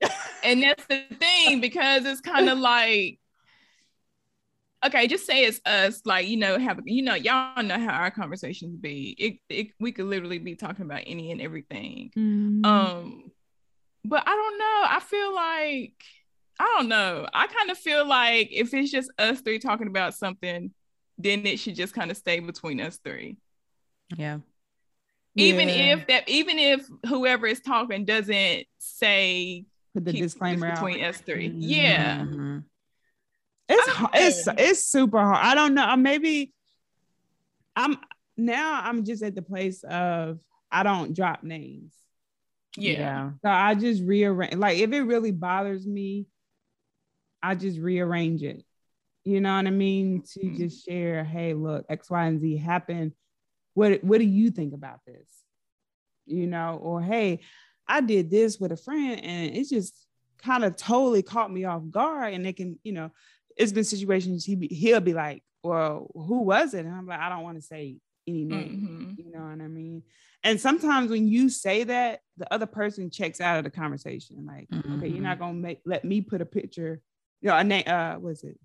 and 0.42 0.62
that's 0.62 0.84
the 0.86 1.04
thing 1.18 1.60
because 1.60 2.04
it's 2.04 2.20
kind 2.20 2.48
of 2.48 2.58
like 2.58 3.19
okay, 4.84 5.06
just 5.06 5.26
say 5.26 5.44
it's 5.44 5.60
us, 5.66 6.02
like 6.04 6.26
you 6.26 6.36
know, 6.36 6.58
have 6.58 6.80
you 6.84 7.02
know, 7.02 7.14
y'all 7.14 7.62
know 7.62 7.78
how 7.78 7.92
our 7.92 8.10
conversations 8.10 8.76
be. 8.76 9.14
It, 9.18 9.54
it 9.54 9.68
we 9.78 9.92
could 9.92 10.06
literally 10.06 10.38
be 10.38 10.54
talking 10.54 10.84
about 10.84 11.02
any 11.06 11.30
and 11.32 11.40
everything. 11.40 12.10
Mm-hmm. 12.16 12.64
Um, 12.64 13.30
but 14.04 14.22
I 14.26 14.30
don't 14.30 14.58
know. 14.58 14.84
I 14.88 15.00
feel 15.00 15.34
like 15.34 15.94
I 16.58 16.74
don't 16.76 16.88
know. 16.88 17.26
I 17.32 17.46
kind 17.46 17.70
of 17.70 17.78
feel 17.78 18.06
like 18.06 18.48
if 18.52 18.72
it's 18.74 18.90
just 18.90 19.10
us 19.18 19.40
three 19.40 19.58
talking 19.58 19.86
about 19.86 20.14
something, 20.14 20.72
then 21.18 21.46
it 21.46 21.58
should 21.58 21.74
just 21.74 21.94
kind 21.94 22.10
of 22.10 22.16
stay 22.16 22.40
between 22.40 22.80
us 22.80 22.98
three. 23.02 23.36
Yeah. 24.16 24.38
Even 25.36 25.68
yeah. 25.68 25.94
if 25.94 26.06
that, 26.08 26.28
even 26.28 26.58
if 26.58 26.86
whoever 27.06 27.46
is 27.46 27.60
talking 27.60 28.04
doesn't 28.04 28.66
say 28.78 29.64
put 29.94 30.04
the 30.04 30.12
disclaimer 30.12 30.70
between 30.72 31.02
out. 31.02 31.10
us 31.10 31.18
3 31.18 31.48
mm-hmm. 31.48 31.58
Yeah. 31.60 32.18
Mm-hmm. 32.18 32.58
It's 33.70 33.88
it's 34.14 34.48
it's 34.58 34.84
super 34.84 35.20
hard. 35.20 35.38
I 35.38 35.54
don't 35.54 35.74
know. 35.74 35.96
Maybe 35.96 36.52
I'm 37.76 37.96
now 38.36 38.80
I'm 38.82 39.04
just 39.04 39.22
at 39.22 39.34
the 39.34 39.42
place 39.42 39.84
of 39.84 40.40
I 40.70 40.82
don't 40.82 41.14
drop 41.14 41.42
names. 41.44 41.94
Yeah. 42.76 43.30
So 43.42 43.48
I 43.48 43.74
just 43.74 44.02
rearrange. 44.02 44.54
Like 44.54 44.78
if 44.78 44.92
it 44.92 45.02
really 45.02 45.32
bothers 45.32 45.86
me, 45.86 46.26
I 47.42 47.54
just 47.54 47.78
rearrange 47.78 48.42
it. 48.42 48.64
You 49.24 49.40
know 49.40 49.54
what 49.54 49.66
I 49.66 49.70
mean? 49.70 50.22
To 50.32 50.40
mm-hmm. 50.40 50.56
just 50.56 50.84
share, 50.84 51.24
hey, 51.24 51.54
look, 51.54 51.84
X, 51.88 52.10
Y, 52.10 52.26
and 52.26 52.40
Z 52.40 52.56
happened. 52.56 53.12
What 53.74 54.02
what 54.02 54.18
do 54.18 54.24
you 54.24 54.50
think 54.50 54.74
about 54.74 55.00
this? 55.06 55.28
You 56.26 56.46
know, 56.46 56.78
or 56.82 57.00
hey, 57.00 57.40
I 57.86 58.00
did 58.00 58.30
this 58.30 58.58
with 58.58 58.72
a 58.72 58.76
friend 58.76 59.20
and 59.22 59.56
it 59.56 59.68
just 59.68 59.94
kind 60.38 60.64
of 60.64 60.76
totally 60.76 61.22
caught 61.22 61.52
me 61.52 61.64
off 61.64 61.82
guard. 61.90 62.34
And 62.34 62.44
they 62.44 62.52
can, 62.52 62.78
you 62.82 62.92
know, 62.92 63.10
it's 63.60 63.72
been 63.72 63.84
situations 63.84 64.44
he 64.44 64.56
be, 64.56 64.68
he'll 64.68 65.00
be 65.00 65.12
like, 65.12 65.42
well, 65.62 66.10
who 66.14 66.42
was 66.42 66.72
it? 66.72 66.86
And 66.86 66.94
I'm 66.94 67.06
like, 67.06 67.20
I 67.20 67.28
don't 67.28 67.42
want 67.42 67.58
to 67.58 67.62
say 67.62 67.98
any 68.26 68.44
name. 68.44 69.16
Mm-hmm. 69.18 69.22
You 69.22 69.32
know 69.32 69.44
what 69.44 69.62
I 69.62 69.68
mean? 69.68 70.02
And 70.42 70.58
sometimes 70.58 71.10
when 71.10 71.28
you 71.28 71.50
say 71.50 71.84
that, 71.84 72.20
the 72.38 72.52
other 72.52 72.64
person 72.66 73.10
checks 73.10 73.40
out 73.40 73.58
of 73.58 73.64
the 73.64 73.70
conversation. 73.70 74.46
Like, 74.46 74.68
mm-hmm. 74.70 74.96
okay, 74.96 75.08
you're 75.08 75.22
not 75.22 75.36
mm-hmm. 75.36 75.44
gonna 75.44 75.54
make 75.54 75.80
let 75.84 76.04
me 76.04 76.22
put 76.22 76.40
a 76.40 76.46
picture, 76.46 77.02
you 77.42 77.50
know, 77.50 77.56
a 77.56 77.64
name. 77.64 77.84
Uh, 77.86 78.14
what's 78.14 78.42
it? 78.42 78.58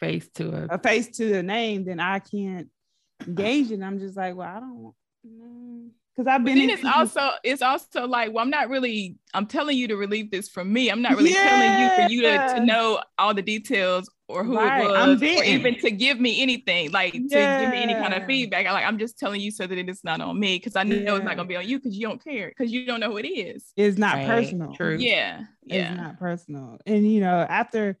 Face 0.00 0.28
to 0.34 0.48
a 0.48 0.74
a 0.74 0.78
face 0.78 1.08
to 1.18 1.28
the 1.28 1.42
name. 1.44 1.84
Then 1.84 2.00
I 2.00 2.18
can't 2.18 2.68
engage 3.26 3.70
it. 3.70 3.80
I'm 3.80 4.00
just 4.00 4.16
like, 4.16 4.34
well, 4.34 4.48
I 4.48 4.58
don't. 4.58 4.72
know 4.82 5.90
because 6.14 6.26
I've 6.26 6.44
been. 6.44 6.54
But 6.54 6.60
then 6.60 6.70
it's 6.70 6.84
also 6.84 7.30
it's 7.42 7.62
also 7.62 8.06
like, 8.06 8.32
well, 8.32 8.42
I'm 8.42 8.50
not 8.50 8.68
really. 8.68 9.16
I'm 9.32 9.46
telling 9.46 9.76
you 9.76 9.88
to 9.88 9.96
relieve 9.96 10.30
this 10.30 10.48
from 10.48 10.72
me. 10.72 10.90
I'm 10.90 11.02
not 11.02 11.16
really 11.16 11.32
yeah. 11.32 11.48
telling 11.48 11.80
you 11.80 11.88
for 11.96 12.12
you 12.12 12.22
to, 12.22 12.54
to 12.60 12.66
know 12.66 13.00
all 13.18 13.32
the 13.32 13.42
details 13.42 14.10
or 14.32 14.44
who 14.44 14.56
right. 14.56 14.84
it 14.84 14.88
was, 14.88 15.22
or 15.22 15.44
even 15.44 15.78
to 15.80 15.90
give 15.90 16.18
me 16.20 16.42
anything, 16.42 16.90
like 16.90 17.14
yeah. 17.14 17.20
to 17.20 17.64
give 17.64 17.70
me 17.70 17.82
any 17.82 17.94
kind 17.94 18.14
of 18.14 18.24
feedback. 18.26 18.66
I 18.66 18.72
like 18.72 18.84
I'm 18.84 18.98
just 18.98 19.18
telling 19.18 19.40
you 19.40 19.50
so 19.50 19.66
that 19.66 19.78
it's 19.78 20.04
not 20.04 20.20
on 20.20 20.38
me 20.38 20.56
because 20.56 20.76
I 20.76 20.82
know 20.82 20.96
yeah. 20.96 21.16
it's 21.16 21.24
not 21.24 21.36
gonna 21.36 21.48
be 21.48 21.56
on 21.56 21.66
you 21.66 21.78
because 21.78 21.96
you 21.96 22.06
don't 22.06 22.22
care 22.22 22.48
because 22.48 22.72
you 22.72 22.86
don't 22.86 23.00
know 23.00 23.10
who 23.10 23.18
it 23.18 23.26
is. 23.26 23.72
It's 23.76 23.98
not 23.98 24.14
right. 24.14 24.26
personal. 24.26 24.74
True. 24.74 24.96
Yeah. 24.98 25.42
Yeah. 25.64 25.90
It's 25.90 25.96
not 25.96 26.18
personal. 26.18 26.78
And 26.86 27.10
you 27.10 27.20
know, 27.20 27.46
after 27.48 27.98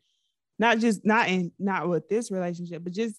not 0.58 0.78
just 0.78 1.04
not 1.04 1.28
in 1.28 1.52
not 1.58 1.88
with 1.88 2.08
this 2.08 2.30
relationship, 2.30 2.82
but 2.84 2.92
just 2.92 3.16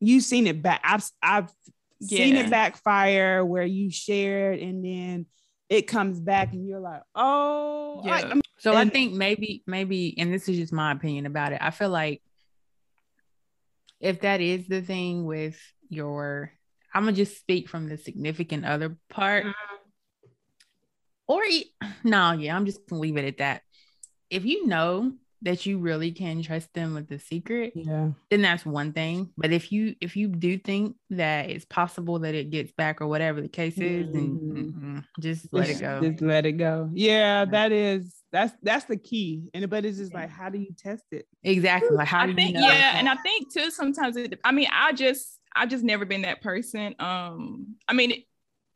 you've 0.00 0.24
seen 0.24 0.46
it 0.46 0.62
back. 0.62 0.80
I've 0.84 1.08
I've 1.22 1.52
yeah. 2.00 2.18
seen 2.18 2.36
it 2.36 2.50
backfire 2.50 3.44
where 3.44 3.64
you 3.64 3.90
shared 3.90 4.58
and 4.58 4.84
then 4.84 5.26
it 5.72 5.86
comes 5.86 6.20
back 6.20 6.52
and 6.52 6.66
you're 6.66 6.80
like, 6.80 7.02
oh, 7.14 8.02
yeah. 8.04 8.32
I, 8.34 8.40
so 8.62 8.70
and, 8.70 8.78
I 8.78 8.92
think 8.92 9.12
maybe, 9.12 9.64
maybe, 9.66 10.16
and 10.18 10.32
this 10.32 10.48
is 10.48 10.56
just 10.56 10.72
my 10.72 10.92
opinion 10.92 11.26
about 11.26 11.52
it. 11.52 11.58
I 11.60 11.72
feel 11.72 11.88
like 11.88 12.22
if 13.98 14.20
that 14.20 14.40
is 14.40 14.68
the 14.68 14.80
thing 14.80 15.24
with 15.24 15.58
your, 15.88 16.52
I'm 16.94 17.02
gonna 17.02 17.16
just 17.16 17.40
speak 17.40 17.68
from 17.68 17.88
the 17.88 17.96
significant 17.96 18.64
other 18.64 18.96
part. 19.10 19.46
Mm-hmm. 19.46 20.28
Or 21.26 21.42
no, 22.04 22.32
yeah, 22.34 22.54
I'm 22.54 22.64
just 22.64 22.88
gonna 22.88 23.00
leave 23.02 23.16
it 23.16 23.24
at 23.24 23.38
that. 23.38 23.62
If 24.30 24.44
you 24.44 24.68
know 24.68 25.12
that 25.42 25.66
you 25.66 25.78
really 25.78 26.12
can 26.12 26.42
trust 26.42 26.72
them 26.74 26.94
with 26.94 27.08
the 27.08 27.18
secret, 27.18 27.72
yeah, 27.74 28.10
then 28.30 28.42
that's 28.42 28.64
one 28.64 28.92
thing. 28.92 29.30
But 29.36 29.52
if 29.52 29.72
you 29.72 29.94
if 30.00 30.16
you 30.16 30.28
do 30.28 30.58
think 30.58 30.96
that 31.10 31.50
it's 31.50 31.64
possible 31.64 32.20
that 32.20 32.34
it 32.34 32.50
gets 32.50 32.72
back 32.72 33.00
or 33.00 33.06
whatever 33.06 33.40
the 33.40 33.48
case 33.48 33.78
is, 33.78 34.06
mm-hmm. 34.06 34.54
then 34.54 35.06
just 35.20 35.52
let 35.52 35.66
just, 35.66 35.80
it 35.80 35.84
go. 35.84 36.00
Just 36.00 36.22
let 36.22 36.46
it 36.46 36.52
go. 36.52 36.90
Yeah, 36.92 37.44
that 37.46 37.72
is 37.72 38.14
that's 38.32 38.52
that's 38.62 38.86
the 38.86 38.96
key. 38.96 39.50
And 39.54 39.68
but 39.68 39.84
it's 39.84 39.98
just 39.98 40.14
like, 40.14 40.30
how 40.30 40.48
do 40.48 40.58
you 40.58 40.74
test 40.76 41.04
it? 41.12 41.26
Exactly. 41.42 41.96
Like 41.96 42.08
how 42.08 42.22
I 42.22 42.26
do 42.26 42.34
think, 42.34 42.54
you 42.54 42.60
know? 42.60 42.68
Yeah, 42.68 42.98
and 42.98 43.08
I 43.08 43.16
think 43.16 43.52
too 43.52 43.70
sometimes 43.70 44.16
it, 44.16 44.40
I 44.44 44.52
mean, 44.52 44.68
I 44.72 44.92
just 44.92 45.38
I've 45.54 45.68
just 45.68 45.84
never 45.84 46.04
been 46.04 46.22
that 46.22 46.42
person. 46.42 46.94
Um, 46.98 47.76
I 47.86 47.92
mean, 47.92 48.12
it, 48.12 48.24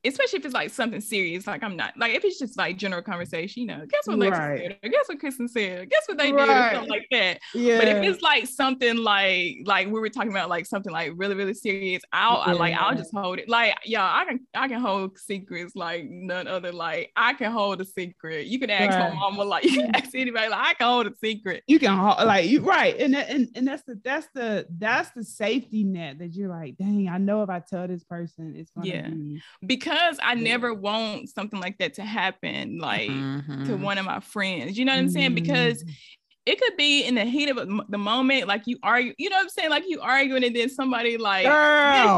especially 0.04 0.38
if 0.38 0.44
it's 0.44 0.54
like 0.54 0.70
something 0.70 1.00
serious, 1.00 1.46
like 1.46 1.62
I'm 1.62 1.76
not 1.76 1.94
like 1.96 2.14
if 2.14 2.24
it's 2.24 2.38
just 2.38 2.56
like 2.56 2.76
general 2.76 3.02
conversation, 3.02 3.62
you 3.62 3.66
know, 3.66 3.84
guess 3.88 4.06
what 4.06 4.18
Lexi 4.18 4.30
right. 4.30 4.60
said, 4.60 4.78
or 4.82 4.88
guess 4.88 5.08
what 5.08 5.18
Kristen 5.18 5.48
said, 5.48 5.90
guess 5.90 6.02
what 6.06 6.18
they 6.18 6.32
right. 6.32 6.46
did, 6.46 6.56
or 6.56 6.74
something 6.74 6.90
like 6.90 7.06
that. 7.10 7.38
Yeah. 7.54 7.78
But 7.78 7.88
if 7.88 8.02
it's 8.04 8.22
like 8.22 8.46
something 8.46 8.96
like 8.96 9.58
like 9.64 9.86
we 9.88 10.00
were 10.00 10.08
talking 10.08 10.30
about 10.30 10.48
like 10.48 10.66
something 10.66 10.92
like 10.92 11.12
really 11.16 11.34
really 11.34 11.54
serious, 11.54 12.02
I'll 12.12 12.38
yeah. 12.38 12.52
I, 12.52 12.52
like 12.52 12.74
I'll 12.74 12.94
just 12.94 13.12
hold 13.12 13.38
it. 13.38 13.48
Like 13.48 13.74
yeah, 13.84 14.04
I 14.04 14.24
can 14.24 14.40
I 14.54 14.68
can 14.68 14.80
hold 14.80 15.18
secrets 15.18 15.74
like 15.74 16.06
none 16.08 16.46
other. 16.46 16.72
Like 16.72 17.10
I 17.16 17.34
can 17.34 17.50
hold 17.50 17.80
a 17.80 17.84
secret. 17.84 18.46
You 18.46 18.58
can 18.58 18.70
ask 18.70 18.96
right. 18.96 19.12
my 19.12 19.18
mama, 19.18 19.44
like 19.44 19.64
you 19.64 19.82
can 19.82 19.94
ask 19.94 20.14
anybody, 20.14 20.48
like 20.48 20.60
I 20.60 20.74
can 20.74 20.86
hold 20.86 21.06
a 21.06 21.14
secret. 21.16 21.64
You 21.66 21.78
can 21.78 21.96
hold 21.96 22.26
like 22.26 22.46
you 22.46 22.60
right, 22.60 22.98
and 22.98 23.16
and 23.16 23.48
and 23.54 23.66
that's 23.66 23.82
the 23.82 24.00
that's 24.04 24.28
the 24.34 24.66
that's 24.78 25.10
the 25.10 25.24
safety 25.24 25.84
net 25.84 26.18
that 26.18 26.34
you're 26.34 26.48
like, 26.48 26.76
dang, 26.76 27.08
I 27.08 27.18
know 27.18 27.42
if 27.42 27.50
I 27.50 27.60
tell 27.60 27.88
this 27.88 28.04
person, 28.04 28.54
it's 28.56 28.70
gonna 28.70 28.86
yeah. 28.86 29.08
be 29.08 29.42
because 29.64 29.95
because 29.96 30.18
I 30.22 30.34
never 30.34 30.74
want 30.74 31.28
something 31.30 31.60
like 31.60 31.78
that 31.78 31.94
to 31.94 32.02
happen, 32.02 32.78
like 32.78 33.08
mm-hmm. 33.08 33.66
to 33.66 33.76
one 33.76 33.98
of 33.98 34.04
my 34.04 34.20
friends. 34.20 34.78
You 34.78 34.84
know 34.84 34.92
what 34.92 34.98
I'm 34.98 35.08
saying? 35.08 35.34
Because 35.34 35.82
mm-hmm. 35.82 35.92
it 36.46 36.60
could 36.60 36.76
be 36.76 37.04
in 37.04 37.14
the 37.14 37.24
heat 37.24 37.48
of 37.48 37.56
the 37.88 37.98
moment, 37.98 38.46
like 38.46 38.62
you 38.66 38.78
argue, 38.82 39.14
you 39.18 39.30
know 39.30 39.36
what 39.36 39.44
I'm 39.44 39.48
saying? 39.48 39.70
Like 39.70 39.84
you 39.86 40.00
arguing, 40.00 40.44
and 40.44 40.54
then 40.54 40.68
somebody 40.68 41.16
like 41.16 41.44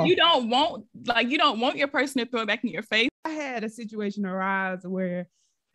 you 0.07 0.17
don't 0.17 0.51
want, 0.51 0.85
like 1.07 1.29
you 1.29 1.39
don't 1.39 1.61
want 1.61 1.77
your 1.77 1.89
person 1.89 2.25
to 2.25 2.31
throw 2.31 2.43
it 2.43 2.49
back 2.49 2.65
in 2.65 2.71
your 2.71 2.83
face. 2.83 3.09
I 3.25 3.31
had 3.31 3.65
a 3.65 3.69
situation 3.69 4.27
arise 4.27 4.81
where 4.85 5.29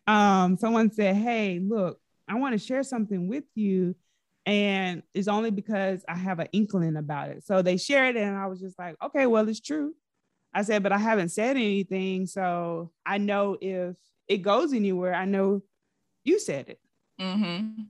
um 0.06 0.56
someone 0.58 0.92
said, 0.92 1.16
Hey, 1.16 1.60
look, 1.62 1.98
I 2.28 2.34
want 2.34 2.52
to 2.52 2.58
share 2.58 2.82
something 2.82 3.28
with 3.28 3.44
you. 3.54 3.94
And 4.46 5.02
it's 5.14 5.28
only 5.28 5.50
because 5.50 6.04
I 6.06 6.16
have 6.16 6.38
an 6.38 6.48
inkling 6.52 6.96
about 6.96 7.30
it. 7.30 7.46
So 7.46 7.62
they 7.62 7.78
shared 7.78 8.16
it, 8.16 8.22
and 8.24 8.36
I 8.36 8.46
was 8.46 8.60
just 8.60 8.78
like, 8.78 8.94
okay, 9.02 9.26
well, 9.26 9.48
it's 9.48 9.58
true. 9.58 9.94
I 10.54 10.62
said, 10.62 10.82
but 10.82 10.92
I 10.92 10.98
haven't 10.98 11.30
said 11.30 11.56
anything. 11.56 12.26
So 12.26 12.92
I 13.04 13.18
know 13.18 13.58
if 13.60 13.96
it 14.28 14.38
goes 14.38 14.72
anywhere, 14.72 15.14
I 15.14 15.24
know 15.24 15.62
you 16.22 16.38
said 16.38 16.68
it. 16.68 16.80
Mm-hmm. 17.20 17.82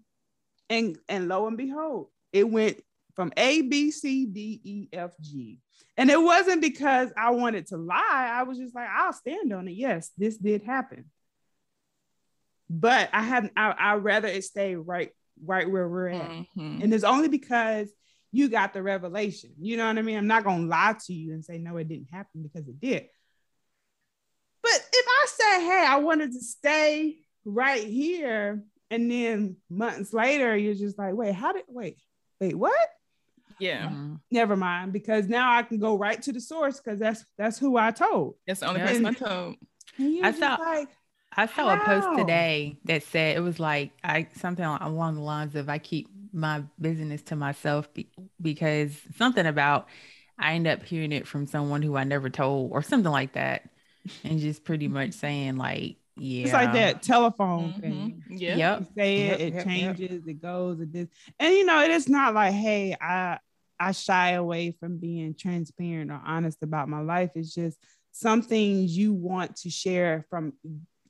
And 0.70 0.98
and 1.08 1.28
lo 1.28 1.46
and 1.46 1.56
behold, 1.56 2.08
it 2.32 2.48
went 2.48 2.80
from 3.14 3.32
A, 3.36 3.62
B, 3.62 3.90
C, 3.90 4.26
D, 4.26 4.60
E, 4.64 4.88
F, 4.92 5.12
G. 5.20 5.58
And 5.96 6.10
it 6.10 6.20
wasn't 6.20 6.60
because 6.60 7.10
I 7.16 7.30
wanted 7.30 7.68
to 7.68 7.76
lie. 7.76 8.30
I 8.32 8.42
was 8.42 8.58
just 8.58 8.74
like, 8.74 8.88
I'll 8.88 9.12
stand 9.12 9.52
on 9.52 9.68
it. 9.68 9.72
Yes, 9.72 10.10
this 10.18 10.36
did 10.36 10.62
happen. 10.62 11.04
But 12.68 13.10
I 13.12 13.22
haven't, 13.22 13.52
I, 13.56 13.74
I'd 13.78 14.02
rather 14.02 14.26
it 14.26 14.42
stay 14.42 14.74
right, 14.74 15.10
right 15.44 15.70
where 15.70 15.88
we're 15.88 16.08
at. 16.08 16.30
Mm-hmm. 16.30 16.80
And 16.82 16.92
it's 16.94 17.04
only 17.04 17.28
because 17.28 17.88
you 18.34 18.48
got 18.48 18.74
the 18.74 18.82
revelation. 18.82 19.50
You 19.60 19.76
know 19.76 19.86
what 19.86 19.96
I 19.96 20.02
mean? 20.02 20.18
I'm 20.18 20.26
not 20.26 20.42
gonna 20.42 20.66
lie 20.66 20.96
to 21.06 21.12
you 21.12 21.34
and 21.34 21.44
say, 21.44 21.58
no, 21.58 21.76
it 21.76 21.86
didn't 21.86 22.08
happen 22.10 22.42
because 22.42 22.66
it 22.66 22.80
did. 22.80 23.06
But 24.60 24.88
if 24.92 25.06
I 25.08 25.26
say, 25.26 25.64
hey, 25.64 25.86
I 25.86 25.96
wanted 25.98 26.32
to 26.32 26.40
stay 26.40 27.18
right 27.44 27.84
here, 27.84 28.64
and 28.90 29.08
then 29.08 29.56
months 29.70 30.12
later, 30.12 30.56
you're 30.56 30.74
just 30.74 30.98
like, 30.98 31.14
wait, 31.14 31.32
how 31.32 31.52
did 31.52 31.62
wait, 31.68 31.98
wait, 32.40 32.56
what? 32.56 32.76
Yeah. 33.60 33.86
Mm-hmm. 33.86 34.14
Never 34.32 34.56
mind, 34.56 34.92
because 34.92 35.28
now 35.28 35.56
I 35.56 35.62
can 35.62 35.78
go 35.78 35.96
right 35.96 36.20
to 36.22 36.32
the 36.32 36.40
source 36.40 36.80
because 36.80 36.98
that's 36.98 37.24
that's 37.38 37.56
who 37.56 37.76
I 37.76 37.92
told. 37.92 38.34
That's 38.48 38.60
the 38.60 38.66
only 38.66 38.80
person 38.80 39.06
I 39.06 39.12
told. 39.12 39.54
I 40.00 40.32
saw 40.32 40.56
like, 40.56 40.88
I 41.36 41.46
saw 41.46 41.76
how? 41.76 41.82
a 41.82 41.84
post 41.84 42.18
today 42.18 42.78
that 42.86 43.04
said 43.04 43.36
it 43.36 43.40
was 43.40 43.60
like 43.60 43.92
I 44.02 44.26
something 44.38 44.64
along 44.64 45.14
the 45.14 45.20
lines 45.20 45.54
of 45.54 45.68
I 45.68 45.78
keep 45.78 46.08
my 46.34 46.64
business 46.80 47.22
to 47.22 47.36
myself 47.36 47.92
be, 47.94 48.08
because 48.40 48.92
something 49.16 49.46
about 49.46 49.88
I 50.38 50.54
end 50.54 50.66
up 50.66 50.82
hearing 50.82 51.12
it 51.12 51.26
from 51.26 51.46
someone 51.46 51.82
who 51.82 51.96
I 51.96 52.04
never 52.04 52.28
told 52.28 52.72
or 52.72 52.82
something 52.82 53.10
like 53.10 53.34
that, 53.34 53.70
and 54.24 54.38
just 54.38 54.64
pretty 54.64 54.88
much 54.88 55.12
saying 55.14 55.56
like 55.56 55.96
yeah. 56.16 56.44
It's 56.44 56.52
like 56.52 56.72
that 56.74 57.02
telephone 57.02 57.72
mm-hmm. 57.72 57.80
thing. 57.80 58.24
Yeah. 58.28 58.56
Yep. 58.56 58.80
You 58.80 58.86
say 58.96 59.16
it, 59.22 59.26
yep, 59.26 59.40
it 59.40 59.54
yep, 59.54 59.64
changes, 59.64 60.10
yep. 60.10 60.28
it 60.28 60.42
goes, 60.42 60.80
it 60.80 60.92
this. 60.92 61.08
And 61.40 61.54
you 61.54 61.64
know, 61.64 61.82
it 61.82 61.90
is 61.90 62.08
not 62.08 62.34
like, 62.34 62.52
hey, 62.52 62.96
I 63.00 63.38
I 63.80 63.92
shy 63.92 64.32
away 64.32 64.76
from 64.78 64.98
being 64.98 65.34
transparent 65.34 66.12
or 66.12 66.20
honest 66.24 66.62
about 66.62 66.88
my 66.88 67.00
life. 67.00 67.30
It's 67.34 67.52
just 67.52 67.78
some 68.12 68.42
things 68.42 68.96
you 68.96 69.12
want 69.12 69.56
to 69.56 69.70
share 69.70 70.24
from 70.30 70.52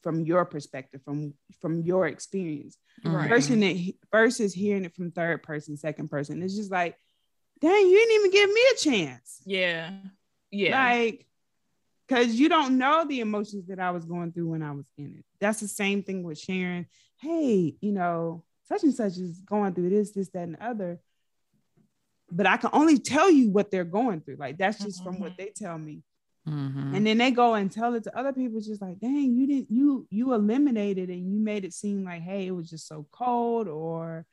from 0.05 0.25
your 0.25 0.45
perspective, 0.45 1.01
from 1.05 1.35
from 1.61 1.83
your 1.83 2.07
experience. 2.07 2.79
Right. 3.05 3.29
Versus, 3.29 3.93
versus 4.13 4.55
hearing 4.55 4.85
it 4.85 4.95
from 4.95 5.11
third 5.11 5.43
person, 5.43 5.77
second 5.77 6.09
person. 6.09 6.41
It's 6.43 6.55
just 6.55 6.71
like, 6.71 6.97
dang, 7.61 7.89
you 7.89 7.99
didn't 7.99 8.15
even 8.15 8.31
give 8.31 8.53
me 8.53 8.61
a 8.73 8.77
chance. 8.77 9.43
Yeah. 9.45 9.91
Yeah. 10.53 10.85
Like 10.85 11.27
because 12.07 12.35
you 12.35 12.49
don't 12.49 12.79
know 12.79 13.05
the 13.07 13.21
emotions 13.21 13.67
that 13.69 13.81
I 13.81 13.91
was 13.91 14.05
going 14.05 14.33
through 14.33 14.51
when 14.51 14.63
I 14.63 14.73
was 14.73 14.87
in 14.99 15.17
it. 15.19 15.25
That's 15.41 15.61
the 15.61 15.69
same 15.69 16.03
thing 16.03 16.23
with 16.23 16.39
sharing. 16.39 16.87
Hey, 17.21 17.77
you 17.81 17.93
know, 17.93 18.45
such 18.65 18.83
and 18.83 18.95
such 18.95 19.17
is 19.17 19.41
going 19.41 19.75
through 19.75 19.91
this, 19.91 20.13
this, 20.13 20.29
that, 20.31 20.43
and 20.43 20.55
the 20.55 20.65
other. 20.65 21.01
But 22.31 22.47
I 22.47 22.57
can 22.57 22.71
only 22.73 22.99
tell 22.99 23.31
you 23.31 23.51
what 23.51 23.71
they're 23.71 23.85
going 23.85 24.21
through. 24.21 24.37
Like 24.37 24.59
that's 24.59 24.79
just 24.79 25.01
mm-hmm. 25.01 25.13
from 25.13 25.21
what 25.21 25.33
mm-hmm. 25.33 25.43
they 25.43 25.53
tell 25.55 25.79
me. 25.79 26.03
Mm-hmm. 26.49 26.95
And 26.95 27.07
then 27.07 27.19
they 27.19 27.31
go 27.31 27.55
and 27.55 27.73
tell 27.73 27.95
it 27.95 28.05
to 28.05 28.19
other 28.19 28.33
people. 28.33 28.59
It's 28.59 28.67
just 28.67 28.83
like, 28.83 29.01
dang, 29.01 29.35
you 29.35 29.47
didn't 29.47 29.71
you 29.71 30.07
you 30.11 30.35
eliminated 30.35 31.09
and 31.09 31.33
you 31.33 31.39
made 31.39 31.65
it 31.65 31.73
seem 31.73 32.05
like, 32.05 32.23
hey, 32.23 32.47
it 32.47 32.51
was 32.51 32.69
just 32.69 32.87
so 32.87 33.07
cold 33.11 33.67
or 33.67 34.27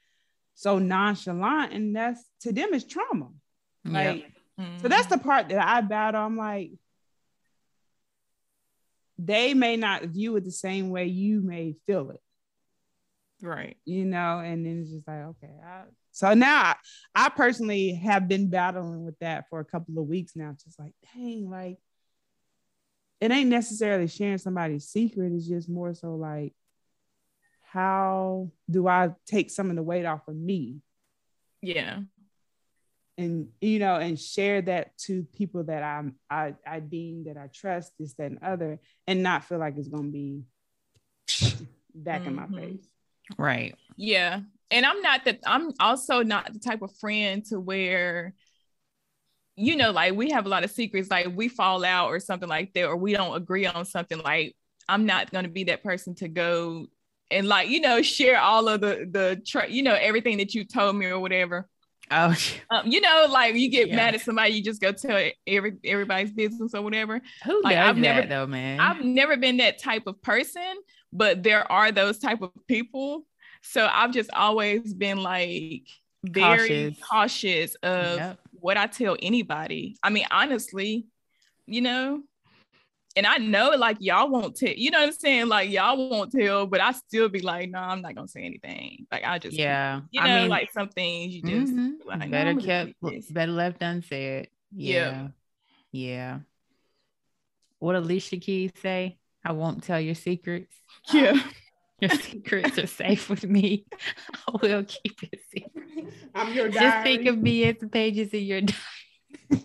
so 0.56 0.78
nonchalant, 0.78 1.74
and 1.74 1.96
that's 1.96 2.24
to 2.42 2.52
them 2.52 2.74
is 2.74 2.84
trauma. 2.84 3.30
Like, 3.86 4.18
yep. 4.18 4.32
mm-hmm. 4.60 4.78
so 4.82 4.88
that's 4.90 5.08
the 5.08 5.18
part 5.18 5.50
that 5.50 5.66
I 5.66 5.82
battle. 5.82 6.22
I'm 6.22 6.38
like, 6.38 6.72
they 9.18 9.54
may 9.54 9.78
not 9.78 10.04
view 10.04 10.36
it 10.36 10.44
the 10.44 10.52
same 10.52 10.90
way 10.90 11.06
you 11.06 11.42
may 11.42 11.76
feel 11.88 12.12
it. 12.12 12.20
Right. 13.42 13.78
You 13.86 14.06
know, 14.06 14.40
and 14.40 14.66
then 14.66 14.82
it's 14.82 14.92
just 14.92 15.08
like, 15.08 15.24
okay. 15.24 15.54
I, 15.66 15.84
so 16.12 16.34
now 16.34 16.62
I, 16.62 16.76
I 17.16 17.30
personally 17.30 17.94
have 17.96 18.28
been 18.28 18.50
battling 18.50 19.04
with 19.04 19.18
that 19.20 19.46
for 19.50 19.60
a 19.60 19.66
couple 19.66 19.98
of 20.00 20.08
weeks 20.08 20.36
now. 20.36 20.56
Just 20.64 20.78
like, 20.78 20.94
dang, 21.16 21.50
like 21.50 21.78
it 23.22 23.32
ain't 23.32 23.50
necessarily 23.50 24.08
sharing 24.08 24.40
somebody's 24.40 24.86
secret. 24.86 25.32
It's 25.32 25.48
just 25.48 25.70
more 25.70 25.94
so 25.94 26.16
like, 26.16 26.54
how 27.62 28.52
do 28.70 28.88
I 28.88 29.12
take 29.26 29.50
some 29.50 29.70
of 29.70 29.76
the 29.78 29.84
weight 29.84 30.06
off 30.06 30.28
of 30.28 30.36
me? 30.36 30.82
Yeah 31.62 32.00
and 33.22 33.48
you 33.60 33.80
know 33.80 33.96
and 33.96 34.20
share 34.20 34.62
that 34.62 34.98
to 34.98 35.24
people 35.36 35.64
that 35.64 35.84
i'm 35.84 36.16
i 36.30 36.54
i 36.66 36.80
deem 36.80 37.26
that 37.26 37.38
i 37.38 37.48
trust 37.48 37.92
this 38.00 38.14
that 38.14 38.32
and 38.32 38.40
other 38.44 38.80
and 39.08 39.22
not 39.22 39.44
feel 39.44 39.60
like 39.60 39.76
it's 39.78 39.88
gonna 39.88 40.10
be 40.10 40.44
back 41.94 42.22
mm-hmm. 42.22 42.30
in 42.30 42.36
my 42.36 42.44
mm-hmm. 42.44 42.60
face 42.60 42.88
right 43.38 43.76
yeah 43.96 44.40
and 44.70 44.86
i'm 44.86 45.02
not 45.02 45.26
that 45.26 45.40
i'm 45.46 45.72
also 45.80 46.24
not 46.24 46.52
the 46.52 46.60
type 46.60 46.82
of 46.82 46.96
friend 46.98 47.46
to 47.46 47.60
where 47.60 48.34
you 49.56 49.76
know 49.76 49.92
like 49.92 50.14
we 50.14 50.30
have 50.32 50.46
a 50.46 50.50
lot 50.50 50.64
of 50.64 50.72
secrets 50.72 51.10
like 51.10 51.28
we 51.36 51.48
fall 51.48 51.84
out 51.84 52.08
or 52.08 52.20
something 52.20 52.50
like 52.50 52.74
that 52.74 52.86
or 52.86 52.96
we 52.96 53.14
don't 53.14 53.36
agree 53.36 53.66
on 53.66 53.86
something 53.86 54.20
like 54.20 54.56
i'm 54.88 55.06
not 55.06 55.32
going 55.32 55.44
to 55.44 55.52
be 55.52 55.66
that 55.66 55.84
person 55.84 56.16
to 56.16 56.28
go 56.28 56.86
and 57.30 57.48
like 57.48 57.70
you 57.70 57.82
know 57.82 58.02
share 58.02 58.40
all 58.40 58.68
of 58.68 58.82
the 58.82 59.08
the 59.12 59.68
you 59.70 59.84
know 59.84 59.94
everything 59.94 60.38
that 60.38 60.54
you 60.54 60.64
told 60.64 60.96
me 60.96 61.06
or 61.06 61.20
whatever 61.20 61.68
Oh, 62.14 62.36
um, 62.70 62.88
you 62.88 63.02
know, 63.02 63.28
like 63.30 63.56
you 63.56 63.70
get 63.70 63.88
yeah. 63.88 63.96
mad 63.96 64.16
at 64.16 64.22
somebody, 64.22 64.54
you 64.54 64.64
just 64.64 64.82
go 64.82 64.92
tell 64.92 65.18
every 65.48 65.78
everybody's 65.86 66.32
business 66.32 66.74
or 66.76 66.82
whatever. 66.82 67.22
Who 67.46 67.62
like, 67.64 67.76
does 67.76 67.90
I've 67.90 67.96
that 67.96 68.02
never, 68.02 68.28
though, 68.28 68.48
man? 68.48 68.80
I've 68.80 69.04
never 69.04 69.38
been 69.38 69.58
that 69.58 69.80
type 69.80 70.08
of 70.08 70.22
person, 70.22 70.76
but 71.14 71.42
there 71.42 71.70
are 71.72 71.92
those 71.92 72.20
type 72.20 72.42
of 72.42 72.52
people. 72.68 73.26
So 73.64 73.88
I've 73.90 74.12
just 74.12 74.30
always 74.34 74.94
been 74.94 75.24
like 75.24 75.88
very 76.24 76.98
cautious, 77.00 77.08
cautious 77.10 77.76
of 77.76 78.18
yep. 78.18 78.40
What 78.62 78.78
I 78.78 78.88
tell 78.88 79.18
anybody. 79.22 79.98
I 80.02 80.10
mean, 80.10 80.26
honestly, 80.32 81.08
you 81.66 81.82
know, 81.82 82.22
and 83.16 83.28
I 83.28 83.38
know 83.38 83.72
like 83.72 83.98
y'all 84.00 84.30
won't 84.30 84.56
tell, 84.56 84.74
you 84.74 84.92
know 84.92 85.00
what 85.00 85.08
I'm 85.08 85.14
saying? 85.14 85.48
Like 85.48 85.70
y'all 85.70 86.10
won't 86.10 86.32
tell, 86.32 86.66
but 86.66 86.80
I 86.80 86.94
still 86.94 87.28
be 87.28 87.42
like, 87.42 87.70
no, 87.70 87.80
I'm 87.80 88.02
not 88.02 88.16
gonna 88.16 88.28
say 88.28 88.44
anything. 88.44 89.08
Like 89.12 89.24
I 89.26 89.40
just 89.40 89.58
yeah, 89.58 90.02
you 90.12 90.22
know, 90.22 90.28
I 90.28 90.40
mean, 90.42 90.50
like 90.50 90.72
some 90.72 90.90
things 90.90 91.34
you 91.36 91.42
just 91.42 91.74
mm-hmm. 91.74 92.08
like, 92.08 92.32
better 92.32 92.54
no, 92.54 92.62
kept 92.62 92.94
better 93.34 93.52
left 93.52 93.82
unsaid. 93.82 94.50
Yeah. 94.72 94.96
yeah. 94.96 95.28
Yeah. 95.92 96.40
What 97.80 97.96
Alicia 97.96 98.38
Keys 98.38 98.72
say? 98.82 99.18
I 99.44 99.54
won't 99.54 99.84
tell 99.84 100.00
your 100.00 100.16
secrets. 100.16 100.74
Yeah. 101.12 101.42
Your 102.00 102.10
secrets 102.10 102.80
are 102.80 102.88
safe 102.88 103.30
with 103.30 103.44
me. 103.44 103.86
I 104.48 104.58
will 104.60 104.84
keep 104.84 105.22
it 105.22 105.40
secret. 105.54 105.81
I'm 106.36 106.54
your 106.54 106.70
diary. 106.70 106.92
Just 106.92 107.04
think 107.04 107.26
of 107.28 107.38
me 107.38 107.64
as 107.66 107.78
the 107.80 107.88
pages 107.88 108.34
in 108.34 108.44
your 108.44 108.62
diary. 108.62 109.64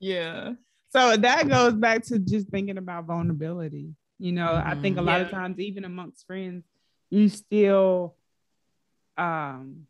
yeah 0.00 0.52
so 0.90 1.16
that 1.16 1.48
goes 1.48 1.74
back 1.74 2.02
to 2.06 2.18
just 2.18 2.48
thinking 2.48 2.78
about 2.78 3.06
vulnerability. 3.06 3.94
You 4.18 4.32
know, 4.32 4.48
mm-hmm. 4.48 4.68
I 4.68 4.74
think 4.74 4.98
a 4.98 5.02
lot 5.02 5.20
yeah. 5.20 5.26
of 5.26 5.30
times, 5.30 5.58
even 5.58 5.84
amongst 5.84 6.26
friends, 6.26 6.64
you 7.10 7.28
still 7.28 8.16
um, 9.16 9.86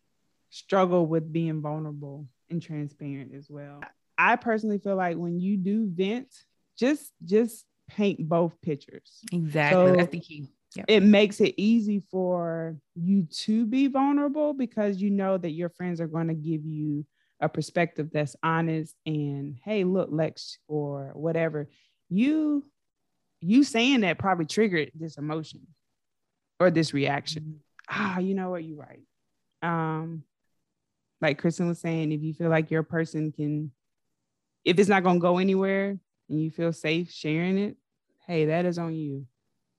struggle 0.51 1.07
with 1.07 1.33
being 1.33 1.63
vulnerable 1.63 2.27
and 2.51 2.63
transparent 2.63 3.35
as 3.35 3.49
well. 3.49 3.81
I 4.17 4.37
personally 4.37 4.79
feel 4.79 4.97
like 4.97 5.17
when 5.17 5.41
you 5.41 5.57
do 5.57 5.89
vent, 5.91 6.29
just 6.79 7.13
just 7.25 7.65
paint 7.89 8.29
both 8.29 8.61
pictures. 8.61 9.21
Exactly. 9.33 9.87
So 9.87 9.97
That's 9.97 10.13
the 10.13 10.21
key. 10.21 10.49
Yep. 10.77 10.85
It 10.89 11.01
makes 11.03 11.41
it 11.41 11.55
easy 11.57 12.03
for 12.11 12.77
you 12.95 13.25
to 13.25 13.67
be 13.67 13.89
vulnerable 13.89 14.55
because 14.55 15.03
you 15.03 15.11
know 15.11 15.37
that 15.37 15.51
your 15.51 15.69
friends 15.69 16.01
are 16.01 16.07
going 16.07 16.29
to 16.29 16.35
give 16.35 16.65
you 16.65 17.05
a 17.41 17.49
perspective 17.49 18.11
that's 18.13 18.37
honest 18.43 18.95
and 19.07 19.57
hey 19.65 19.83
look 19.83 20.11
lex 20.13 20.59
or 20.69 21.11
whatever. 21.15 21.69
You 22.09 22.65
you 23.41 23.65
saying 23.65 24.03
that 24.03 24.19
probably 24.19 24.45
triggered 24.45 24.93
this 24.95 25.17
emotion 25.17 25.67
or 26.61 26.71
this 26.71 26.93
reaction. 26.95 27.61
Mm-hmm. 27.91 28.03
ah 28.03 28.19
you 28.19 28.35
know 28.35 28.51
what? 28.51 28.63
You're 28.63 28.79
right. 28.79 29.03
Um 29.63 30.25
like 31.21 31.39
kristen 31.39 31.69
was 31.69 31.81
saying 31.81 32.13
if 32.13 32.23
you 32.23 32.33
feel 32.35 32.49
like 32.49 32.71
your 32.71 32.83
person 32.83 33.33
can 33.33 33.71
if 34.65 34.79
it's 34.79 34.89
not 34.89 35.03
going 35.03 35.17
to 35.17 35.21
go 35.21 35.39
anywhere 35.39 35.99
and 36.29 36.41
you 36.41 36.51
feel 36.51 36.73
safe 36.73 37.11
sharing 37.11 37.59
it 37.59 37.77
hey 38.27 38.47
that 38.47 38.65
is 38.65 38.79
on 38.79 38.95
you 38.95 39.27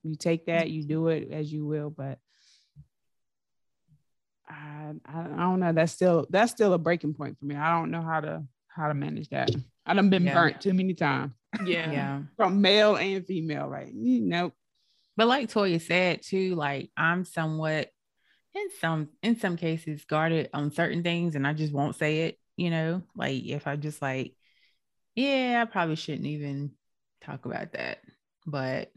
you 0.03 0.15
take 0.15 0.45
that 0.47 0.69
you 0.69 0.83
do 0.83 1.07
it 1.07 1.29
as 1.31 1.51
you 1.51 1.65
will 1.65 1.89
but 1.89 2.19
I, 4.51 4.93
I 5.05 5.43
don't 5.43 5.59
know. 5.59 5.71
That's 5.71 5.91
still 5.91 6.27
that's 6.29 6.51
still 6.51 6.73
a 6.73 6.77
breaking 6.77 7.13
point 7.13 7.37
for 7.39 7.45
me. 7.45 7.55
I 7.55 7.77
don't 7.77 7.91
know 7.91 8.01
how 8.01 8.19
to 8.19 8.43
how 8.67 8.87
to 8.87 8.93
manage 8.93 9.29
that. 9.29 9.51
I 9.85 9.93
done 9.93 10.09
been 10.09 10.25
yeah. 10.25 10.33
burnt 10.33 10.61
too 10.61 10.73
many 10.73 10.93
times. 10.93 11.31
Yeah. 11.65 11.91
yeah. 11.91 12.21
From 12.37 12.61
male 12.61 12.95
and 12.95 13.25
female. 13.25 13.69
Like, 13.69 13.91
nope. 13.93 14.53
But 15.17 15.27
like 15.27 15.49
Toya 15.49 15.81
said 15.81 16.21
too, 16.21 16.55
like 16.55 16.91
I'm 16.95 17.25
somewhat 17.25 17.89
in 18.53 18.67
some 18.79 19.09
in 19.21 19.39
some 19.39 19.57
cases 19.57 20.05
guarded 20.05 20.49
on 20.53 20.71
certain 20.71 21.03
things 21.03 21.35
and 21.35 21.45
I 21.45 21.53
just 21.53 21.73
won't 21.73 21.95
say 21.95 22.23
it, 22.23 22.37
you 22.57 22.69
know, 22.69 23.03
like 23.15 23.43
if 23.43 23.67
I 23.67 23.75
just 23.75 24.01
like 24.01 24.35
Yeah, 25.15 25.61
I 25.61 25.71
probably 25.71 25.95
shouldn't 25.95 26.27
even 26.27 26.71
talk 27.21 27.45
about 27.45 27.73
that, 27.73 27.99
but 28.45 28.91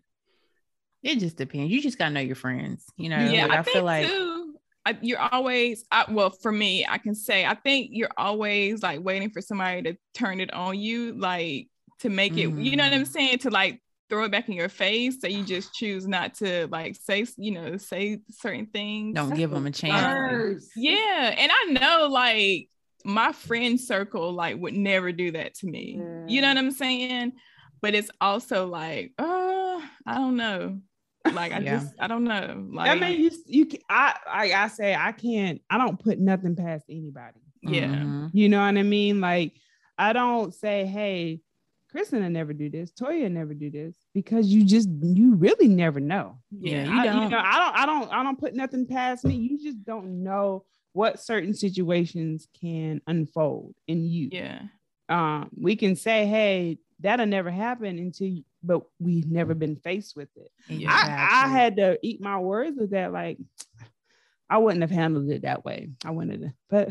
it 1.04 1.18
just 1.18 1.36
depends. 1.36 1.70
You 1.70 1.80
just 1.80 1.98
gotta 1.98 2.12
know 2.12 2.20
your 2.20 2.34
friends, 2.34 2.86
you 2.96 3.08
know. 3.10 3.18
Yeah, 3.18 3.46
like, 3.46 3.58
I, 3.58 3.60
I 3.60 3.62
feel 3.62 3.84
like 3.84 4.06
too, 4.06 4.54
I, 4.86 4.98
you're 5.02 5.20
always. 5.20 5.84
I, 5.90 6.06
well, 6.10 6.30
for 6.30 6.50
me, 6.50 6.86
I 6.88 6.98
can 6.98 7.14
say 7.14 7.44
I 7.44 7.54
think 7.54 7.90
you're 7.92 8.10
always 8.16 8.82
like 8.82 9.04
waiting 9.04 9.30
for 9.30 9.40
somebody 9.40 9.82
to 9.82 9.96
turn 10.14 10.40
it 10.40 10.52
on 10.52 10.78
you, 10.78 11.12
like 11.12 11.68
to 12.00 12.08
make 12.08 12.36
it. 12.36 12.48
Mm. 12.48 12.64
You 12.64 12.76
know 12.76 12.84
what 12.84 12.92
I'm 12.94 13.02
mm. 13.02 13.06
saying? 13.06 13.38
To 13.40 13.50
like 13.50 13.80
throw 14.08 14.24
it 14.24 14.32
back 14.32 14.48
in 14.48 14.54
your 14.54 14.68
face, 14.68 15.20
so 15.20 15.28
you 15.28 15.44
just 15.44 15.74
choose 15.74 16.08
not 16.08 16.34
to 16.36 16.68
like 16.68 16.96
say, 16.96 17.26
you 17.36 17.52
know, 17.52 17.76
say 17.76 18.20
certain 18.30 18.66
things. 18.66 19.14
Don't 19.14 19.36
give 19.36 19.50
them 19.50 19.66
a 19.66 19.70
chance. 19.70 20.70
Yeah, 20.74 21.34
and 21.36 21.52
I 21.52 21.64
know 21.72 22.08
like 22.08 22.70
my 23.04 23.32
friend 23.32 23.78
circle 23.78 24.32
like 24.32 24.56
would 24.58 24.74
never 24.74 25.12
do 25.12 25.32
that 25.32 25.54
to 25.56 25.66
me. 25.66 25.98
Yeah. 25.98 26.24
You 26.26 26.40
know 26.40 26.48
what 26.48 26.56
I'm 26.56 26.70
saying? 26.70 27.32
But 27.82 27.94
it's 27.94 28.10
also 28.18 28.66
like, 28.66 29.12
oh, 29.18 29.82
I 30.06 30.14
don't 30.14 30.36
know. 30.36 30.80
Like 31.32 31.52
I 31.52 31.58
yeah. 31.60 31.78
just 31.78 31.94
I 31.98 32.06
don't 32.06 32.24
know. 32.24 32.66
Like 32.70 32.90
I 32.90 32.94
mean, 32.94 33.20
you 33.20 33.30
you 33.46 33.78
I 33.88 34.14
I 34.26 34.52
I 34.52 34.68
say 34.68 34.94
I 34.94 35.12
can't. 35.12 35.60
I 35.70 35.78
don't 35.78 35.98
put 35.98 36.18
nothing 36.18 36.56
past 36.56 36.84
anybody. 36.88 37.40
Yeah, 37.62 37.86
mm-hmm. 37.86 38.26
you 38.32 38.48
know 38.48 38.58
what 38.58 38.76
I 38.76 38.82
mean. 38.82 39.20
Like 39.20 39.52
I 39.96 40.12
don't 40.12 40.54
say, 40.54 40.84
hey, 40.84 41.40
Kristen 41.90 42.22
will 42.22 42.30
never 42.30 42.52
do 42.52 42.68
this. 42.68 42.92
Toya 42.92 43.30
never 43.30 43.54
do 43.54 43.70
this 43.70 43.94
because 44.12 44.48
you 44.48 44.64
just 44.64 44.88
you 45.00 45.34
really 45.36 45.68
never 45.68 46.00
know. 46.00 46.38
Yeah, 46.50 46.84
you, 46.84 46.98
I, 46.98 47.04
don't. 47.06 47.22
you 47.22 47.28
know, 47.30 47.38
I 47.38 47.58
don't. 47.58 47.76
I 47.76 47.86
don't. 47.86 48.12
I 48.12 48.22
don't 48.22 48.38
put 48.38 48.54
nothing 48.54 48.86
past 48.86 49.24
me. 49.24 49.34
You 49.34 49.62
just 49.62 49.82
don't 49.84 50.22
know 50.22 50.64
what 50.92 51.20
certain 51.20 51.54
situations 51.54 52.48
can 52.60 53.00
unfold 53.06 53.74
in 53.86 54.04
you. 54.04 54.28
Yeah. 54.32 54.62
Um, 55.08 55.50
we 55.56 55.76
can 55.76 55.96
say, 55.96 56.26
hey, 56.26 56.78
that'll 57.00 57.26
never 57.26 57.50
happen 57.50 57.98
until 57.98 58.38
but 58.64 58.82
we've 58.98 59.30
never 59.30 59.54
been 59.54 59.76
faced 59.76 60.16
with 60.16 60.28
it. 60.36 60.50
Yeah, 60.68 60.90
I, 60.90 61.46
I, 61.46 61.48
had 61.48 61.76
to 61.76 61.98
eat 62.02 62.20
my 62.20 62.38
words 62.38 62.76
with 62.78 62.90
that. 62.90 63.12
Like, 63.12 63.38
I 64.48 64.58
wouldn't 64.58 64.82
have 64.82 64.90
handled 64.90 65.30
it 65.30 65.42
that 65.42 65.64
way. 65.64 65.90
I 66.04 66.10
wouldn't 66.10 66.42
have, 66.42 66.52
but 66.70 66.88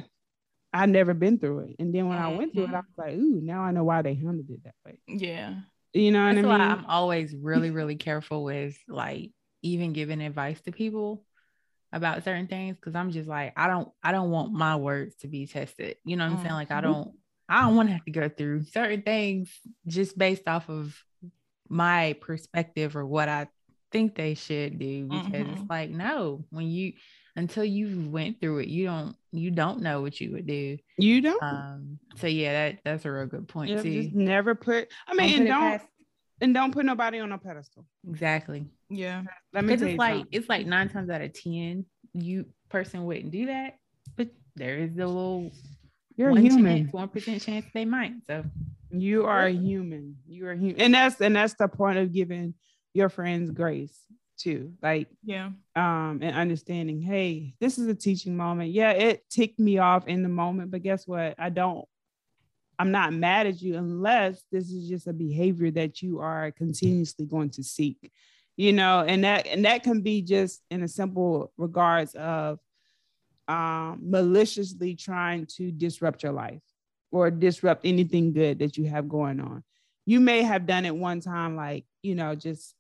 I'd 0.74 0.90
never 0.90 1.14
been 1.14 1.38
through 1.38 1.60
it. 1.60 1.76
And 1.80 1.94
then 1.94 2.08
when 2.08 2.18
mm-hmm. 2.18 2.34
I 2.34 2.38
went 2.38 2.54
through 2.54 2.66
it, 2.66 2.74
I 2.74 2.78
was 2.78 2.98
like, 2.98 3.14
ooh, 3.14 3.40
now 3.44 3.62
I 3.62 3.72
know 3.72 3.84
why 3.84 4.02
they 4.02 4.16
handled 4.16 4.50
it 4.50 4.64
that 4.64 4.76
way. 4.86 5.00
Yeah. 5.08 5.56
You 5.94 6.12
know 6.12 6.34
That's 6.34 6.46
what 6.46 6.62
I 6.62 6.70
mean? 6.70 6.78
I'm 6.80 6.86
always 6.88 7.36
really, 7.36 7.70
really 7.72 7.96
careful 7.96 8.44
with 8.44 8.76
like 8.88 9.32
even 9.62 9.94
giving 9.94 10.22
advice 10.22 10.60
to 10.62 10.72
people 10.72 11.24
about 11.92 12.24
certain 12.24 12.48
things 12.48 12.76
because 12.76 12.96
I'm 12.96 13.12
just 13.12 13.30
like, 13.30 13.54
I 13.56 13.68
don't, 13.68 13.90
I 14.02 14.12
don't 14.12 14.32
want 14.32 14.52
my 14.52 14.76
words 14.78 15.16
to 15.18 15.28
be 15.28 15.46
tested. 15.46 15.98
You 16.04 16.16
know 16.16 16.24
what 16.24 16.32
I'm 16.32 16.38
mm-hmm. 16.38 16.44
saying? 16.44 16.56
Like 16.56 16.72
I 16.72 16.82
mm-hmm. 16.82 16.92
don't, 16.92 17.12
I 17.48 17.62
don't 17.62 17.76
want 17.76 17.90
to 17.90 17.94
have 17.94 18.06
to 18.06 18.12
go 18.12 18.30
through 18.30 18.64
certain 18.64 19.04
things 19.04 19.56
just 19.86 20.18
based 20.18 20.48
off 20.48 20.70
of 20.70 20.98
my 21.74 22.16
perspective 22.22 22.96
or 22.96 23.06
what 23.06 23.28
I 23.30 23.48
think 23.92 24.16
they 24.16 24.34
should 24.34 24.80
do 24.80 25.06
because 25.08 25.28
mm-hmm. 25.28 25.54
it's 25.54 25.70
like 25.70 25.90
no 25.90 26.44
when 26.50 26.68
you 26.68 26.94
until 27.36 27.64
you 27.64 28.10
went 28.10 28.40
through 28.40 28.60
it 28.60 28.68
you 28.68 28.86
don't 28.86 29.16
you 29.32 29.52
don't 29.52 29.82
know 29.82 30.02
what 30.02 30.20
you 30.22 30.32
would 30.32 30.48
do. 30.48 30.78
You 30.98 31.22
don't? 31.22 31.44
Um 31.44 32.00
so 32.16 32.28
yeah 32.28 32.54
that 32.54 32.80
that's 32.84 33.06
a 33.06 33.12
real 33.12 33.26
good 33.26 33.48
point 33.48 33.72
yeah, 33.72 33.82
too. 33.82 34.04
just 34.04 34.16
never 34.16 34.56
put 34.56 34.90
i 35.08 35.14
mean 35.14 35.30
don't 35.30 35.40
and 35.40 35.48
don't, 35.48 35.82
and 36.42 36.54
don't 36.54 36.72
put 36.72 36.86
nobody 36.86 37.20
on 37.20 37.32
a 37.32 37.38
pedestal. 37.38 37.86
Exactly. 38.10 38.66
Yeah. 38.90 39.24
Let 39.54 39.66
me 39.66 39.74
it's 39.74 39.82
like 39.82 40.16
something. 40.16 40.28
it's 40.32 40.50
like 40.50 40.66
nine 40.68 40.90
times 40.90 41.10
out 41.10 41.22
of 41.22 41.34
ten 41.34 41.86
you 42.14 42.46
person 42.70 43.06
wouldn't 43.06 43.32
do 43.32 43.48
that 43.48 43.78
but 44.16 44.30
there 44.56 44.78
is 44.78 44.94
a 44.98 45.06
little 45.06 45.52
you're 46.16 46.32
one 46.32 46.42
human. 46.44 46.88
one 46.88 47.08
percent 47.10 47.42
chance 47.42 47.66
they 47.74 47.86
might 47.86 48.14
so 48.28 48.44
you 49.02 49.26
are 49.26 49.46
a 49.46 49.52
human. 49.52 50.18
You 50.28 50.48
are 50.48 50.54
human. 50.54 50.82
And 50.82 50.94
that's 50.94 51.20
and 51.20 51.36
that's 51.36 51.56
the 51.56 51.68
point 51.68 51.98
of 52.00 52.12
giving 52.12 52.54
your 52.94 53.10
friends 53.10 53.52
grace 53.52 53.98
too. 54.38 54.74
Like, 54.82 55.08
yeah. 55.24 55.50
Um, 55.76 56.20
and 56.22 56.36
understanding, 56.36 57.02
hey, 57.02 57.56
this 57.60 57.78
is 57.78 57.88
a 57.88 57.96
teaching 57.96 58.36
moment. 58.36 58.72
Yeah, 58.72 58.92
it 58.92 59.30
ticked 59.30 59.60
me 59.60 59.78
off 59.78 60.08
in 60.08 60.24
the 60.24 60.30
moment, 60.30 60.72
but 60.72 60.84
guess 60.84 61.08
what? 61.08 61.36
I 61.38 61.50
don't 61.50 61.88
I'm 62.80 62.92
not 62.92 63.14
mad 63.14 63.48
at 63.48 63.62
you 63.62 63.78
unless 63.78 64.44
this 64.52 64.72
is 64.72 64.90
just 64.90 65.08
a 65.08 65.14
behavior 65.14 65.72
that 65.72 66.02
you 66.02 66.20
are 66.20 66.52
continuously 66.52 67.26
going 67.26 67.50
to 67.52 67.64
seek. 67.64 68.12
You 68.56 68.74
know, 68.74 69.04
and 69.08 69.24
that 69.24 69.48
and 69.48 69.66
that 69.66 69.84
can 69.84 70.02
be 70.02 70.22
just 70.22 70.62
in 70.70 70.84
a 70.84 70.88
simple 70.88 71.52
regards 71.58 72.14
of 72.16 72.60
um 73.48 74.00
maliciously 74.02 74.96
trying 74.96 75.46
to 75.58 75.72
disrupt 75.72 76.24
your 76.24 76.32
life 76.32 76.62
or 77.14 77.30
disrupt 77.30 77.86
anything 77.86 78.34
good 78.34 78.60
that 78.60 78.76
you 78.76 78.86
have 78.86 79.08
going 79.08 79.40
on. 79.40 79.64
You 80.06 80.20
may 80.20 80.42
have 80.42 80.66
done 80.66 80.84
it 80.84 80.96
one 80.96 81.22
time, 81.22 81.56
like, 81.56 81.86
you 82.02 82.16
know, 82.16 82.34
just 82.34 82.74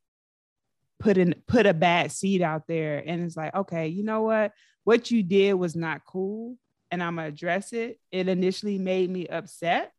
put 0.99 1.17
in 1.17 1.35
put 1.47 1.67
a 1.67 1.73
bad 1.73 2.11
seed 2.11 2.41
out 2.41 2.63
there. 2.67 3.01
And 3.05 3.23
it's 3.23 3.37
like, 3.37 3.53
okay, 3.53 3.87
you 3.87 4.03
know 4.03 4.23
what? 4.23 4.51
What 4.85 5.11
you 5.11 5.21
did 5.21 5.53
was 5.53 5.75
not 5.75 6.01
cool. 6.05 6.57
And 6.89 7.01
I'm 7.01 7.15
gonna 7.15 7.27
address 7.27 7.73
it. 7.73 7.99
It 8.11 8.27
initially 8.27 8.79
made 8.79 9.09
me 9.09 9.27
upset. 9.27 9.91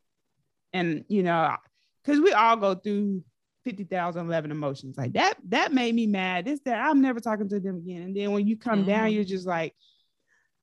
And 0.73 1.05
you 1.09 1.23
know, 1.23 1.57
because 2.03 2.21
we 2.21 2.33
all 2.33 2.57
go 2.57 2.75
through 2.75 3.23
50,011 3.65 4.51
emotions 4.51 4.99
like 4.99 5.13
that. 5.13 5.35
That 5.49 5.73
made 5.73 5.95
me 5.95 6.07
mad. 6.09 6.45
This, 6.45 6.61
that 6.65 6.85
I'm 6.85 7.01
never 7.01 7.21
talking 7.21 7.49
to 7.49 7.61
them 7.61 7.77
again. 7.77 8.03
And 8.03 8.17
then 8.17 8.33
when 8.33 8.47
you 8.47 8.59
come 8.59 8.81
mm-hmm. 8.81 8.89
down, 8.89 9.13
you're 9.13 9.25
just 9.25 9.47
like, 9.47 9.75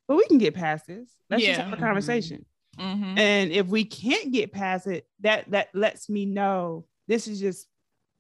but 0.07 0.17
we 0.17 0.27
can 0.27 0.37
get 0.37 0.53
past 0.53 0.87
this. 0.87 1.09
Let's 1.29 1.41
yeah. 1.41 1.55
just 1.55 1.61
have 1.61 1.73
a 1.73 1.81
conversation. 1.81 2.45
Mm-hmm. 2.79 3.17
And 3.17 3.51
if 3.51 3.67
we 3.67 3.83
can't 3.83 4.31
get 4.31 4.51
past 4.51 4.87
it, 4.87 5.05
that 5.21 5.51
that 5.51 5.69
lets 5.73 6.09
me 6.09 6.25
know 6.25 6.85
this 7.07 7.27
is 7.27 7.39
just 7.39 7.67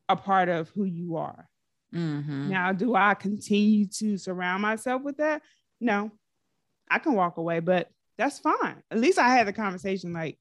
a 0.09 0.15
part 0.15 0.49
of 0.49 0.69
who 0.69 0.83
you 0.83 1.17
are. 1.17 1.47
Mm-hmm. 1.93 2.49
Now, 2.49 2.73
do 2.73 2.95
I 2.95 3.13
continue 3.13 3.87
to 3.87 4.17
surround 4.17 4.61
myself 4.61 5.01
with 5.01 5.17
that? 5.17 5.41
No, 5.79 6.11
I 6.89 6.99
can 6.99 7.13
walk 7.13 7.37
away, 7.37 7.59
but 7.59 7.89
that's 8.17 8.39
fine. 8.39 8.83
At 8.91 8.99
least 8.99 9.19
I 9.19 9.29
had 9.29 9.47
the 9.47 9.53
conversation 9.53 10.13
like, 10.13 10.37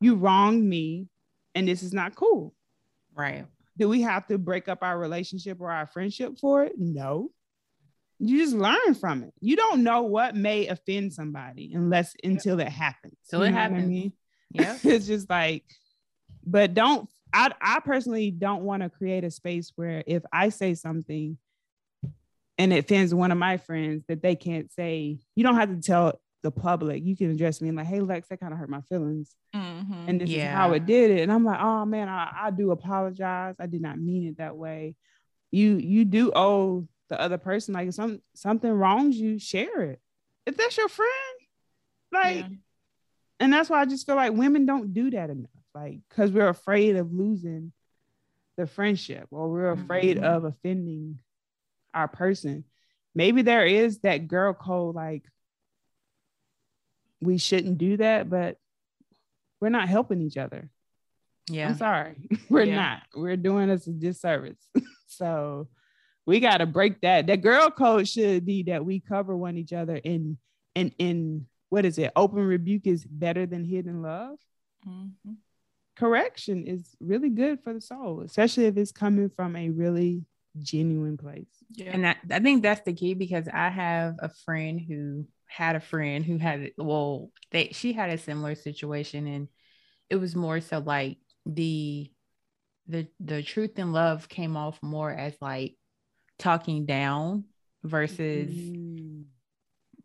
you 0.00 0.14
wronged 0.14 0.64
me 0.64 1.08
and 1.54 1.68
this 1.68 1.82
is 1.82 1.92
not 1.92 2.14
cool. 2.16 2.54
Right. 3.14 3.46
Do 3.76 3.88
we 3.88 4.02
have 4.02 4.26
to 4.28 4.38
break 4.38 4.68
up 4.68 4.82
our 4.82 4.98
relationship 4.98 5.60
or 5.60 5.70
our 5.70 5.86
friendship 5.86 6.38
for 6.38 6.64
it? 6.64 6.72
No 6.78 7.30
you 8.20 8.38
just 8.38 8.54
learn 8.54 8.94
from 8.94 9.22
it. 9.24 9.32
You 9.40 9.56
don't 9.56 9.82
know 9.82 10.02
what 10.02 10.36
may 10.36 10.66
offend 10.66 11.14
somebody 11.14 11.72
unless 11.74 12.14
until 12.22 12.60
it 12.60 12.68
happens. 12.68 13.16
So 13.22 13.42
it 13.42 13.52
happens. 13.52 13.84
I 13.84 13.86
mean? 13.86 14.12
Yeah. 14.50 14.76
it's 14.84 15.06
just 15.06 15.28
like, 15.30 15.64
but 16.44 16.74
don't 16.74 17.08
I 17.32 17.50
I 17.60 17.80
personally 17.80 18.30
don't 18.30 18.62
want 18.62 18.82
to 18.82 18.90
create 18.90 19.24
a 19.24 19.30
space 19.30 19.72
where 19.74 20.04
if 20.06 20.22
I 20.32 20.50
say 20.50 20.74
something 20.74 21.38
and 22.58 22.72
it 22.74 22.84
offends 22.84 23.14
one 23.14 23.32
of 23.32 23.38
my 23.38 23.56
friends 23.56 24.04
that 24.08 24.22
they 24.22 24.36
can't 24.36 24.70
say, 24.70 25.18
you 25.34 25.42
don't 25.42 25.56
have 25.56 25.70
to 25.70 25.80
tell 25.80 26.20
the 26.42 26.50
public. 26.50 27.02
You 27.02 27.16
can 27.16 27.30
address 27.30 27.62
me 27.62 27.68
and 27.68 27.76
like, 27.76 27.86
hey 27.86 28.00
Lex, 28.00 28.28
that 28.28 28.40
kind 28.40 28.52
of 28.52 28.58
hurt 28.58 28.68
my 28.68 28.82
feelings. 28.82 29.34
Mm-hmm. 29.56 30.08
And 30.08 30.20
this 30.20 30.28
yeah. 30.28 30.50
is 30.50 30.54
how 30.54 30.72
it 30.72 30.84
did 30.84 31.10
it. 31.10 31.22
And 31.22 31.32
I'm 31.32 31.44
like, 31.44 31.60
oh 31.60 31.86
man, 31.86 32.10
I, 32.10 32.30
I 32.34 32.50
do 32.50 32.70
apologize. 32.70 33.54
I 33.58 33.64
did 33.64 33.80
not 33.80 33.98
mean 33.98 34.26
it 34.26 34.36
that 34.36 34.56
way. 34.56 34.94
You 35.50 35.78
you 35.78 36.04
do 36.04 36.32
owe 36.34 36.86
the 37.10 37.20
other 37.20 37.38
person 37.38 37.74
like 37.74 37.88
if 37.88 37.94
some 37.94 38.22
something 38.34 38.70
wrongs 38.70 39.16
you 39.16 39.38
share 39.38 39.82
it. 39.82 40.00
If 40.46 40.56
that's 40.56 40.76
your 40.76 40.88
friend 40.88 41.10
like 42.12 42.36
yeah. 42.36 42.48
and 43.38 43.52
that's 43.52 43.70
why 43.70 43.80
i 43.80 43.84
just 43.84 44.04
feel 44.04 44.16
like 44.16 44.32
women 44.32 44.66
don't 44.66 44.92
do 44.92 45.10
that 45.10 45.30
enough 45.30 45.50
like 45.74 45.98
because 46.08 46.32
we're 46.32 46.48
afraid 46.48 46.96
of 46.96 47.12
losing 47.12 47.72
the 48.56 48.66
friendship 48.66 49.26
or 49.30 49.48
we're 49.48 49.70
afraid 49.70 50.16
mm-hmm. 50.16 50.24
of 50.26 50.44
offending 50.44 51.20
our 51.94 52.08
person. 52.08 52.64
Maybe 53.14 53.42
there 53.42 53.66
is 53.66 54.00
that 54.00 54.28
girl 54.28 54.52
code 54.52 54.94
like 54.94 55.24
we 57.20 57.38
shouldn't 57.38 57.78
do 57.78 57.96
that 57.98 58.30
but 58.30 58.58
we're 59.60 59.68
not 59.68 59.88
helping 59.88 60.20
each 60.20 60.36
other. 60.36 60.70
Yeah. 61.48 61.68
I'm 61.68 61.76
sorry. 61.76 62.14
We're 62.48 62.62
yeah. 62.62 62.76
not. 62.76 63.02
We're 63.14 63.36
doing 63.36 63.70
us 63.70 63.86
a 63.86 63.90
disservice. 63.90 64.60
So 65.12 65.66
we 66.30 66.38
got 66.38 66.58
to 66.58 66.66
break 66.66 67.00
that. 67.00 67.26
That 67.26 67.42
girl 67.42 67.70
code 67.70 68.08
should 68.08 68.46
be 68.46 68.62
that 68.64 68.84
we 68.84 69.00
cover 69.00 69.36
one 69.36 69.56
each 69.56 69.72
other 69.72 69.96
in 69.96 70.38
in 70.76 70.92
in 70.98 71.46
what 71.70 71.84
is 71.84 71.98
it? 71.98 72.12
Open 72.14 72.46
rebuke 72.46 72.86
is 72.86 73.04
better 73.04 73.46
than 73.46 73.64
hidden 73.64 74.00
love. 74.00 74.38
Mm-hmm. 74.88 75.32
Correction 75.96 76.68
is 76.68 76.94
really 77.00 77.30
good 77.30 77.64
for 77.64 77.74
the 77.74 77.80
soul, 77.80 78.22
especially 78.24 78.66
if 78.66 78.76
it's 78.76 78.92
coming 78.92 79.28
from 79.34 79.56
a 79.56 79.70
really 79.70 80.24
genuine 80.60 81.16
place. 81.16 81.50
Yeah. 81.72 81.90
And 81.92 82.04
that, 82.04 82.18
I 82.30 82.38
think 82.38 82.62
that's 82.62 82.82
the 82.82 82.92
key 82.92 83.14
because 83.14 83.48
I 83.52 83.68
have 83.68 84.14
a 84.20 84.28
friend 84.44 84.80
who 84.80 85.26
had 85.46 85.74
a 85.74 85.80
friend 85.80 86.24
who 86.24 86.38
had 86.38 86.70
well, 86.78 87.32
they 87.50 87.70
she 87.72 87.92
had 87.92 88.10
a 88.10 88.18
similar 88.18 88.54
situation 88.54 89.26
and 89.26 89.48
it 90.08 90.16
was 90.16 90.36
more 90.36 90.60
so 90.60 90.78
like 90.78 91.18
the 91.44 92.08
the 92.86 93.08
the 93.18 93.42
truth 93.42 93.72
and 93.78 93.92
love 93.92 94.28
came 94.28 94.56
off 94.56 94.78
more 94.80 95.10
as 95.10 95.34
like 95.40 95.74
talking 96.40 96.86
down 96.86 97.44
versus 97.84 98.50
mm. 98.50 99.24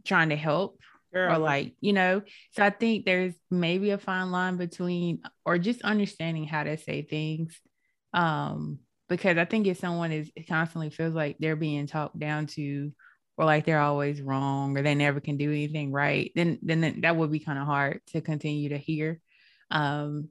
trying 0.03 0.29
to 0.29 0.35
help. 0.35 0.79
Girl. 1.13 1.33
or 1.33 1.37
like 1.37 1.75
you 1.79 1.93
know 1.93 2.23
so 2.51 2.61
i 2.61 2.69
think 2.69 3.05
there's 3.05 3.33
maybe 3.49 3.91
a 3.91 3.97
fine 3.97 4.33
line 4.33 4.57
between 4.57 5.21
or 5.45 5.57
just 5.57 5.81
understanding 5.81 6.43
how 6.43 6.63
to 6.63 6.77
say 6.77 7.03
things 7.03 7.57
um 8.13 8.79
because 9.07 9.37
i 9.37 9.45
think 9.45 9.65
if 9.65 9.77
someone 9.77 10.11
is 10.11 10.29
constantly 10.45 10.89
feels 10.89 11.13
like 11.13 11.37
they're 11.39 11.55
being 11.55 11.87
talked 11.87 12.19
down 12.19 12.47
to 12.47 12.91
or 13.37 13.45
like 13.45 13.65
they're 13.65 13.79
always 13.79 14.21
wrong 14.21 14.77
or 14.77 14.81
they 14.81 14.93
never 14.93 15.21
can 15.21 15.37
do 15.37 15.49
anything 15.49 15.89
right 15.89 16.31
then 16.35 16.59
then 16.61 16.99
that 16.99 17.15
would 17.15 17.31
be 17.31 17.39
kind 17.39 17.59
of 17.59 17.65
hard 17.65 18.01
to 18.07 18.19
continue 18.19 18.67
to 18.67 18.77
hear 18.77 19.21
um 19.71 20.27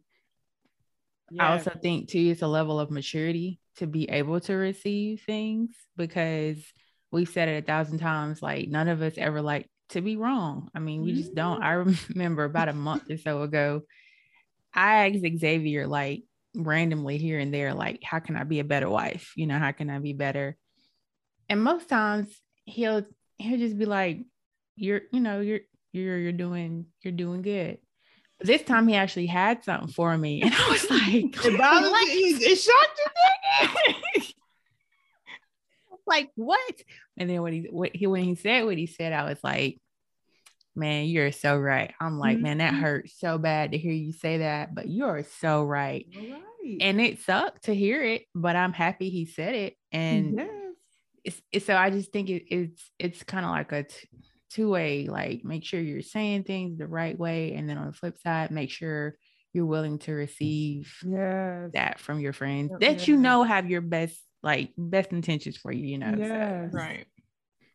yeah. 1.35 1.49
i 1.49 1.53
also 1.53 1.71
think 1.71 2.09
too 2.09 2.19
it's 2.19 2.43
a 2.43 2.47
level 2.47 2.81
of 2.81 2.91
maturity 2.91 3.61
to 3.77 3.87
be 3.87 4.09
able 4.09 4.41
to 4.41 4.55
receive 4.55 5.23
things 5.23 5.71
because 5.97 6.59
we've 7.11 7.29
said 7.29 7.49
it 7.49 7.63
a 7.63 7.67
thousand 7.67 7.99
times 7.99 8.43
like 8.43 8.69
none 8.69 8.89
of 8.89 9.03
us 9.03 9.15
ever 9.17 9.41
like 9.41 9.69
to 9.91 10.01
be 10.01 10.17
wrong. 10.17 10.69
I 10.75 10.79
mean 10.79 11.03
we 11.03 11.13
just 11.15 11.35
don't. 11.35 11.61
Mm-hmm. 11.63 11.91
I 11.91 12.05
remember 12.15 12.45
about 12.45 12.69
a 12.69 12.73
month 12.73 13.11
or 13.11 13.17
so 13.17 13.43
ago 13.43 13.83
i 14.77 15.07
asked 15.07 15.25
xavier 15.39 15.87
like 15.87 16.25
randomly 16.57 17.17
here 17.17 17.39
and 17.39 17.55
there 17.55 17.75
like 17.75 18.03
how 18.03 18.19
can 18.19 18.37
i 18.37 18.45
be 18.45 18.61
a 18.61 18.65
better 18.65 18.89
wife? 18.89 19.33
You 19.37 19.47
know 19.47 19.59
how 19.59 19.73
can 19.73 19.91
i 19.91 19.99
be 19.99 20.13
better? 20.13 20.57
And 21.49 21.63
most 21.63 21.89
times 21.89 22.29
he'll 22.65 23.05
he'll 23.39 23.59
just 23.59 23.79
be 23.79 23.87
like 23.87 24.21
you're 24.77 25.03
you 25.13 25.21
know 25.21 25.41
you're 25.41 25.61
you're 25.93 26.19
you're 26.19 26.33
doing 26.33 26.87
you're 27.03 27.13
doing 27.13 27.43
good 27.43 27.79
this 28.45 28.63
time 28.63 28.89
he 28.89 28.95
actually 28.95 29.27
had 29.27 29.65
something 29.65 29.89
for 29.89 30.17
me 30.17 30.43
and 30.43 30.55
i 30.55 30.71
was 30.71 30.91
like 30.91 31.47
it 31.47 31.59
bothered 31.59 31.91
you 31.91 32.39
it 32.41 32.57
shocked 32.57 33.01
you 34.17 34.23
like 36.07 36.31
what 36.35 36.75
and 37.17 37.31
then 37.31 37.43
when 37.43 37.53
he 37.53 37.61
what 37.71 37.95
he 37.95 38.07
when 38.07 38.25
he 38.25 38.35
said 38.35 38.65
what 38.65 38.77
he 38.77 38.87
said 38.87 39.13
i 39.13 39.25
was 39.25 39.39
like 39.43 39.81
man 40.77 41.07
you're 41.07 41.33
so 41.33 41.57
right 41.57 41.95
i'm 42.01 42.19
like 42.19 42.37
mm-hmm. 42.37 42.43
man 42.43 42.59
that 42.59 42.73
mm-hmm. 42.73 42.83
hurts 42.83 43.19
so 43.19 43.39
bad 43.39 43.73
to 43.73 43.79
hear 43.79 43.93
you 43.93 44.13
say 44.13 44.39
that 44.39 44.75
but 44.75 44.89
you're 44.89 45.25
so 45.41 45.63
right. 45.63 46.07
right. 46.15 46.43
and 46.81 47.01
it 47.01 47.21
sucked 47.21 47.65
to 47.65 47.75
hear 47.75 48.03
it 48.03 48.23
but 48.35 48.57
i'm 48.57 48.73
happy 48.73 49.09
he 49.09 49.25
said 49.25 49.55
it 49.55 49.77
and 49.93 50.37
yes 50.37 50.49
it's, 51.25 51.41
it's 51.51 51.67
so 51.67 51.75
I 51.75 51.91
just 51.91 52.13
think 52.13 52.29
it, 52.29 52.45
it's 52.55 52.91
it's 52.99 53.23
kind 53.23 53.45
of 53.45 53.51
like 53.51 53.73
a 53.73 53.85
t- 53.85 54.09
two 54.55 54.71
way. 54.71 55.09
Like 55.09 55.45
make 55.45 55.65
sure 55.65 55.81
you're 55.81 56.03
saying 56.03 56.45
things 56.45 56.79
the 56.79 56.87
right 56.87 57.19
way, 57.19 57.55
and 57.55 57.69
then 57.69 57.79
on 57.79 57.89
the 57.89 57.93
flip 57.93 58.19
side, 58.19 58.51
make 58.51 58.71
sure 58.71 59.17
you're 59.53 59.67
willing 59.67 59.99
to 60.01 60.13
receive 60.13 60.93
yes. 61.07 61.71
that 61.75 62.01
from 62.01 62.21
your 62.21 62.33
friends 62.33 62.73
that 62.81 63.07
you 63.07 63.17
know 63.17 63.45
have 63.45 63.71
your 63.71 63.81
best 63.81 64.19
like 64.43 64.73
best 64.77 65.13
intentions 65.13 65.57
for 65.57 65.73
you. 65.73 65.87
You 65.87 65.99
know, 65.99 66.15
yes. 66.17 66.73
So. 66.73 66.79
right 66.79 67.07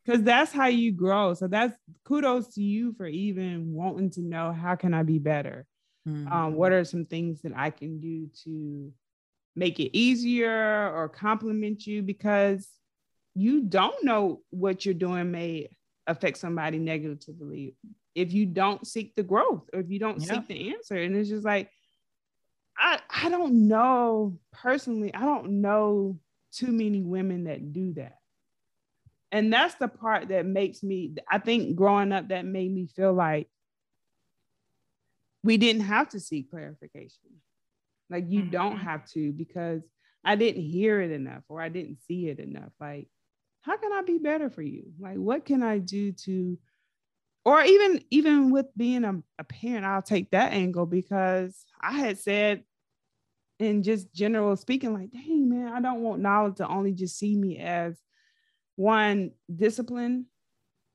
because 0.09 0.23
that's 0.23 0.51
how 0.51 0.65
you 0.65 0.91
grow. 0.91 1.35
So 1.35 1.47
that's 1.47 1.75
kudos 2.03 2.55
to 2.55 2.63
you 2.63 2.93
for 2.93 3.05
even 3.05 3.73
wanting 3.73 4.09
to 4.11 4.21
know 4.21 4.51
how 4.51 4.75
can 4.75 4.93
I 4.93 5.03
be 5.03 5.19
better. 5.19 5.67
Mm-hmm. 6.07 6.31
Um, 6.31 6.53
what 6.55 6.71
are 6.71 6.83
some 6.83 7.05
things 7.05 7.43
that 7.43 7.51
I 7.55 7.69
can 7.69 7.99
do 7.99 8.27
to 8.45 8.91
make 9.55 9.79
it 9.79 9.95
easier 9.95 10.91
or 10.91 11.09
compliment 11.09 11.85
you? 11.85 12.01
Because 12.01 12.67
you 13.35 13.61
don't 13.61 14.03
know 14.03 14.41
what 14.49 14.83
you're 14.83 14.95
doing 14.95 15.29
may 15.29 15.69
affect 16.09 16.37
somebody 16.37 16.79
negatively 16.79 17.75
if 18.15 18.33
you 18.33 18.45
don't 18.45 18.85
seek 18.85 19.15
the 19.15 19.23
growth 19.23 19.69
or 19.71 19.79
if 19.79 19.89
you 19.89 19.99
don't 19.99 20.19
yeah. 20.21 20.33
seek 20.33 20.47
the 20.47 20.73
answer. 20.73 20.95
And 20.95 21.15
it's 21.15 21.29
just 21.29 21.45
like, 21.45 21.69
I, 22.77 22.99
I 23.09 23.29
don't 23.29 23.67
know 23.67 24.39
personally, 24.51 25.13
I 25.13 25.21
don't 25.21 25.61
know 25.61 26.19
too 26.51 26.71
many 26.71 27.01
women 27.01 27.45
that 27.45 27.71
do 27.71 27.93
that. 27.93 28.15
And 29.31 29.53
that's 29.53 29.75
the 29.75 29.87
part 29.87 30.29
that 30.29 30.45
makes 30.45 30.81
me, 30.81 31.13
I 31.29 31.37
think 31.37 31.75
growing 31.75 32.11
up, 32.11 32.29
that 32.29 32.45
made 32.45 32.73
me 32.73 32.87
feel 32.87 33.13
like 33.13 33.47
we 35.43 35.57
didn't 35.57 35.83
have 35.83 36.09
to 36.09 36.19
seek 36.19 36.49
clarification. 36.49 37.41
Like 38.09 38.25
you 38.27 38.41
mm-hmm. 38.41 38.51
don't 38.51 38.77
have 38.77 39.05
to 39.11 39.31
because 39.31 39.83
I 40.25 40.35
didn't 40.35 40.63
hear 40.63 40.99
it 40.99 41.11
enough 41.11 41.43
or 41.47 41.61
I 41.61 41.69
didn't 41.69 41.99
see 42.07 42.27
it 42.27 42.39
enough. 42.39 42.71
Like 42.79 43.07
how 43.61 43.77
can 43.77 43.91
I 43.93 44.01
be 44.01 44.17
better 44.17 44.49
for 44.49 44.61
you? 44.61 44.91
Like, 44.99 45.17
what 45.17 45.45
can 45.45 45.63
I 45.63 45.79
do 45.79 46.11
to, 46.11 46.57
or 47.45 47.61
even 47.61 48.03
even 48.09 48.51
with 48.51 48.67
being 48.75 49.03
a, 49.03 49.21
a 49.37 49.43
parent, 49.43 49.85
I'll 49.85 50.01
take 50.01 50.31
that 50.31 50.53
angle 50.53 50.85
because 50.85 51.65
I 51.81 51.93
had 51.93 52.17
said 52.17 52.63
in 53.59 53.83
just 53.83 54.13
general 54.13 54.55
speaking, 54.55 54.93
like, 54.93 55.11
dang 55.11 55.49
man, 55.49 55.73
I 55.73 55.81
don't 55.81 56.01
want 56.01 56.21
Nala 56.21 56.55
to 56.55 56.67
only 56.67 56.93
just 56.93 57.17
see 57.17 57.35
me 57.35 57.57
as 57.57 57.99
one 58.75 59.31
discipline, 59.53 60.25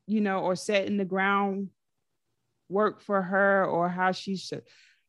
you 0.07 0.21
know, 0.21 0.41
or 0.41 0.57
setting 0.57 0.97
the 0.97 1.05
ground 1.05 1.69
work 2.71 3.03
for 3.03 3.21
her 3.21 3.67
or 3.67 3.89
how 3.89 4.13
she 4.13 4.37
should 4.37 4.63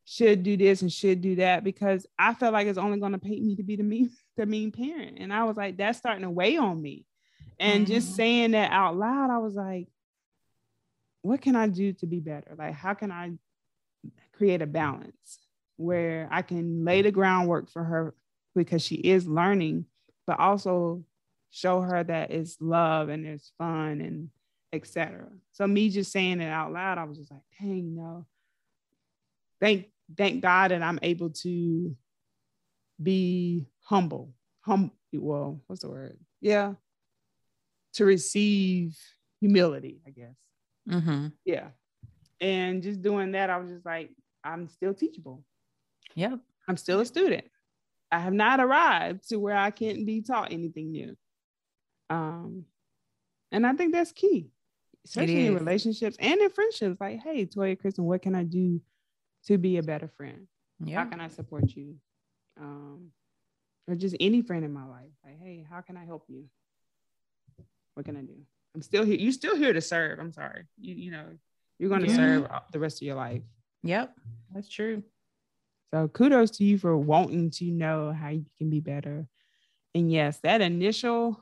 should 0.04 0.44
do 0.44 0.56
this 0.56 0.82
and 0.82 0.92
should 0.92 1.20
do 1.20 1.34
that 1.36 1.64
because 1.64 2.06
I 2.16 2.32
felt 2.34 2.52
like 2.52 2.68
it's 2.68 2.78
only 2.78 3.00
going 3.00 3.12
to 3.12 3.18
paint 3.18 3.42
me 3.42 3.56
to 3.56 3.64
be 3.64 3.76
the 3.76 3.82
mean 3.82 4.10
the 4.36 4.46
mean 4.46 4.72
parent. 4.72 5.18
And 5.18 5.32
I 5.32 5.44
was 5.44 5.56
like, 5.56 5.76
that's 5.76 5.98
starting 5.98 6.22
to 6.22 6.30
weigh 6.30 6.56
on 6.56 6.80
me. 6.80 7.04
And 7.58 7.84
mm-hmm. 7.84 7.94
just 7.94 8.14
saying 8.14 8.52
that 8.52 8.70
out 8.70 8.96
loud, 8.96 9.30
I 9.30 9.38
was 9.38 9.54
like, 9.54 9.88
what 11.22 11.40
can 11.40 11.56
I 11.56 11.66
do 11.66 11.92
to 11.94 12.06
be 12.06 12.20
better? 12.20 12.54
Like, 12.56 12.74
how 12.74 12.94
can 12.94 13.10
I 13.10 13.32
create 14.36 14.62
a 14.62 14.66
balance 14.66 15.40
where 15.76 16.28
I 16.30 16.42
can 16.42 16.84
lay 16.84 17.02
the 17.02 17.10
groundwork 17.10 17.70
for 17.70 17.82
her 17.82 18.14
because 18.54 18.82
she 18.82 18.96
is 18.96 19.26
learning, 19.26 19.86
but 20.26 20.38
also 20.38 21.04
show 21.50 21.80
her 21.80 22.04
that 22.04 22.30
it's 22.30 22.56
love 22.60 23.08
and 23.08 23.26
it's 23.26 23.52
fun 23.58 24.00
and 24.00 24.30
etc. 24.72 25.26
So 25.52 25.66
me 25.66 25.90
just 25.90 26.12
saying 26.12 26.40
it 26.40 26.50
out 26.50 26.72
loud, 26.72 26.98
I 26.98 27.04
was 27.04 27.18
just 27.18 27.30
like, 27.30 27.42
dang, 27.60 27.96
no. 27.96 28.26
Thank 29.60 29.86
thank 30.16 30.42
God 30.42 30.70
that 30.70 30.82
I'm 30.82 30.98
able 31.02 31.30
to 31.30 31.96
be 33.02 33.66
humble. 33.82 34.32
Hum 34.60 34.90
well, 35.12 35.60
what's 35.66 35.82
the 35.82 35.88
word? 35.88 36.18
Yeah, 36.40 36.74
to 37.96 38.04
receive 38.04 38.96
humility, 39.40 40.00
I 40.06 40.10
guess. 40.10 40.36
Mm-hmm. 40.88 41.26
Yeah. 41.44 41.68
And 42.40 42.82
just 42.82 43.02
doing 43.02 43.32
that, 43.32 43.50
I 43.50 43.58
was 43.58 43.70
just 43.70 43.84
like, 43.84 44.10
I'm 44.44 44.68
still 44.68 44.94
teachable. 44.94 45.42
Yeah. 46.14 46.36
I'm 46.68 46.76
still 46.76 47.00
a 47.00 47.06
student. 47.06 47.44
I 48.10 48.20
have 48.20 48.32
not 48.32 48.60
arrived 48.60 49.28
to 49.30 49.36
where 49.36 49.56
I 49.56 49.70
can't 49.70 50.06
be 50.06 50.22
taught 50.22 50.52
anything 50.52 50.92
new. 50.92 51.16
Um, 52.08 52.64
and 53.50 53.66
I 53.66 53.72
think 53.72 53.92
that's 53.92 54.12
key, 54.12 54.50
especially 55.04 55.46
in 55.46 55.54
relationships 55.54 56.16
and 56.20 56.40
in 56.40 56.50
friendships. 56.50 57.00
Like, 57.00 57.20
hey, 57.22 57.46
Toya, 57.46 57.78
Kristen, 57.78 58.04
what 58.04 58.22
can 58.22 58.34
I 58.34 58.44
do 58.44 58.80
to 59.46 59.58
be 59.58 59.78
a 59.78 59.82
better 59.82 60.08
friend? 60.16 60.46
Yeah. 60.78 61.02
How 61.02 61.10
can 61.10 61.20
I 61.20 61.28
support 61.28 61.74
you? 61.74 61.96
Um, 62.60 63.10
or 63.88 63.94
just 63.94 64.16
any 64.20 64.42
friend 64.42 64.64
in 64.64 64.72
my 64.72 64.84
life. 64.86 65.10
Like, 65.24 65.40
hey, 65.40 65.66
how 65.68 65.80
can 65.80 65.96
I 65.96 66.04
help 66.04 66.24
you? 66.28 66.44
What 67.96 68.04
can 68.04 68.16
I 68.16 68.20
do? 68.20 68.34
I'm 68.74 68.82
still 68.82 69.04
here. 69.06 69.16
You're 69.16 69.32
still 69.32 69.56
here 69.56 69.72
to 69.72 69.80
serve. 69.80 70.18
I'm 70.18 70.32
sorry. 70.32 70.64
You 70.78 70.94
you 70.94 71.10
know 71.10 71.24
you're 71.78 71.88
going 71.88 72.02
to 72.02 72.08
yeah. 72.08 72.16
serve 72.16 72.48
the 72.72 72.78
rest 72.78 73.00
of 73.00 73.06
your 73.06 73.16
life. 73.16 73.42
Yep, 73.84 74.14
that's 74.52 74.68
true. 74.68 75.02
So 75.94 76.08
kudos 76.08 76.50
to 76.58 76.64
you 76.64 76.76
for 76.76 76.96
wanting 76.96 77.50
to 77.52 77.64
know 77.64 78.12
how 78.12 78.28
you 78.28 78.44
can 78.58 78.68
be 78.68 78.80
better. 78.80 79.26
And 79.94 80.12
yes, 80.12 80.38
that 80.40 80.60
initial, 80.60 81.40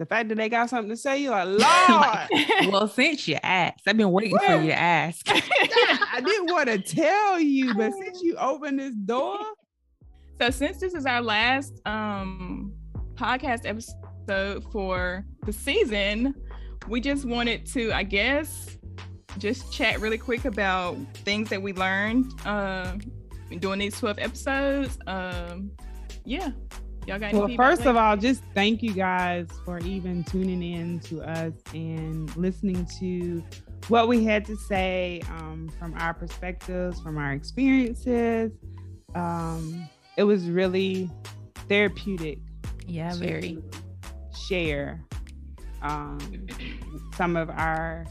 the 0.00 0.06
fact 0.06 0.30
that 0.30 0.34
they 0.34 0.48
got 0.48 0.68
something 0.68 0.90
to 0.90 0.96
say, 0.96 1.22
you're 1.22 1.30
like, 1.30 1.46
Lord. 1.88 2.72
well, 2.72 2.88
since 2.88 3.28
you 3.28 3.38
asked, 3.40 3.82
I've 3.86 3.96
been 3.96 4.10
waiting 4.10 4.36
for 4.36 4.56
you 4.56 4.68
to 4.68 4.74
ask. 4.74 5.24
I 5.28 6.20
didn't 6.24 6.52
want 6.52 6.68
to 6.70 6.78
tell 6.78 7.38
you, 7.38 7.72
but 7.74 7.92
since 8.02 8.20
you 8.20 8.36
opened 8.36 8.80
this 8.80 8.96
door. 8.96 9.38
So 10.40 10.50
since 10.50 10.78
this 10.78 10.94
is 10.94 11.06
our 11.06 11.22
last 11.22 11.80
um 11.86 12.72
podcast 13.14 13.64
episode 13.64 14.01
episode 14.22 14.64
for 14.72 15.24
the 15.44 15.52
season, 15.52 16.34
we 16.88 17.00
just 17.00 17.24
wanted 17.24 17.66
to, 17.66 17.92
I 17.92 18.02
guess, 18.02 18.76
just 19.38 19.72
chat 19.72 20.00
really 20.00 20.18
quick 20.18 20.44
about 20.44 20.96
things 21.16 21.48
that 21.50 21.62
we 21.62 21.72
learned 21.72 22.32
uh, 22.44 22.96
doing 23.58 23.78
these 23.78 23.98
12 23.98 24.18
episodes. 24.18 24.98
Um, 25.06 25.70
yeah. 26.24 26.50
Y'all 27.06 27.18
got 27.18 27.32
well, 27.32 27.48
first 27.56 27.84
of 27.84 27.96
all, 27.96 28.16
just 28.16 28.44
thank 28.54 28.80
you 28.80 28.92
guys 28.92 29.48
for 29.64 29.80
even 29.80 30.22
tuning 30.22 30.62
in 30.62 31.00
to 31.00 31.20
us 31.22 31.52
and 31.74 32.34
listening 32.36 32.86
to 33.00 33.42
what 33.88 34.06
we 34.06 34.24
had 34.24 34.44
to 34.44 34.56
say 34.56 35.20
um, 35.30 35.68
from 35.80 35.94
our 35.94 36.14
perspectives, 36.14 37.00
from 37.00 37.18
our 37.18 37.32
experiences. 37.32 38.52
Um, 39.16 39.88
it 40.16 40.22
was 40.22 40.48
really 40.48 41.10
therapeutic. 41.68 42.38
Yeah, 42.86 43.14
very 43.14 43.58
share 44.46 45.04
um, 45.82 46.18
some 47.16 47.36
of 47.36 47.50
our 47.50 48.06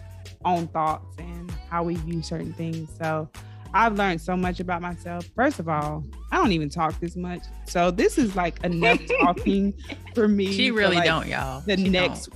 own 0.46 0.68
thoughts 0.68 1.16
and 1.18 1.52
how 1.70 1.84
we 1.84 1.96
view 1.96 2.22
certain 2.22 2.54
things. 2.54 2.90
So 2.98 3.30
I've 3.74 3.98
learned 3.98 4.20
so 4.20 4.36
much 4.36 4.60
about 4.60 4.82
myself. 4.82 5.26
First 5.36 5.60
of 5.60 5.70
all, 5.70 6.04
I 6.32 6.38
don't 6.38 6.52
even 6.52 6.70
talk 6.70 7.00
this 7.00 7.16
much. 7.16 7.44
So 7.66 7.92
this 7.92 8.18
is 8.18 8.36
like 8.36 8.64
enough 8.64 9.00
talking 9.22 9.74
for 10.14 10.28
me. 10.28 10.52
She 10.52 10.72
really 10.72 10.98
like 10.98 11.06
don't, 11.06 11.28
y'all. 11.28 11.62
The 11.62 11.78
she 11.78 11.90
next 11.90 12.30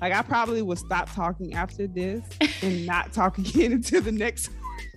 Like 0.00 0.12
I 0.12 0.22
probably 0.22 0.62
will 0.62 0.76
stop 0.76 1.12
talking 1.14 1.54
after 1.54 1.86
this 1.86 2.22
and 2.62 2.86
not 2.92 3.12
talk 3.12 3.38
again 3.38 3.72
until 3.72 4.02
the 4.02 4.12
next. 4.12 4.50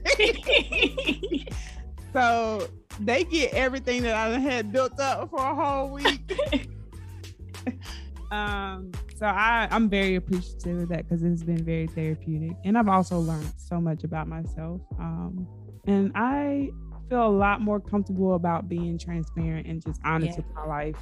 so 2.14 2.68
they 3.00 3.24
get 3.24 3.54
everything 3.54 4.04
that 4.04 4.16
I 4.16 4.38
had 4.38 4.72
built 4.72 5.00
up 5.00 5.30
for 5.30 5.40
a 5.40 5.56
whole 5.56 5.92
week. 5.92 6.70
Um, 8.32 8.92
so 9.18 9.26
I, 9.26 9.68
I'm 9.72 9.90
very 9.90 10.16
appreciative 10.16 10.84
of 10.84 10.90
that 10.90 11.08
because 11.08 11.24
it's 11.24 11.44
been 11.44 11.64
very 11.64 11.88
therapeutic. 11.88 12.58
And 12.64 12.78
I've 12.78 12.90
also 12.90 13.20
learned 13.20 13.52
so 13.58 13.80
much 13.80 14.04
about 14.04 14.28
myself. 14.28 14.82
Um, 15.00 15.48
and 15.86 16.12
I 16.16 16.72
feel 17.10 17.28
a 17.28 17.30
lot 17.30 17.62
more 17.62 17.80
comfortable 17.80 18.36
about 18.36 18.68
being 18.68 18.98
transparent 18.98 19.68
and 19.68 19.84
just 19.84 20.02
honest 20.04 20.32
yeah. 20.32 20.38
with 20.38 20.56
my 20.56 20.66
life. 20.66 20.98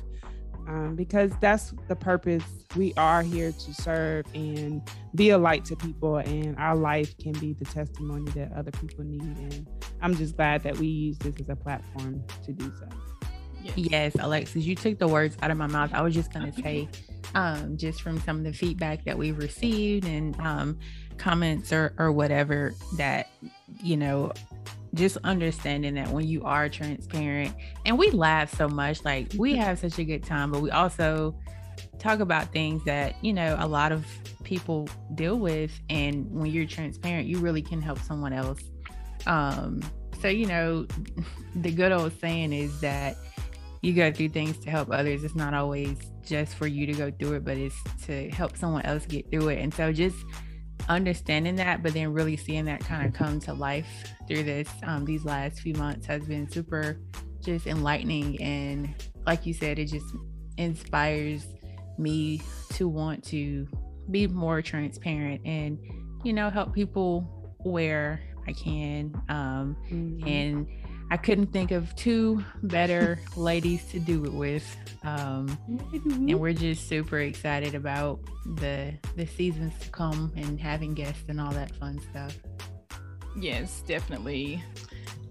Um, 0.68 0.96
because 0.96 1.32
that's 1.42 1.74
the 1.90 1.96
purpose. 1.96 2.44
We 2.78 2.94
are 2.96 3.22
here 3.22 3.52
to 3.52 3.74
serve 3.74 4.26
and 4.34 4.82
be 5.14 5.32
a 5.32 5.38
light 5.38 5.66
to 5.66 5.76
people, 5.76 6.18
and 6.18 6.58
our 6.58 6.76
life 6.78 7.18
can 7.18 7.34
be 7.34 7.52
the 7.52 7.66
testimony 7.66 8.32
that 8.32 8.54
other 8.54 8.72
people 8.72 9.04
need. 9.04 9.22
And 9.22 9.68
I'm 10.02 10.16
just 10.16 10.38
glad 10.38 10.64
that 10.64 10.78
we 10.78 10.88
use 10.88 11.18
this 11.18 11.36
as 11.42 11.50
a 11.50 11.56
platform 11.58 12.24
to 12.46 12.54
do 12.54 12.72
so. 12.80 12.88
Yes, 13.64 13.74
yes 13.78 14.16
Alexis, 14.20 14.66
you 14.66 14.76
took 14.76 15.00
the 15.00 15.08
words 15.08 15.38
out 15.42 15.52
of 15.52 15.58
my 15.58 15.68
mouth. 15.68 15.94
I 15.94 16.02
was 16.02 16.14
just 16.14 16.34
going 16.34 16.52
to 16.52 16.62
say, 16.62 16.90
um, 17.36 17.78
just 17.78 18.02
from 18.02 18.20
some 18.20 18.38
of 18.38 18.44
the 18.44 18.54
feedback 18.54 19.06
that 19.06 19.18
we've 19.18 19.38
received 19.38 20.06
and 20.06 20.40
um, 20.40 20.78
comments 21.18 21.72
or, 21.72 21.94
or 21.98 22.12
whatever 22.12 22.74
that, 22.98 23.30
you 23.82 23.98
know, 23.98 24.32
just 24.94 25.18
understanding 25.24 25.96
that 25.96 26.10
when 26.10 26.28
you 26.28 26.44
are 26.44 26.70
transparent 26.70 27.56
and 27.86 27.98
we 27.98 28.12
laugh 28.12 28.54
so 28.56 28.68
much, 28.68 29.04
like 29.04 29.32
we 29.38 29.56
have 29.58 29.80
such 29.80 29.98
a 29.98 30.04
good 30.04 30.24
time, 30.24 30.52
but 30.52 30.62
we 30.62 30.70
also 30.72 31.36
talk 32.00 32.20
about 32.20 32.52
things 32.52 32.84
that, 32.84 33.16
you 33.24 33.34
know, 33.34 33.56
a 33.60 33.68
lot 33.68 33.92
of 33.92 34.06
people 34.44 34.88
deal 35.16 35.38
with. 35.38 35.72
And 35.90 36.30
when 36.32 36.52
you're 36.52 36.68
transparent, 36.68 37.28
you 37.28 37.40
really 37.40 37.62
can 37.62 37.82
help 37.82 38.00
someone 38.00 38.34
else. 38.34 38.60
Um, 39.26 39.82
so, 40.22 40.28
you 40.28 40.46
know, 40.46 40.86
the 41.56 41.72
good 41.72 41.92
old 41.92 42.18
saying 42.20 42.54
is 42.54 42.80
that 42.82 43.18
you 43.84 43.92
go 43.92 44.12
through 44.12 44.30
things 44.30 44.58
to 44.60 44.72
help 44.72 44.90
others. 44.92 45.26
It's 45.26 45.36
not 45.36 45.54
always 45.54 45.98
just 46.26 46.56
for 46.56 46.68
you 46.68 46.86
to 46.86 46.94
go 46.94 47.12
through 47.12 47.34
it, 47.34 47.46
but 47.46 47.58
it's 47.58 47.76
to 48.06 48.30
help 48.30 48.56
someone 48.56 48.82
else 48.84 49.06
get 49.06 49.30
through 49.30 49.50
it. 49.50 49.60
And 49.60 49.74
so 49.74 49.92
just 49.92 50.16
understanding 50.88 51.58
that, 51.58 51.84
but 51.84 51.94
then 51.94 52.14
really 52.14 52.38
seeing 52.38 52.64
that 52.66 52.80
kind 52.80 53.06
of 53.06 53.14
come 53.14 53.42
to 53.42 53.54
life 53.54 53.86
through 54.28 54.44
this 54.44 54.70
um, 54.84 55.04
these 55.04 55.26
last 55.26 55.60
few 55.60 55.74
months 55.74 56.06
has 56.06 56.26
been 56.26 56.50
super 56.50 56.98
just 57.42 57.68
enlightening. 57.68 58.42
And 58.42 58.96
like 59.26 59.46
you 59.46 59.54
said, 59.54 59.78
it 59.78 59.88
just 59.88 60.16
inspires 60.58 61.46
me 61.98 62.42
to 62.76 62.88
want 62.88 63.22
to 63.26 63.68
be 64.10 64.28
more 64.28 64.62
transparent 64.62 65.42
and 65.46 65.78
you 66.24 66.34
know 66.34 66.50
help 66.50 66.74
people 66.74 67.22
where 67.60 68.22
I 68.48 68.54
can. 68.54 69.14
Um, 69.28 69.76
mm-hmm. 69.92 70.28
And 70.28 70.68
I 71.14 71.18
couldn't 71.18 71.54
think 71.54 71.70
of 71.70 71.96
two 71.96 72.44
better 72.64 73.20
ladies 73.36 73.86
to 73.92 74.00
do 74.00 74.26
it 74.26 74.34
with. 74.34 74.66
Um, 75.04 75.56
and 75.94 76.40
we're 76.40 76.54
just 76.54 76.90
super 76.90 77.20
excited 77.20 77.76
about 77.76 78.20
the 78.56 78.96
the 79.16 79.28
seasons 79.28 79.74
to 79.82 79.90
come 79.92 80.34
and 80.36 80.60
having 80.60 80.96
guests 80.96 81.26
and 81.28 81.40
all 81.40 81.52
that 81.52 81.76
fun 81.76 82.02
stuff. 82.10 82.36
Yes, 83.38 83.84
definitely. 83.86 84.64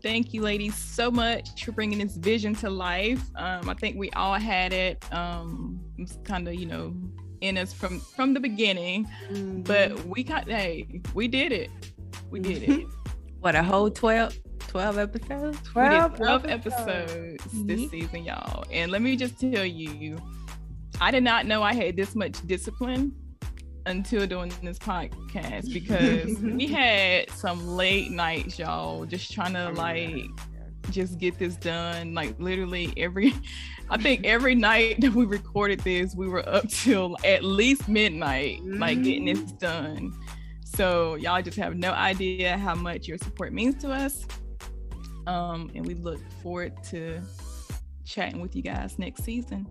Thank 0.05 0.33
you, 0.33 0.43
ladies, 0.43 0.77
so 0.77 1.11
much 1.11 1.65
for 1.65 1.73
bringing 1.73 1.99
this 1.99 2.15
vision 2.15 2.55
to 2.57 2.71
life. 2.71 3.21
Um, 3.35 3.69
I 3.69 3.75
think 3.75 3.97
we 3.97 4.09
all 4.13 4.35
had 4.35 4.73
it. 4.73 5.05
Um, 5.13 5.81
kind 6.23 6.47
of, 6.47 6.55
you 6.55 6.67
know, 6.67 6.95
in 7.41 7.59
us 7.59 7.73
from 7.73 7.99
from 7.99 8.35
the 8.35 8.41
beginning, 8.41 9.11
mm-hmm. 9.29 9.63
but 9.63 10.07
we 10.07 10.23
got 10.23 10.49
hey, 10.49 11.03
we 11.13 11.27
did 11.27 11.51
it. 11.51 11.71
We 12.31 12.39
did 12.39 12.63
it. 12.63 12.87
what 13.41 13.57
a 13.57 13.65
whole 13.65 13.91
twelve 13.91 14.33
12 14.35 14.52
episodes? 14.81 15.59
12, 15.71 16.17
12 16.17 16.47
episodes, 16.47 17.13
episodes 17.13 17.45
this 17.45 17.81
mm-hmm. 17.81 17.91
season, 17.91 18.25
y'all. 18.25 18.65
And 18.71 18.91
let 18.91 19.03
me 19.03 19.17
just 19.17 19.39
tell 19.41 19.65
you, 19.65 20.21
I 21.01 21.11
did 21.11 21.23
not 21.23 21.47
know 21.47 21.63
I 21.63 21.75
had 21.75 21.97
this 21.97 22.15
much 22.15 22.47
discipline 22.47 23.13
until 23.87 24.27
doing 24.27 24.53
this 24.63 24.79
podcast 24.79 25.73
because 25.73 26.39
we 26.43 26.67
had 26.67 27.31
some 27.31 27.67
late 27.77 28.11
nights, 28.11 28.59
y'all, 28.59 29.05
just 29.05 29.33
trying 29.33 29.55
to 29.55 29.71
like 29.71 30.27
just 30.91 31.19
get 31.19 31.39
this 31.39 31.57
done. 31.57 32.15
Like 32.15 32.39
literally 32.39 32.93
every 32.97 33.35
I 33.91 33.99
think 33.99 34.25
every 34.25 34.55
night 34.55 35.01
that 35.01 35.13
we 35.13 35.25
recorded 35.25 35.81
this, 35.81 36.15
we 36.15 36.29
were 36.29 36.49
up 36.49 36.69
till 36.69 37.17
at 37.25 37.45
least 37.45 37.89
midnight, 37.89 38.63
like 38.65 39.03
getting 39.03 39.27
this 39.27 39.41
mm-hmm. 39.41 39.57
done. 39.57 40.13
So 40.65 41.17
y'all 41.17 41.43
just 41.43 41.59
have 41.59 41.77
no 41.77 41.93
idea 41.93 42.57
how 42.57 42.75
much 42.75 43.07
your 43.07 43.19
support 43.19 43.53
means 43.53 43.83
to 43.83 43.93
us. 43.93 44.27
Um, 45.27 45.71
and 45.75 45.87
we 45.87 45.95
look 45.95 46.21
forward 46.43 46.73
to 46.91 47.21
chatting 48.05 48.41
with 48.41 48.57
you 48.57 48.63
guys 48.63 48.99
next 48.99 49.25
season. 49.25 49.67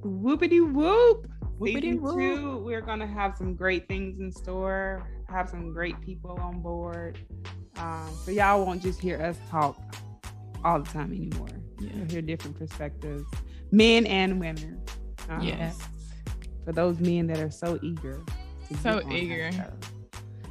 Whoopity 0.00 0.72
whoop. 0.72 1.28
Whoopity 1.58 1.98
whoop. 1.98 2.18
Two, 2.18 2.58
we're 2.58 2.80
gonna 2.80 3.06
have 3.06 3.36
some 3.36 3.54
great 3.54 3.88
things 3.88 4.20
in 4.20 4.30
store, 4.32 5.08
have 5.28 5.48
some 5.48 5.72
great 5.72 6.00
people 6.00 6.38
on 6.40 6.60
board. 6.60 7.18
Um, 7.76 8.10
so 8.24 8.30
y'all 8.30 8.64
won't 8.64 8.82
just 8.82 9.00
hear 9.00 9.20
us 9.20 9.36
talk 9.50 9.80
all 10.64 10.80
the 10.80 10.90
time 10.90 11.12
anymore. 11.12 11.48
Yeah. 11.80 11.90
You'll 11.94 12.06
hear 12.06 12.22
different 12.22 12.58
perspectives, 12.58 13.24
men 13.70 14.06
and 14.06 14.40
women. 14.40 14.80
Um, 15.28 15.42
yes. 15.42 15.78
For 16.64 16.72
those 16.72 16.98
men 17.00 17.26
that 17.28 17.38
are 17.38 17.50
so 17.50 17.78
eager. 17.82 18.20
So 18.82 19.00
eager. 19.10 19.50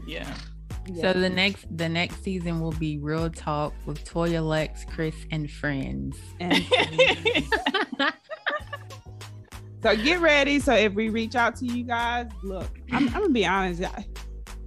Yeah. 0.05 0.33
So 0.95 1.13
the 1.13 1.29
next 1.29 1.65
the 1.75 1.89
next 1.89 2.23
season 2.23 2.59
will 2.59 2.71
be 2.73 2.97
Real 2.97 3.29
Talk 3.29 3.73
with 3.85 4.03
Toya 4.05 4.45
Lex, 4.45 4.85
Chris, 4.85 5.15
and 5.31 5.49
friends. 5.49 6.17
And 6.39 6.55
so 9.83 9.95
get 9.95 10.19
ready. 10.19 10.59
So 10.59 10.73
if 10.73 10.93
we 10.93 11.09
reach 11.09 11.35
out 11.35 11.55
to 11.57 11.65
you 11.65 11.83
guys, 11.83 12.27
look, 12.43 12.79
I'm, 12.91 13.07
I'm 13.09 13.13
gonna 13.13 13.29
be 13.29 13.45
honest. 13.45 13.83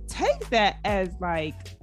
Take 0.09 0.49
that 0.51 0.79
as 0.85 1.11
like 1.21 1.77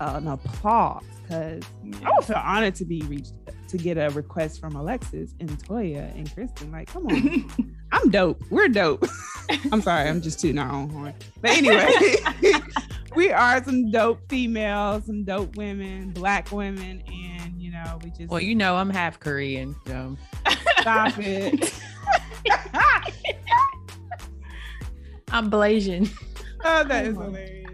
an 0.00 0.28
applause 0.28 1.04
because 1.22 1.62
I 2.04 2.10
would 2.16 2.24
feel 2.24 2.36
honored 2.36 2.74
to 2.76 2.84
be 2.84 3.02
reached 3.02 3.34
to 3.68 3.76
get 3.76 3.98
a 3.98 4.08
request 4.10 4.60
from 4.60 4.74
Alexis 4.76 5.34
and 5.40 5.50
Toya 5.64 6.14
and 6.16 6.32
Kristen. 6.34 6.72
Like, 6.72 6.88
come 6.88 7.06
on, 7.06 7.76
I'm 7.92 8.10
dope. 8.10 8.42
We're 8.50 8.68
dope. 8.68 9.04
I'm 9.72 9.82
sorry, 9.82 10.08
I'm 10.08 10.20
just 10.20 10.40
tooting 10.40 10.58
our 10.58 10.72
own 10.72 10.90
horn. 10.90 11.14
But 11.40 11.50
anyway, 11.50 11.92
we 13.14 13.30
are 13.30 13.62
some 13.64 13.90
dope 13.90 14.20
females, 14.28 15.06
some 15.06 15.24
dope 15.24 15.56
women, 15.56 16.10
black 16.10 16.52
women, 16.52 17.02
and 17.06 17.60
you 17.60 17.70
know, 17.72 17.98
we 18.02 18.10
just 18.10 18.28
Well, 18.28 18.40
you 18.40 18.54
know, 18.54 18.76
I'm 18.76 18.90
half 18.90 19.18
Korean, 19.20 19.74
so 19.86 20.16
stop 20.80 21.18
it. 21.18 21.72
I'm 25.30 25.50
Blasian. 25.50 26.10
Oh, 26.64 26.84
that 26.84 27.06
is 27.06 27.16
hilarious. 27.16 27.66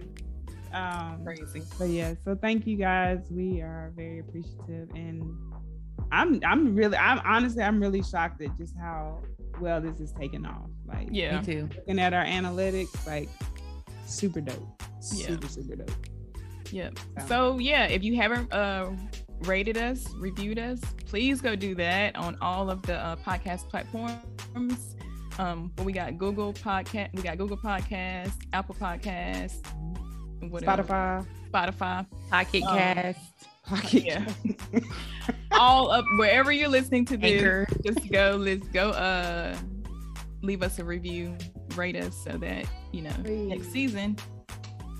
Um, 0.72 1.22
Crazy. 1.24 1.62
But 1.78 1.88
yeah, 1.88 2.14
so 2.24 2.34
thank 2.34 2.66
you 2.66 2.76
guys. 2.76 3.20
We 3.30 3.60
are 3.60 3.92
very 3.96 4.18
appreciative, 4.18 4.90
and 4.94 5.22
I'm 6.10 6.40
I'm 6.44 6.74
really 6.74 6.96
I'm 6.96 7.20
honestly 7.24 7.62
I'm 7.62 7.80
really 7.80 8.02
shocked 8.02 8.42
at 8.42 8.56
just 8.58 8.74
how 8.76 9.22
well 9.60 9.80
this 9.80 10.00
is 10.00 10.12
taking 10.12 10.44
off. 10.44 10.68
Like, 10.86 11.08
yeah, 11.10 11.38
me 11.38 11.44
too. 11.44 11.68
Looking 11.76 12.00
at 12.00 12.12
our 12.12 12.24
analytics, 12.24 13.06
like 13.06 13.28
super 14.06 14.40
dope. 14.40 14.82
Yeah. 15.12 15.26
Super, 15.26 15.48
super 15.48 15.76
dope. 15.76 15.90
Yep. 16.70 16.98
So, 17.20 17.26
so 17.26 17.58
yeah, 17.58 17.86
if 17.86 18.02
you 18.02 18.16
haven't 18.16 18.52
uh, 18.52 18.90
rated 19.40 19.76
us, 19.76 20.06
reviewed 20.14 20.58
us, 20.58 20.80
please 21.06 21.40
go 21.40 21.54
do 21.54 21.74
that 21.76 22.16
on 22.16 22.36
all 22.40 22.70
of 22.70 22.82
the 22.82 22.96
uh, 22.96 23.16
podcast 23.16 23.68
platforms. 23.68 24.96
Um, 25.38 25.72
but 25.74 25.84
we 25.84 25.92
got 25.92 26.16
Google 26.16 26.52
Podcast, 26.52 27.14
we 27.14 27.22
got 27.22 27.38
Google 27.38 27.56
Podcast, 27.56 28.32
Apple 28.52 28.76
Podcast, 28.76 29.62
Spotify, 30.40 31.26
Spotify, 31.50 32.06
Pocket 32.30 32.62
um, 32.62 32.78
Cast, 32.78 33.20
Pocket. 33.64 34.04
Yeah. 34.04 34.24
all 35.52 35.90
up 35.90 36.04
wherever 36.18 36.52
you're 36.52 36.68
listening 36.68 37.04
to 37.06 37.16
this. 37.16 37.32
Anchor. 37.32 37.66
Just 37.84 38.10
go. 38.10 38.36
Let's 38.38 38.66
go. 38.68 38.90
Uh, 38.90 39.56
leave 40.44 40.62
us 40.62 40.78
a 40.78 40.84
review, 40.84 41.36
rate 41.76 41.96
us 41.96 42.16
so 42.16 42.36
that 42.38 42.66
you 42.92 43.02
know 43.02 43.12
Please. 43.22 43.48
next 43.48 43.72
season 43.72 44.16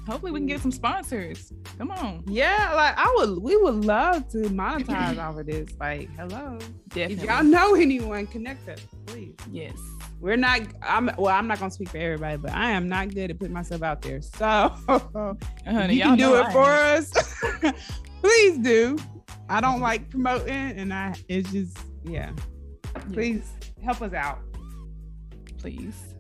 hopefully 0.07 0.33
we 0.33 0.41
can 0.41 0.47
get 0.47 0.61
some 0.61 0.73
sponsors. 0.73 1.53
Come 1.79 1.91
on. 1.91 2.25
Yeah, 2.27 2.73
like 2.75 2.95
I 2.97 3.13
would 3.17 3.43
we 3.43 3.57
would 3.57 3.85
love 3.85 4.29
to 4.31 4.39
monetize 4.39 5.19
off 5.19 5.39
of 5.39 5.47
this. 5.47 5.71
Like, 5.81 6.11
hello. 6.17 6.59
Definitely. 6.89 7.15
If 7.15 7.23
y'all 7.25 7.45
know 7.45 7.75
anyone, 7.75 8.27
connect 8.27 8.69
us, 8.69 8.81
please. 9.07 9.35
Yes. 9.51 9.77
We're 10.21 10.37
not 10.37 10.63
I'm 10.83 11.11
well, 11.19 11.35
I'm 11.35 11.47
not 11.47 11.59
gonna 11.59 11.71
speak 11.71 11.89
for 11.89 11.99
everybody, 11.99 12.37
but 12.37 12.53
I 12.53 12.71
am 12.71 12.89
not 12.89 13.15
good 13.15 13.31
at 13.31 13.39
putting 13.39 13.55
myself 13.55 13.83
out 13.83 14.03
there. 14.03 14.23
So 14.23 14.47
Honey, 15.67 15.95
you 15.95 16.03
can 16.03 16.19
do 16.19 16.37
it 16.37 16.51
for 16.53 16.71
us. 16.71 17.13
please 18.21 18.59
do. 18.59 18.97
I 19.49 19.61
don't 19.61 19.81
like 19.81 20.09
promoting 20.11 20.49
and 20.53 20.93
I 20.93 21.15
it's 21.29 21.51
just 21.51 21.79
yeah. 22.05 22.31
Please 23.13 23.51
help 23.83 24.01
us 24.03 24.13
out. 24.13 24.39
Please. 25.65 26.15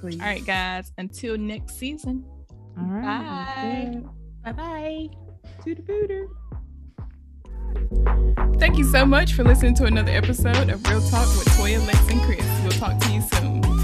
Please. 0.00 0.20
All 0.20 0.26
right, 0.28 0.46
guys. 0.46 0.92
Until 0.96 1.36
next 1.36 1.76
season. 1.76 2.24
All 2.78 2.84
right. 2.84 4.00
Bye. 4.44 4.52
Bye 4.52 4.52
bye. 4.52 5.08
To 5.64 5.74
the 5.74 5.82
booter. 5.82 6.28
Thank 8.60 8.78
you 8.78 8.84
so 8.84 9.04
much 9.04 9.32
for 9.32 9.42
listening 9.42 9.74
to 9.74 9.86
another 9.86 10.12
episode 10.12 10.70
of 10.70 10.86
Real 10.86 11.00
Talk 11.00 11.26
with 11.36 11.48
Toya, 11.56 11.84
Lex, 11.84 11.98
and 12.08 12.20
Chris. 12.22 12.46
We'll 12.62 12.70
talk 12.70 12.96
to 13.00 13.12
you 13.12 13.22
soon. 13.22 13.75